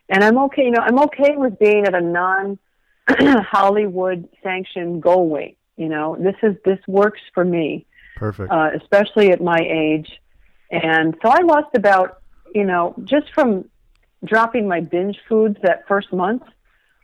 And 0.10 0.24
I'm 0.24 0.38
okay, 0.40 0.66
you 0.66 0.72
know, 0.72 0.82
I'm 0.82 1.00
okay 1.00 1.36
with 1.36 1.58
being 1.60 1.86
at 1.86 1.96
a 1.96 2.02
non 2.02 2.60
Hollywood 3.10 4.28
sanctioned 4.42 5.02
goal 5.02 5.28
weight. 5.28 5.58
You 5.78 5.90
know, 5.90 6.16
this 6.20 6.36
is 6.44 6.56
this 6.66 6.80
works 6.88 7.22
for 7.34 7.44
me, 7.44 7.86
Perfect. 8.16 8.52
uh, 8.52 8.72
especially 8.80 9.32
at 9.32 9.42
my 9.42 9.60
age. 9.60 10.10
And 10.70 11.16
so 11.22 11.30
I 11.30 11.42
lost 11.42 11.76
about, 11.76 12.22
you 12.54 12.64
know, 12.64 12.96
just 13.04 13.34
from 13.34 13.66
dropping 14.24 14.68
my 14.68 14.80
binge 14.80 15.18
foods 15.28 15.58
that 15.64 15.88
first 15.88 16.14
month, 16.14 16.44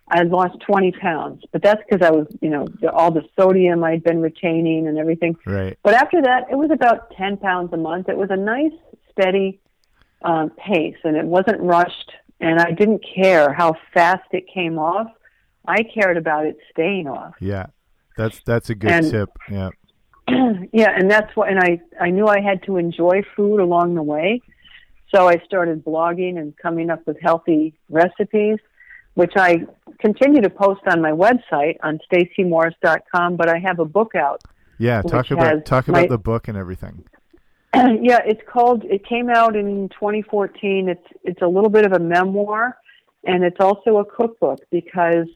I 0.09 0.17
had 0.17 0.29
lost 0.29 0.57
20 0.65 0.91
pounds. 0.93 1.43
But 1.51 1.61
that's 1.61 1.81
because 1.87 2.05
I 2.05 2.11
was, 2.11 2.27
you 2.41 2.49
know, 2.49 2.67
all 2.91 3.11
the 3.11 3.23
sodium 3.39 3.83
I'd 3.83 4.03
been 4.03 4.21
retaining 4.21 4.87
and 4.87 4.97
everything. 4.97 5.35
right. 5.45 5.77
But 5.83 5.93
after 5.93 6.21
that, 6.21 6.45
it 6.51 6.55
was 6.55 6.71
about 6.71 7.11
10 7.11 7.37
pounds 7.37 7.71
a 7.73 7.77
month. 7.77 8.09
It 8.09 8.17
was 8.17 8.29
a 8.31 8.37
nice, 8.37 8.71
steady 9.11 9.59
um, 10.23 10.49
pace, 10.51 10.97
and 11.03 11.15
it 11.15 11.25
wasn't 11.25 11.61
rushed. 11.61 12.11
And 12.41 12.59
I 12.59 12.71
didn't 12.71 13.03
care 13.15 13.53
how 13.53 13.75
fast 13.93 14.27
it 14.31 14.45
came 14.53 14.79
off. 14.79 15.07
I 15.67 15.83
cared 15.83 16.17
about 16.17 16.45
it 16.45 16.57
staying 16.71 17.07
off. 17.07 17.35
Yeah. 17.39 17.67
That's 18.17 18.41
that's 18.45 18.69
a 18.69 18.75
good 18.75 18.91
And- 18.91 19.09
tip. 19.11 19.29
Yeah. 19.49 19.69
yeah, 20.73 20.91
and 20.95 21.09
that's 21.09 21.35
what. 21.35 21.49
And 21.49 21.59
I 21.59 21.81
I 21.99 22.09
knew 22.11 22.27
I 22.27 22.39
had 22.39 22.61
to 22.63 22.77
enjoy 22.77 23.23
food 23.35 23.59
along 23.59 23.95
the 23.95 24.03
way, 24.03 24.41
so 25.13 25.27
I 25.27 25.37
started 25.45 25.83
blogging 25.83 26.37
and 26.37 26.55
coming 26.57 26.89
up 26.91 27.07
with 27.07 27.17
healthy 27.19 27.73
recipes, 27.89 28.59
which 29.15 29.33
I 29.35 29.65
continue 29.99 30.41
to 30.41 30.49
post 30.49 30.81
on 30.87 31.01
my 31.01 31.11
website 31.11 31.77
on 31.83 31.99
staceymorris.com. 32.11 33.35
But 33.35 33.49
I 33.49 33.59
have 33.59 33.79
a 33.79 33.85
book 33.85 34.15
out 34.15 34.41
Yeah. 34.77 35.01
Talk 35.01 35.31
about 35.31 35.65
talk 35.65 35.87
my- 35.87 35.99
about 35.99 36.09
the 36.09 36.17
book 36.17 36.47
and 36.47 36.57
everything. 36.57 37.03
yeah, 37.75 38.19
it's 38.25 38.41
called. 38.47 38.83
It 38.85 39.05
came 39.05 39.29
out 39.29 39.55
in 39.55 39.89
2014. 39.89 40.89
It's 40.89 41.07
it's 41.23 41.41
a 41.41 41.47
little 41.47 41.69
bit 41.69 41.85
of 41.85 41.93
a 41.93 41.99
memoir, 41.99 42.77
and 43.25 43.43
it's 43.43 43.59
also 43.59 43.97
a 43.99 44.05
cookbook 44.05 44.59
because 44.71 45.27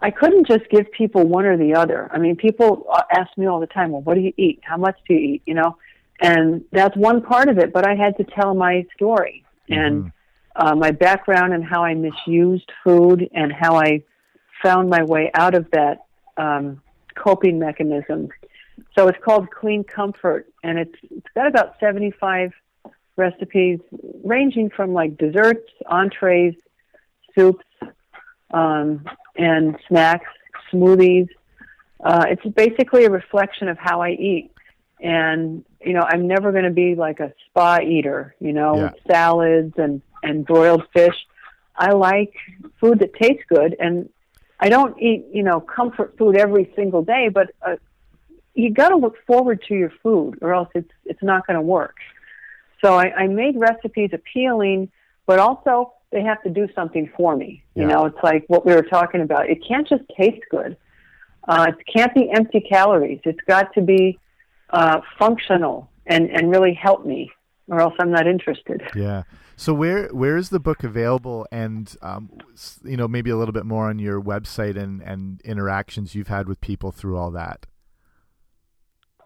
I 0.00 0.10
couldn't 0.10 0.46
just 0.46 0.68
give 0.70 0.90
people 0.92 1.24
one 1.26 1.44
or 1.44 1.56
the 1.58 1.74
other. 1.74 2.08
I 2.12 2.18
mean, 2.18 2.34
people 2.36 2.86
ask 3.14 3.28
me 3.36 3.46
all 3.46 3.60
the 3.60 3.66
time, 3.66 3.90
"Well, 3.92 4.00
what 4.02 4.14
do 4.14 4.20
you 4.20 4.32
eat? 4.38 4.60
How 4.62 4.78
much 4.78 4.96
do 5.06 5.14
you 5.14 5.34
eat?" 5.34 5.42
You 5.44 5.54
know, 5.54 5.76
and 6.20 6.64
that's 6.72 6.96
one 6.96 7.20
part 7.20 7.48
of 7.50 7.58
it. 7.58 7.74
But 7.74 7.86
I 7.86 7.94
had 7.94 8.16
to 8.16 8.24
tell 8.24 8.54
my 8.54 8.86
story, 8.94 9.44
and 9.68 10.04
Mhm. 10.04 10.12
Uh, 10.56 10.74
my 10.74 10.90
background 10.90 11.52
and 11.54 11.64
how 11.64 11.84
I 11.84 11.94
misused 11.94 12.70
food 12.84 13.28
and 13.32 13.52
how 13.52 13.76
I 13.76 14.02
found 14.62 14.90
my 14.90 15.02
way 15.02 15.30
out 15.34 15.54
of 15.54 15.70
that 15.72 16.04
um, 16.36 16.80
coping 17.14 17.58
mechanism. 17.58 18.28
So 18.96 19.08
it's 19.08 19.18
called 19.24 19.50
Clean 19.50 19.84
Comfort, 19.84 20.46
and 20.62 20.78
it's 20.78 20.94
it's 21.10 21.26
got 21.34 21.46
about 21.46 21.76
75 21.80 22.52
recipes 23.16 23.78
ranging 24.24 24.70
from 24.70 24.92
like 24.92 25.16
desserts, 25.18 25.68
entrees, 25.86 26.54
soups, 27.34 27.64
um, 28.52 29.04
and 29.36 29.76
snacks, 29.88 30.28
smoothies. 30.72 31.28
Uh, 32.02 32.24
it's 32.28 32.44
basically 32.54 33.04
a 33.04 33.10
reflection 33.10 33.68
of 33.68 33.78
how 33.78 34.00
I 34.02 34.10
eat. 34.10 34.50
And, 35.00 35.64
you 35.84 35.92
know, 35.94 36.02
I'm 36.02 36.26
never 36.28 36.52
going 36.52 36.64
to 36.64 36.70
be 36.70 36.94
like 36.94 37.20
a 37.20 37.32
spa 37.48 37.78
eater, 37.80 38.34
you 38.40 38.52
know, 38.52 38.76
Yeah. 38.76 38.82
with 38.84 38.94
salads 39.10 39.74
and, 39.76 40.00
and 40.22 40.46
broiled 40.46 40.84
fish. 40.92 41.14
I 41.76 41.92
like 41.92 42.34
food 42.80 43.00
that 43.00 43.14
tastes 43.14 43.44
good. 43.48 43.76
And 43.78 44.08
I 44.60 44.68
don't 44.68 45.00
eat, 45.00 45.26
you 45.32 45.42
know, 45.42 45.60
comfort 45.60 46.16
food 46.18 46.36
every 46.36 46.72
single 46.76 47.02
day, 47.02 47.28
but 47.28 47.50
uh, 47.66 47.76
you 48.54 48.72
got 48.72 48.90
to 48.90 48.96
look 48.96 49.16
forward 49.26 49.62
to 49.68 49.74
your 49.74 49.92
food 50.02 50.38
or 50.42 50.52
else 50.54 50.68
it's, 50.74 50.90
it's 51.04 51.22
not 51.22 51.46
going 51.46 51.56
to 51.56 51.62
work. 51.62 51.96
So 52.84 52.94
I, 52.94 53.12
I 53.12 53.26
made 53.26 53.56
recipes 53.56 54.10
appealing, 54.12 54.90
but 55.26 55.38
also 55.38 55.94
they 56.10 56.22
have 56.22 56.42
to 56.42 56.50
do 56.50 56.68
something 56.74 57.10
for 57.16 57.36
me. 57.36 57.62
You 57.74 57.82
Yeah. 57.82 57.88
know, 57.88 58.06
it's 58.06 58.22
like 58.22 58.44
what 58.48 58.66
we 58.66 58.74
were 58.74 58.82
talking 58.82 59.20
about. 59.22 59.48
It 59.48 59.66
can't 59.66 59.88
just 59.88 60.02
taste 60.16 60.42
good. 60.50 60.76
Uh, 61.48 61.66
it 61.70 61.84
can't 61.92 62.14
be 62.14 62.30
empty 62.30 62.60
calories. 62.60 63.20
It's 63.24 63.40
got 63.48 63.72
to 63.74 63.80
be 63.80 64.18
uh, 64.70 65.00
functional 65.18 65.90
and, 66.06 66.30
and 66.30 66.50
really 66.50 66.74
help 66.74 67.04
me, 67.06 67.30
or 67.68 67.80
else 67.80 67.94
I'm 67.98 68.10
not 68.10 68.26
interested. 68.26 68.82
Yeah. 68.94 69.22
So 69.62 69.72
where 69.72 70.08
where 70.08 70.36
is 70.36 70.48
the 70.48 70.58
book 70.58 70.82
available? 70.82 71.46
And 71.52 71.94
um, 72.02 72.30
you 72.82 72.96
know, 72.96 73.06
maybe 73.06 73.30
a 73.30 73.36
little 73.36 73.52
bit 73.52 73.64
more 73.64 73.88
on 73.88 74.00
your 74.00 74.20
website 74.20 74.76
and 74.76 75.00
and 75.02 75.40
interactions 75.42 76.16
you've 76.16 76.26
had 76.26 76.48
with 76.48 76.60
people 76.60 76.90
through 76.90 77.16
all 77.16 77.30
that. 77.30 77.66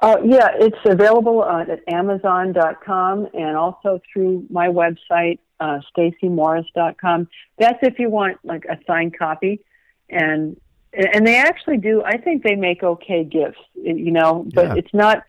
Uh, 0.03 0.19
yeah, 0.23 0.49
it's 0.61 0.77
available 0.85 1.43
uh, 1.43 1.63
at 1.63 1.81
Amazon.com 1.91 3.29
and 3.33 3.57
also 3.57 3.99
through 4.13 4.45
my 4.51 4.69
website, 4.69 5.39
uh, 5.61 5.79
StaceyMorris.com. 5.97 7.29
That's 7.59 7.79
if 7.81 7.99
you 7.99 8.11
want 8.11 8.37
like 8.45 8.67
a 8.67 8.77
signed 8.87 9.19
copy, 9.19 9.65
and 10.11 10.61
and 10.93 11.27
they 11.27 11.37
actually 11.37 11.79
do. 11.79 12.03
I 12.05 12.19
think 12.19 12.43
they 12.43 12.57
make 12.57 12.83
okay 12.83 13.25
gifts, 13.25 13.57
you 13.75 14.11
know, 14.11 14.47
but 14.55 14.67
Yeah. 14.67 14.75
it's 14.77 14.93
not. 14.93 15.25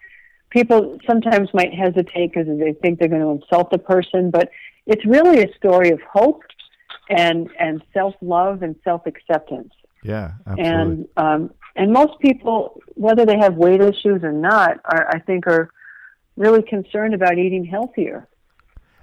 People 0.49 0.97
sometimes 1.05 1.49
might 1.53 1.73
hesitate 1.73 2.31
because 2.33 2.47
they 2.47 2.73
think 2.73 2.99
they're 2.99 3.09
going 3.09 3.21
to 3.21 3.43
insult 3.43 3.69
the 3.69 3.77
person, 3.77 4.31
but 4.31 4.49
it's 4.85 5.05
really 5.05 5.43
a 5.43 5.53
story 5.57 5.89
of 5.91 5.99
hope 6.01 6.43
and 7.09 7.49
and 7.59 7.81
self 7.93 8.15
love 8.21 8.61
and 8.63 8.75
self 8.83 9.05
acceptance 9.05 9.73
Yeah, 10.03 10.31
absolutely. 10.45 10.73
and 10.73 11.07
um, 11.17 11.51
and 11.75 11.93
most 11.93 12.19
people, 12.19 12.81
whether 12.95 13.25
they 13.25 13.37
have 13.37 13.55
weight 13.55 13.81
issues 13.81 14.23
or 14.23 14.31
not, 14.31 14.79
are 14.85 15.07
I 15.09 15.19
think 15.19 15.47
are 15.47 15.69
really 16.35 16.61
concerned 16.61 17.13
about 17.13 17.37
eating 17.37 17.65
healthier. 17.65 18.27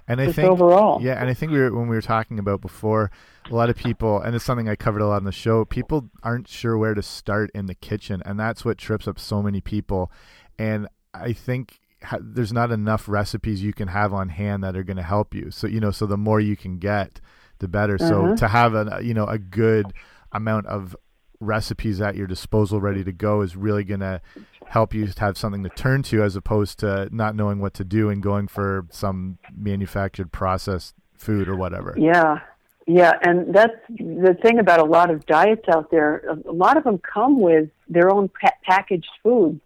And 0.07 0.21
I 0.21 0.31
think 0.31 0.51
overall. 0.51 1.01
yeah, 1.01 1.19
and 1.19 1.29
I 1.29 1.33
think 1.33 1.51
we 1.51 1.57
were 1.57 1.73
when 1.73 1.87
we 1.87 1.95
were 1.95 2.01
talking 2.01 2.37
about 2.37 2.61
before, 2.61 3.09
a 3.49 3.55
lot 3.55 3.69
of 3.71 3.75
people, 3.75 4.19
and 4.21 4.35
it's 4.35 4.45
something 4.45 4.69
I 4.69 4.75
covered 4.75 5.01
a 5.01 5.07
lot 5.07 5.17
on 5.17 5.23
the 5.23 5.31
show. 5.31 5.65
People 5.65 6.09
aren't 6.21 6.47
sure 6.47 6.77
where 6.77 6.93
to 6.93 7.01
start 7.01 7.49
in 7.55 7.65
the 7.65 7.73
kitchen, 7.73 8.21
and 8.23 8.39
that's 8.39 8.63
what 8.63 8.77
trips 8.77 9.07
up 9.07 9.17
so 9.17 9.41
many 9.41 9.61
people. 9.61 10.11
And 10.59 10.87
I 11.21 11.33
think 11.33 11.79
ha 12.03 12.17
there's 12.21 12.53
not 12.53 12.71
enough 12.71 13.07
recipes 13.07 13.63
you 13.63 13.73
can 13.73 13.87
have 13.87 14.13
on 14.13 14.29
hand 14.29 14.63
that 14.63 14.75
are 14.75 14.83
going 14.83 14.97
to 14.97 15.03
help 15.03 15.33
you. 15.33 15.51
So 15.51 15.67
you 15.67 15.79
know, 15.79 15.91
so 15.91 16.05
the 16.05 16.17
more 16.17 16.39
you 16.39 16.55
can 16.55 16.77
get, 16.77 17.19
the 17.59 17.67
better. 17.67 17.97
So 17.97 18.23
Mhm. 18.27 18.37
to 18.37 18.47
have 18.47 18.73
a 18.75 18.99
you 19.03 19.13
know 19.13 19.25
a 19.25 19.37
good 19.39 19.93
amount 20.31 20.67
of 20.67 20.95
recipes 21.39 21.99
at 22.01 22.15
your 22.15 22.27
disposal 22.27 22.79
ready 22.79 23.03
to 23.03 23.11
go 23.11 23.41
is 23.41 23.55
really 23.55 23.83
going 23.83 23.99
to 23.99 24.21
help 24.67 24.93
you 24.93 25.05
to 25.05 25.19
have 25.19 25.37
something 25.37 25.63
to 25.63 25.69
turn 25.69 26.01
to 26.01 26.23
as 26.23 26.35
opposed 26.35 26.79
to 26.79 27.07
not 27.11 27.35
knowing 27.35 27.59
what 27.59 27.73
to 27.73 27.83
do 27.83 28.09
and 28.09 28.23
going 28.23 28.47
for 28.47 28.85
some 28.89 29.37
manufactured 29.55 30.31
processed 30.31 30.95
food 31.13 31.47
or 31.47 31.55
whatever. 31.55 31.93
Yeah, 31.97 32.39
yeah, 32.87 33.13
and 33.21 33.53
that's 33.53 33.75
the 33.89 34.35
thing 34.41 34.59
about 34.59 34.79
a 34.79 34.85
lot 34.85 35.11
of 35.11 35.25
diets 35.25 35.67
out 35.69 35.91
there. 35.91 36.23
A 36.47 36.51
lot 36.51 36.77
of 36.77 36.83
them 36.85 36.97
come 36.99 37.39
with 37.41 37.69
their 37.89 38.09
own 38.09 38.29
pa- 38.29 38.51
packaged 38.63 39.11
food, 39.21 39.59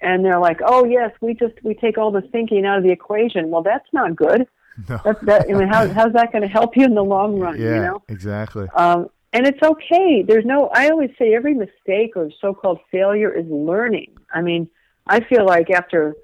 and 0.00 0.24
they're 0.24 0.38
like, 0.38 0.60
"Oh 0.64 0.84
yes, 0.84 1.12
we 1.20 1.34
just 1.34 1.54
we 1.62 1.74
take 1.74 1.98
all 1.98 2.10
the 2.10 2.22
thinking 2.22 2.64
out 2.66 2.78
of 2.78 2.84
the 2.84 2.90
equation." 2.90 3.50
Well, 3.50 3.62
that's 3.62 3.88
not 3.92 4.16
good. 4.16 4.46
No. 4.90 5.00
That's 5.02 5.24
that. 5.24 5.46
I 5.48 5.54
mean, 5.54 5.68
how, 5.68 5.88
how's 5.88 6.12
that 6.12 6.32
going 6.32 6.42
to 6.42 6.48
help 6.48 6.76
you 6.76 6.84
in 6.84 6.94
the 6.94 7.02
long 7.02 7.38
run? 7.38 7.58
yeah, 7.58 7.76
You 7.76 7.80
know. 7.80 8.02
exactly. 8.08 8.68
Um, 8.74 9.08
and 9.32 9.46
it's 9.46 9.62
okay. 9.62 10.22
There's 10.22 10.44
no, 10.44 10.68
I 10.68 10.90
always 10.90 11.08
say 11.18 11.34
every 11.34 11.54
mistake 11.54 12.12
or 12.14 12.30
so 12.42 12.52
called 12.52 12.80
failure 12.90 13.32
is 13.32 13.46
learning. 13.48 14.16
I 14.34 14.42
mean, 14.42 14.68
I 15.06 15.20
feel 15.20 15.46
like 15.46 15.70
after 15.70 16.14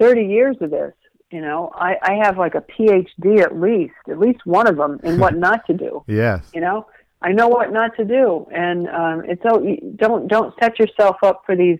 30 0.00 0.24
years 0.24 0.56
of 0.60 0.70
this, 0.70 0.92
you 1.30 1.40
know, 1.40 1.70
I, 1.74 1.96
I 2.02 2.14
have 2.24 2.38
like 2.38 2.56
a 2.56 2.60
PhD 2.60 3.40
at 3.40 3.60
least, 3.60 3.94
at 4.08 4.18
least 4.18 4.44
one 4.46 4.66
of 4.66 4.76
them 4.76 4.98
in 5.04 5.18
what 5.20 5.36
not 5.48 5.64
to 5.66 5.72
do. 5.72 6.04
Yes. 6.08 6.50
You 6.52 6.60
know, 6.60 6.86
I 7.22 7.30
know 7.30 7.46
what 7.48 7.72
not 7.72 7.96
to 7.96 8.04
do. 8.04 8.46
And 8.52 8.88
um, 8.88 9.22
it's 9.26 9.42
so, 9.42 9.64
don't, 9.96 10.28
don't 10.28 10.52
set 10.60 10.78
yourself 10.78 11.16
up 11.22 11.42
for 11.46 11.54
these 11.54 11.78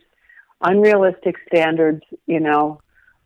unrealistic 0.62 1.36
standards, 1.46 2.02
you 2.26 2.40
know. 2.40 2.80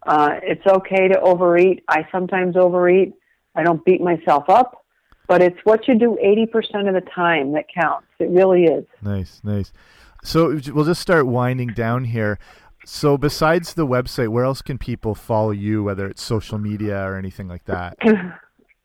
Uh, 0.07 0.39
it's 0.43 0.67
okay 0.67 1.09
to 1.09 1.21
overeat. 1.21 1.83
I 1.89 2.07
sometimes 2.13 2.57
overeat. 2.57 3.15
I 3.55 3.63
don't 3.63 3.85
beat 3.85 4.01
myself 4.01 4.49
up 4.49 4.87
but 5.27 5.43
it's 5.43 5.59
what 5.65 5.89
you 5.89 5.99
do 5.99 6.17
80% 6.23 6.89
of 6.89 6.95
the 6.95 7.03
time 7.15 7.53
that 7.53 7.67
counts. 7.73 8.07
It 8.19 8.31
really 8.31 8.65
is. 8.65 8.85
Nice, 9.03 9.41
nice. 9.43 9.73
So 10.23 10.59
we'll 10.73 10.85
just 10.85 11.01
start 11.01 11.27
winding 11.27 11.69
down 11.69 12.05
here. 12.05 12.39
So 12.85 13.19
besides 13.19 13.75
the 13.75 13.87
website, 13.87 14.29
where 14.29 14.45
else 14.45 14.63
can 14.63 14.79
people 14.79 15.15
follow 15.15 15.51
you, 15.51 15.83
whether 15.83 16.07
it's 16.07 16.23
social 16.23 16.59
media 16.59 16.99
or 17.05 17.17
anything 17.17 17.49
like 17.49 17.65
that? 17.65 17.97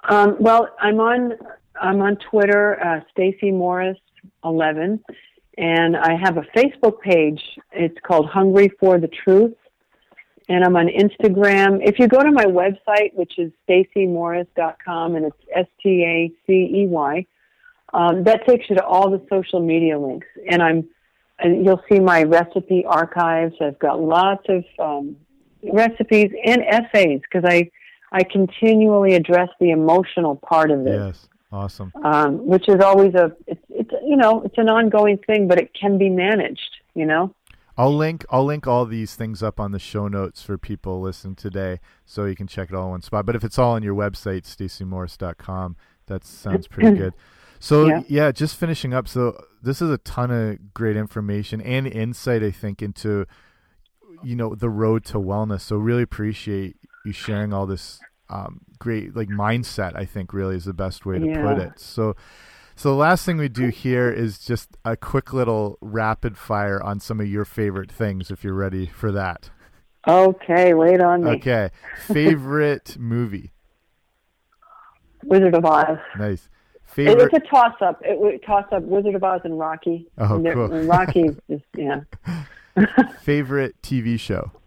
Um, 0.09 0.37
well, 0.39 0.67
I'm 0.81 0.99
on 0.99 1.33
I'm 1.79 2.01
on 2.01 2.17
Twitter, 2.31 2.83
uh, 2.83 3.01
Stacey 3.11 3.51
Morris 3.51 3.99
11, 4.43 4.99
and 5.57 5.97
I 5.97 6.15
have 6.15 6.37
a 6.37 6.43
Facebook 6.55 6.99
page. 7.01 7.41
It's 7.71 7.97
called 8.03 8.27
Hungry 8.29 8.71
for 8.79 8.99
the 8.99 9.09
Truth, 9.09 9.55
and 10.49 10.63
I'm 10.63 10.75
on 10.75 10.87
Instagram. 10.87 11.79
If 11.81 11.99
you 11.99 12.07
go 12.07 12.21
to 12.21 12.31
my 12.31 12.45
website, 12.45 13.13
which 13.13 13.37
is 13.37 13.51
staceymorris.com, 13.67 15.15
and 15.15 15.25
it's 15.25 15.37
S 15.55 15.67
T 15.81 16.03
A 16.03 16.31
C 16.45 16.53
E 16.53 16.87
Y, 16.87 17.25
um, 17.93 18.23
that 18.23 18.47
takes 18.47 18.69
you 18.69 18.75
to 18.77 18.85
all 18.85 19.09
the 19.09 19.25
social 19.29 19.59
media 19.59 19.99
links, 19.99 20.27
and 20.49 20.61
I'm 20.61 20.87
and 21.39 21.65
you'll 21.65 21.81
see 21.91 21.99
my 21.99 22.23
recipe 22.23 22.85
archives. 22.85 23.55
I've 23.59 23.79
got 23.79 23.99
lots 23.99 24.45
of 24.47 24.63
um, 24.79 25.15
recipes 25.63 26.31
and 26.45 26.61
essays 26.61 27.21
because 27.21 27.43
I 27.45 27.69
I 28.11 28.23
continually 28.23 29.15
address 29.15 29.49
the 29.59 29.71
emotional 29.71 30.35
part 30.35 30.71
of 30.71 30.85
it, 30.85 30.99
Yes, 30.99 31.27
awesome. 31.51 31.91
um, 32.03 32.45
which 32.47 32.67
is 32.69 32.79
always 32.81 33.13
a 33.15 33.31
it's 33.47 33.61
it's 33.69 33.91
you 34.05 34.15
know 34.17 34.41
it's 34.43 34.57
an 34.57 34.69
ongoing 34.69 35.17
thing, 35.27 35.47
but 35.47 35.59
it 35.59 35.71
can 35.79 35.97
be 35.97 36.09
managed. 36.09 36.77
You 36.95 37.05
know. 37.05 37.33
I'll 37.77 37.95
link 37.95 38.25
I'll 38.29 38.45
link 38.45 38.67
all 38.67 38.85
these 38.85 39.15
things 39.15 39.41
up 39.41 39.59
on 39.59 39.71
the 39.71 39.79
show 39.79 40.07
notes 40.07 40.41
for 40.43 40.57
people 40.57 41.01
listening 41.01 41.35
today, 41.35 41.79
so 42.05 42.25
you 42.25 42.35
can 42.35 42.45
check 42.47 42.69
it 42.69 42.75
all 42.75 42.85
in 42.85 42.91
one 42.91 43.01
spot. 43.01 43.25
But 43.25 43.35
if 43.35 43.43
it's 43.43 43.57
all 43.57 43.71
on 43.73 43.81
your 43.81 43.95
website, 43.95 44.43
staceymorris.com, 44.43 45.77
that 46.07 46.23
sounds 46.25 46.67
pretty 46.67 46.91
good. 46.97 47.13
So 47.59 47.85
Yeah. 47.87 48.01
yeah. 48.07 48.31
just 48.31 48.57
finishing 48.57 48.93
up. 48.93 49.07
So 49.07 49.41
this 49.63 49.81
is 49.81 49.89
a 49.89 49.97
ton 49.99 50.31
of 50.31 50.73
great 50.73 50.97
information 50.97 51.61
and 51.61 51.87
insight, 51.87 52.43
I 52.43 52.51
think, 52.51 52.81
into 52.81 53.25
you 54.23 54.35
know 54.35 54.53
the 54.53 54.69
road 54.69 55.05
to 55.05 55.17
wellness. 55.17 55.61
So 55.61 55.77
really 55.77 56.03
appreciate 56.03 56.75
you 57.05 57.13
sharing 57.13 57.53
all 57.53 57.65
this 57.65 57.99
um, 58.31 58.61
great 58.79 59.15
like 59.15 59.29
mindset. 59.29 59.95
I 59.95 60.05
think 60.05 60.33
really 60.33 60.55
is 60.55 60.65
the 60.65 60.73
best 60.73 61.05
way 61.05 61.19
to 61.19 61.25
put 61.25 61.57
it. 61.57 61.79
So. 61.79 62.15
So 62.73 62.89
the 62.89 62.95
last 62.95 63.25
thing 63.25 63.37
we 63.37 63.49
do 63.49 63.67
here 63.67 64.11
is 64.11 64.39
just 64.39 64.75
a 64.83 64.97
quick 64.97 65.33
little 65.33 65.77
rapid 65.81 66.35
fire 66.35 66.81
on 66.81 66.99
some 66.99 67.19
of 67.19 67.27
your 67.27 67.45
favorite 67.45 67.91
things, 67.91 68.31
if 68.31 68.43
you're 68.43 68.55
ready 68.55 68.87
for 68.87 69.11
that. 69.11 69.51
Okay, 70.07 70.73
wait 70.73 70.99
on 70.99 71.23
me. 71.23 71.31
Okay, 71.31 71.69
favorite 72.07 72.95
movie. 72.99 73.51
Wizard 75.23 75.53
of 75.53 75.65
Oz. 75.65 75.97
Nice. 76.17 76.49
It, 76.73 76.95
Favorite. 76.95 77.31
it's 77.33 77.45
a 77.45 77.49
toss 77.49 77.75
up. 77.81 78.01
It 78.03 78.19
would 78.19 78.43
toss 78.43 78.65
up 78.71 78.83
Wizard 78.83 79.15
of 79.15 79.23
Oz 79.23 79.41
and 79.43 79.57
Rocky. 79.57 80.07
Oh, 80.17 80.35
and 80.35 80.51
cool. 80.51 80.67
Rocky 80.67 81.29
is 81.47 81.61
yeah. 81.77 82.01
favorite 83.21 83.75
TV 83.81 84.19
show. 84.19 84.51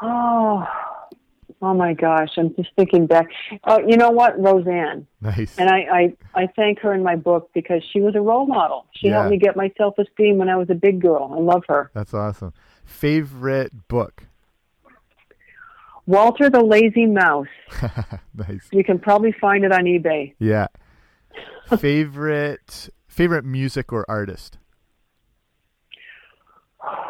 Oh, 0.00 0.64
oh 1.62 1.74
my 1.74 1.92
gosh! 1.94 2.28
I'm 2.36 2.54
just 2.54 2.70
thinking 2.76 3.06
back. 3.06 3.26
Oh, 3.64 3.78
you 3.86 3.96
know 3.96 4.10
what, 4.10 4.38
Roseanne, 4.40 5.06
Nice. 5.20 5.56
and 5.58 5.68
I 5.68 5.78
I, 6.34 6.42
I 6.42 6.46
thank 6.56 6.78
her 6.80 6.92
in 6.94 7.02
my 7.02 7.16
book 7.16 7.50
because 7.54 7.82
she 7.92 8.00
was 8.00 8.14
a 8.14 8.20
role 8.20 8.46
model. 8.46 8.86
She 8.94 9.08
Yeah. 9.08 9.14
helped 9.14 9.30
me 9.30 9.38
get 9.38 9.56
my 9.56 9.72
self 9.76 9.98
esteem 9.98 10.38
when 10.38 10.48
I 10.48 10.56
was 10.56 10.70
a 10.70 10.74
big 10.74 11.00
girl. 11.00 11.32
I 11.36 11.40
love 11.40 11.62
her. 11.68 11.90
That's 11.94 12.14
awesome. 12.14 12.52
Favorite 12.84 13.88
book. 13.88 14.24
Walter 16.06 16.48
the 16.48 16.62
Lazy 16.62 17.04
Mouse. 17.06 17.46
nice. 18.34 18.66
You 18.72 18.82
can 18.82 18.98
probably 18.98 19.32
find 19.32 19.64
it 19.64 19.72
on 19.72 19.84
eBay. 19.84 20.34
Yeah. 20.38 20.68
favorite 21.76 22.88
favorite 23.06 23.44
music 23.44 23.92
or 23.92 24.06
artist? 24.08 24.56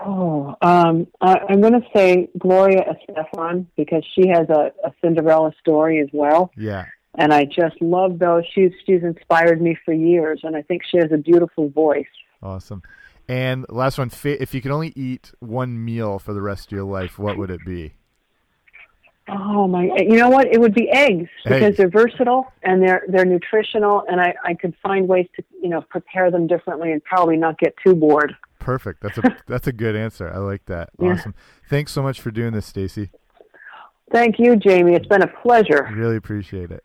Oh, 0.05 0.57
um, 0.63 1.07
I, 1.21 1.39
I'm 1.49 1.61
going 1.61 1.75
to 1.75 1.87
say 1.95 2.29
Gloria 2.39 2.85
Estefan 3.09 3.67
because 3.77 4.05
she 4.15 4.29
has 4.29 4.49
a, 4.49 4.73
a 4.85 4.93
Cinderella 5.03 5.53
story 5.61 6.01
as 6.01 6.09
well. 6.13 6.51
Yeah. 6.57 6.87
And 7.17 7.33
I 7.33 7.45
just 7.45 7.81
love 7.81 8.19
those. 8.19 8.45
She's 8.55 8.71
she's 8.87 9.03
inspired 9.03 9.61
me 9.61 9.77
for 9.85 9.93
years, 9.93 10.41
and 10.45 10.55
I 10.55 10.63
think 10.63 10.83
she 10.89 10.99
has 10.99 11.11
a 11.11 11.17
beautiful 11.17 11.69
voice. 11.69 12.07
Awesome. 12.43 12.83
And 13.29 13.67
last 13.69 13.99
one, 13.99 14.11
if 14.25 14.55
you 14.55 14.61
could 14.61 14.71
only 14.71 14.93
eat 14.95 15.33
one 15.41 15.85
meal 15.85 16.19
for 16.19 16.33
the 16.33 16.41
rest 16.41 16.69
of 16.69 16.73
your 16.73 16.85
life, 16.85 17.19
what 17.19 17.37
would 17.37 17.51
it 17.51 17.65
be? 17.65 17.95
Oh 19.29 19.69
my! 19.69 19.91
You 19.99 20.17
know 20.17 20.31
what? 20.31 20.47
It 20.47 20.59
would 20.61 20.75
be 20.75 20.89
eggs 20.91 21.29
because 21.45 21.63
Eggs. 21.63 21.77
they're 21.77 21.91
versatile 21.91 22.51
and 22.63 22.83
they're 22.83 23.05
they're 23.09 23.27
nutritional, 23.27 24.05
and 24.09 24.21
I 24.21 24.35
I 24.45 24.55
could 24.55 24.75
find 24.83 25.07
ways 25.07 25.27
to 25.37 25.45
you 25.63 25.69
know 25.69 25.83
prepare 25.83 26.31
them 26.31 26.47
differently 26.47 26.93
and 26.93 27.05
probably 27.05 27.37
not 27.37 27.59
get 27.59 27.75
too 27.85 27.95
bored. 27.95 28.35
Perfect. 28.59 29.03
That's 29.03 29.19
a 29.19 29.37
that's 29.47 29.67
a 29.67 29.73
good 29.73 29.97
answer. 29.97 30.31
I 30.33 30.39
like 30.39 30.67
that. 30.67 30.91
Yeah. 31.01 31.11
Awesome. 31.11 31.35
Thanks 31.69 31.93
so 31.93 32.03
much 32.03 32.21
for 32.21 32.31
doing 32.31 32.53
this, 32.53 32.67
Stacey. 32.67 33.11
Thank 34.11 34.39
you, 34.39 34.57
Jamie. 34.57 34.95
It's 34.95 35.07
been 35.07 35.23
a 35.23 35.27
pleasure. 35.43 35.89
Really 35.93 36.17
appreciate 36.17 36.71
it. 36.71 36.83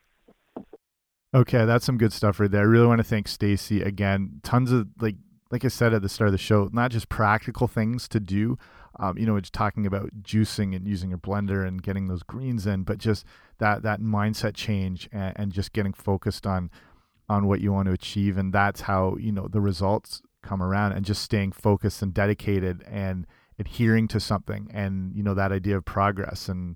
Okay, 1.33 1.65
that's 1.65 1.85
some 1.85 1.97
good 1.97 2.13
stuff 2.13 2.39
right 2.39 2.51
there. 2.51 2.61
I 2.61 2.65
really 2.65 2.85
want 2.85 2.99
to 2.99 3.03
thank 3.03 3.27
Stacey 3.27 3.81
again. 3.81 4.39
Tons 4.43 4.71
of 4.71 4.87
like 4.99 5.15
like 5.51 5.65
I 5.65 5.69
said 5.69 5.93
at 5.93 6.01
the 6.01 6.09
start 6.09 6.27
of 6.27 6.31
the 6.31 6.37
show, 6.37 6.69
not 6.73 6.91
just 6.91 7.09
practical 7.09 7.67
things 7.67 8.07
to 8.09 8.19
do. 8.19 8.57
Um, 8.99 9.17
you 9.17 9.25
know, 9.25 9.35
it's 9.35 9.49
talking 9.49 9.87
about 9.87 10.09
juicing 10.21 10.75
and 10.75 10.87
using 10.87 11.09
your 11.09 11.17
blender 11.17 11.67
and 11.67 11.81
getting 11.81 12.07
those 12.07 12.21
greens 12.21 12.67
in, 12.67 12.83
but 12.83 12.99
just 12.99 13.25
that 13.57 13.81
that 13.83 13.99
mindset 13.99 14.53
change 14.53 15.09
and, 15.11 15.33
and 15.35 15.51
just 15.51 15.73
getting 15.73 15.93
focused 15.93 16.45
on 16.45 16.69
on 17.29 17.47
what 17.47 17.61
you 17.61 17.71
want 17.71 17.87
to 17.87 17.93
achieve, 17.93 18.37
and 18.37 18.53
that's 18.53 18.81
how 18.81 19.15
you 19.19 19.31
know 19.31 19.47
the 19.47 19.61
results 19.61 20.21
come 20.43 20.61
around. 20.61 20.91
And 20.91 21.05
just 21.05 21.21
staying 21.21 21.53
focused 21.53 22.01
and 22.01 22.13
dedicated 22.13 22.83
and 22.87 23.25
adhering 23.59 24.07
to 24.09 24.19
something, 24.19 24.69
and 24.73 25.15
you 25.15 25.23
know 25.23 25.33
that 25.33 25.51
idea 25.51 25.77
of 25.77 25.85
progress 25.85 26.49
and 26.49 26.75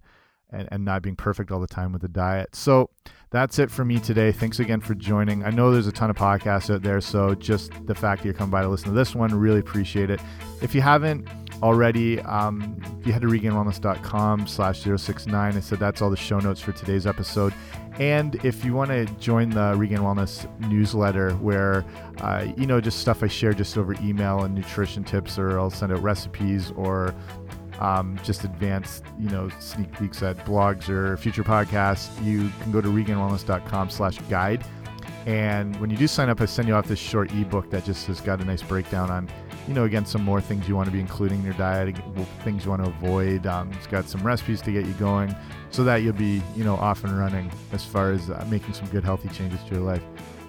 and, 0.49 0.67
and 0.71 0.85
not 0.85 1.01
being 1.01 1.15
perfect 1.15 1.51
all 1.51 1.59
the 1.59 1.67
time 1.67 1.91
with 1.91 2.01
the 2.01 2.07
diet. 2.07 2.55
So 2.55 2.89
that's 3.31 3.59
it 3.59 3.69
for 3.69 3.83
me 3.83 3.99
today. 3.99 4.31
Thanks 4.31 4.59
again 4.59 4.79
for 4.79 4.95
joining. 4.95 5.43
I 5.43 5.49
know 5.49 5.71
there's 5.71 5.87
a 5.87 5.91
ton 5.91 6.09
of 6.09 6.15
podcasts 6.15 6.73
out 6.73 6.83
there, 6.83 7.01
so 7.01 7.35
just 7.35 7.71
the 7.85 7.95
fact 7.95 8.21
that 8.21 8.25
you're 8.25 8.33
coming 8.33 8.51
by 8.51 8.61
to 8.61 8.69
listen 8.69 8.87
to 8.89 8.95
this 8.95 9.13
one, 9.13 9.33
really 9.33 9.59
appreciate 9.59 10.09
it. 10.09 10.21
If 10.61 10.73
you 10.73 10.81
haven't 10.81 11.27
already, 11.61 12.19
um, 12.21 12.79
if 12.99 13.07
you 13.07 13.13
head 13.13 13.21
to 13.21 13.27
regainedwellness.com 13.27 14.47
slash 14.47 14.81
069, 14.81 15.55
I 15.55 15.59
said 15.59 15.79
that's 15.79 16.01
all 16.01 16.09
the 16.09 16.17
show 16.17 16.39
notes 16.39 16.61
for 16.61 16.71
today's 16.71 17.07
episode. 17.07 17.53
And 17.99 18.35
if 18.45 18.63
you 18.63 18.73
want 18.73 18.91
to 18.91 19.05
join 19.19 19.49
the 19.49 19.73
Regained 19.75 20.01
Wellness 20.01 20.47
newsletter, 20.69 21.31
where 21.35 21.83
uh, 22.19 22.45
you 22.55 22.67
know 22.67 22.79
just 22.79 22.99
stuff 22.99 23.23
I 23.23 23.27
share 23.27 23.53
just 23.53 23.75
over 23.77 23.95
email 24.03 24.43
and 24.43 24.53
nutrition 24.53 25.03
tips, 25.03 25.39
or 25.39 25.59
I'll 25.59 25.71
send 25.71 25.91
out 25.91 26.03
recipes 26.03 26.71
or 26.75 27.15
um, 27.79 28.19
just 28.23 28.43
advanced, 28.43 29.03
you 29.19 29.29
know, 29.29 29.49
sneak 29.59 29.91
peeks 29.97 30.21
at 30.23 30.37
blogs 30.45 30.89
or 30.89 31.17
future 31.17 31.43
podcasts, 31.43 32.23
you 32.23 32.51
can 32.61 32.71
go 32.71 32.81
to 32.81 32.87
regainedwellness.com 32.87 33.89
slash 33.89 34.17
guide. 34.29 34.63
And 35.27 35.75
when 35.81 35.89
you 35.89 35.97
do 35.97 36.07
sign 36.07 36.29
up, 36.29 36.39
I 36.39 36.45
send 36.45 36.69
you 36.69 36.73
off 36.73 36.87
this 36.87 36.97
short 36.97 37.33
ebook 37.33 37.69
that 37.71 37.83
just 37.83 38.07
has 38.07 38.21
got 38.21 38.39
a 38.39 38.45
nice 38.45 38.63
breakdown 38.63 39.11
on, 39.11 39.27
you 39.67 39.73
know, 39.73 39.83
again, 39.83 40.05
some 40.05 40.23
more 40.23 40.39
things 40.39 40.69
you 40.69 40.75
want 40.77 40.87
to 40.87 40.91
be 40.93 41.01
including 41.01 41.39
in 41.39 41.43
your 41.43 41.53
diet, 41.55 41.97
things 42.45 42.63
you 42.63 42.69
want 42.69 42.81
to 42.81 42.89
avoid. 42.89 43.45
Um, 43.45 43.69
it's 43.73 43.87
got 43.87 44.07
some 44.07 44.21
recipes 44.21 44.61
to 44.61 44.71
get 44.71 44.85
you 44.85 44.93
going 44.93 45.35
so 45.69 45.83
that 45.83 45.97
you'll 45.97 46.13
be, 46.13 46.41
you 46.55 46.63
know, 46.63 46.75
off 46.77 47.03
and 47.03 47.19
running 47.19 47.51
as 47.73 47.83
far 47.83 48.13
as 48.13 48.29
uh, 48.29 48.47
making 48.49 48.73
some 48.73 48.87
good, 48.87 49.03
healthy 49.03 49.27
changes 49.27 49.61
to 49.65 49.75
your 49.75 49.83
life. 49.83 50.01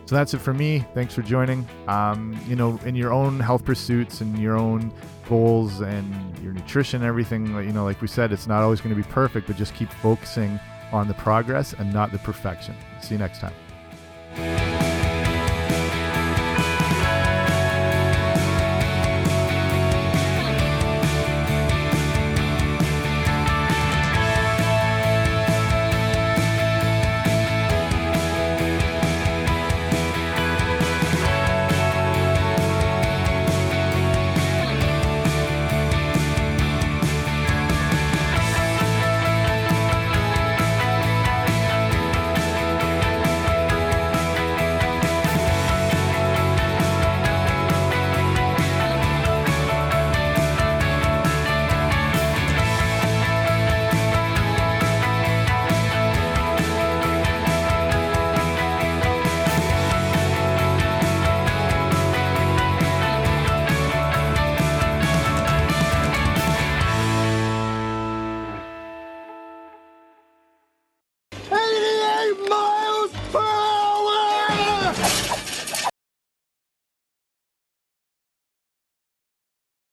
So 0.07 0.14
that's 0.14 0.33
it 0.33 0.39
for 0.39 0.55
me. 0.55 0.87
Thanks 0.95 1.12
for 1.12 1.22
joining. 1.22 1.66
Um, 1.89 2.41
you 2.47 2.55
know, 2.55 2.79
in 2.85 2.95
your 2.95 3.12
own 3.12 3.41
health 3.41 3.64
pursuits 3.64 4.20
and 4.20 4.39
your 4.39 4.57
own 4.57 4.93
goals 5.29 5.81
and 5.81 6.39
your 6.39 6.53
nutrition, 6.53 7.03
everything, 7.03 7.49
you 7.49 7.72
know, 7.72 7.83
like 7.83 8.01
we 8.01 8.07
said, 8.07 8.33
it's 8.33 8.47
not 8.47 8.62
always 8.62 8.81
going 8.81 8.95
to 8.95 9.03
be 9.03 9.09
perfect, 9.09 9.49
but 9.49 9.57
just 9.57 9.74
keep 9.74 9.91
focusing 9.95 10.61
on 10.93 11.09
the 11.09 11.14
progress 11.14 11.72
and 11.72 11.93
not 11.93 12.12
the 12.12 12.18
perfection. 12.20 12.76
See 13.03 13.16
you 13.16 13.18
next 13.18 13.41
time. 13.41 13.53
Thank 14.39 14.72
you. 14.72 14.78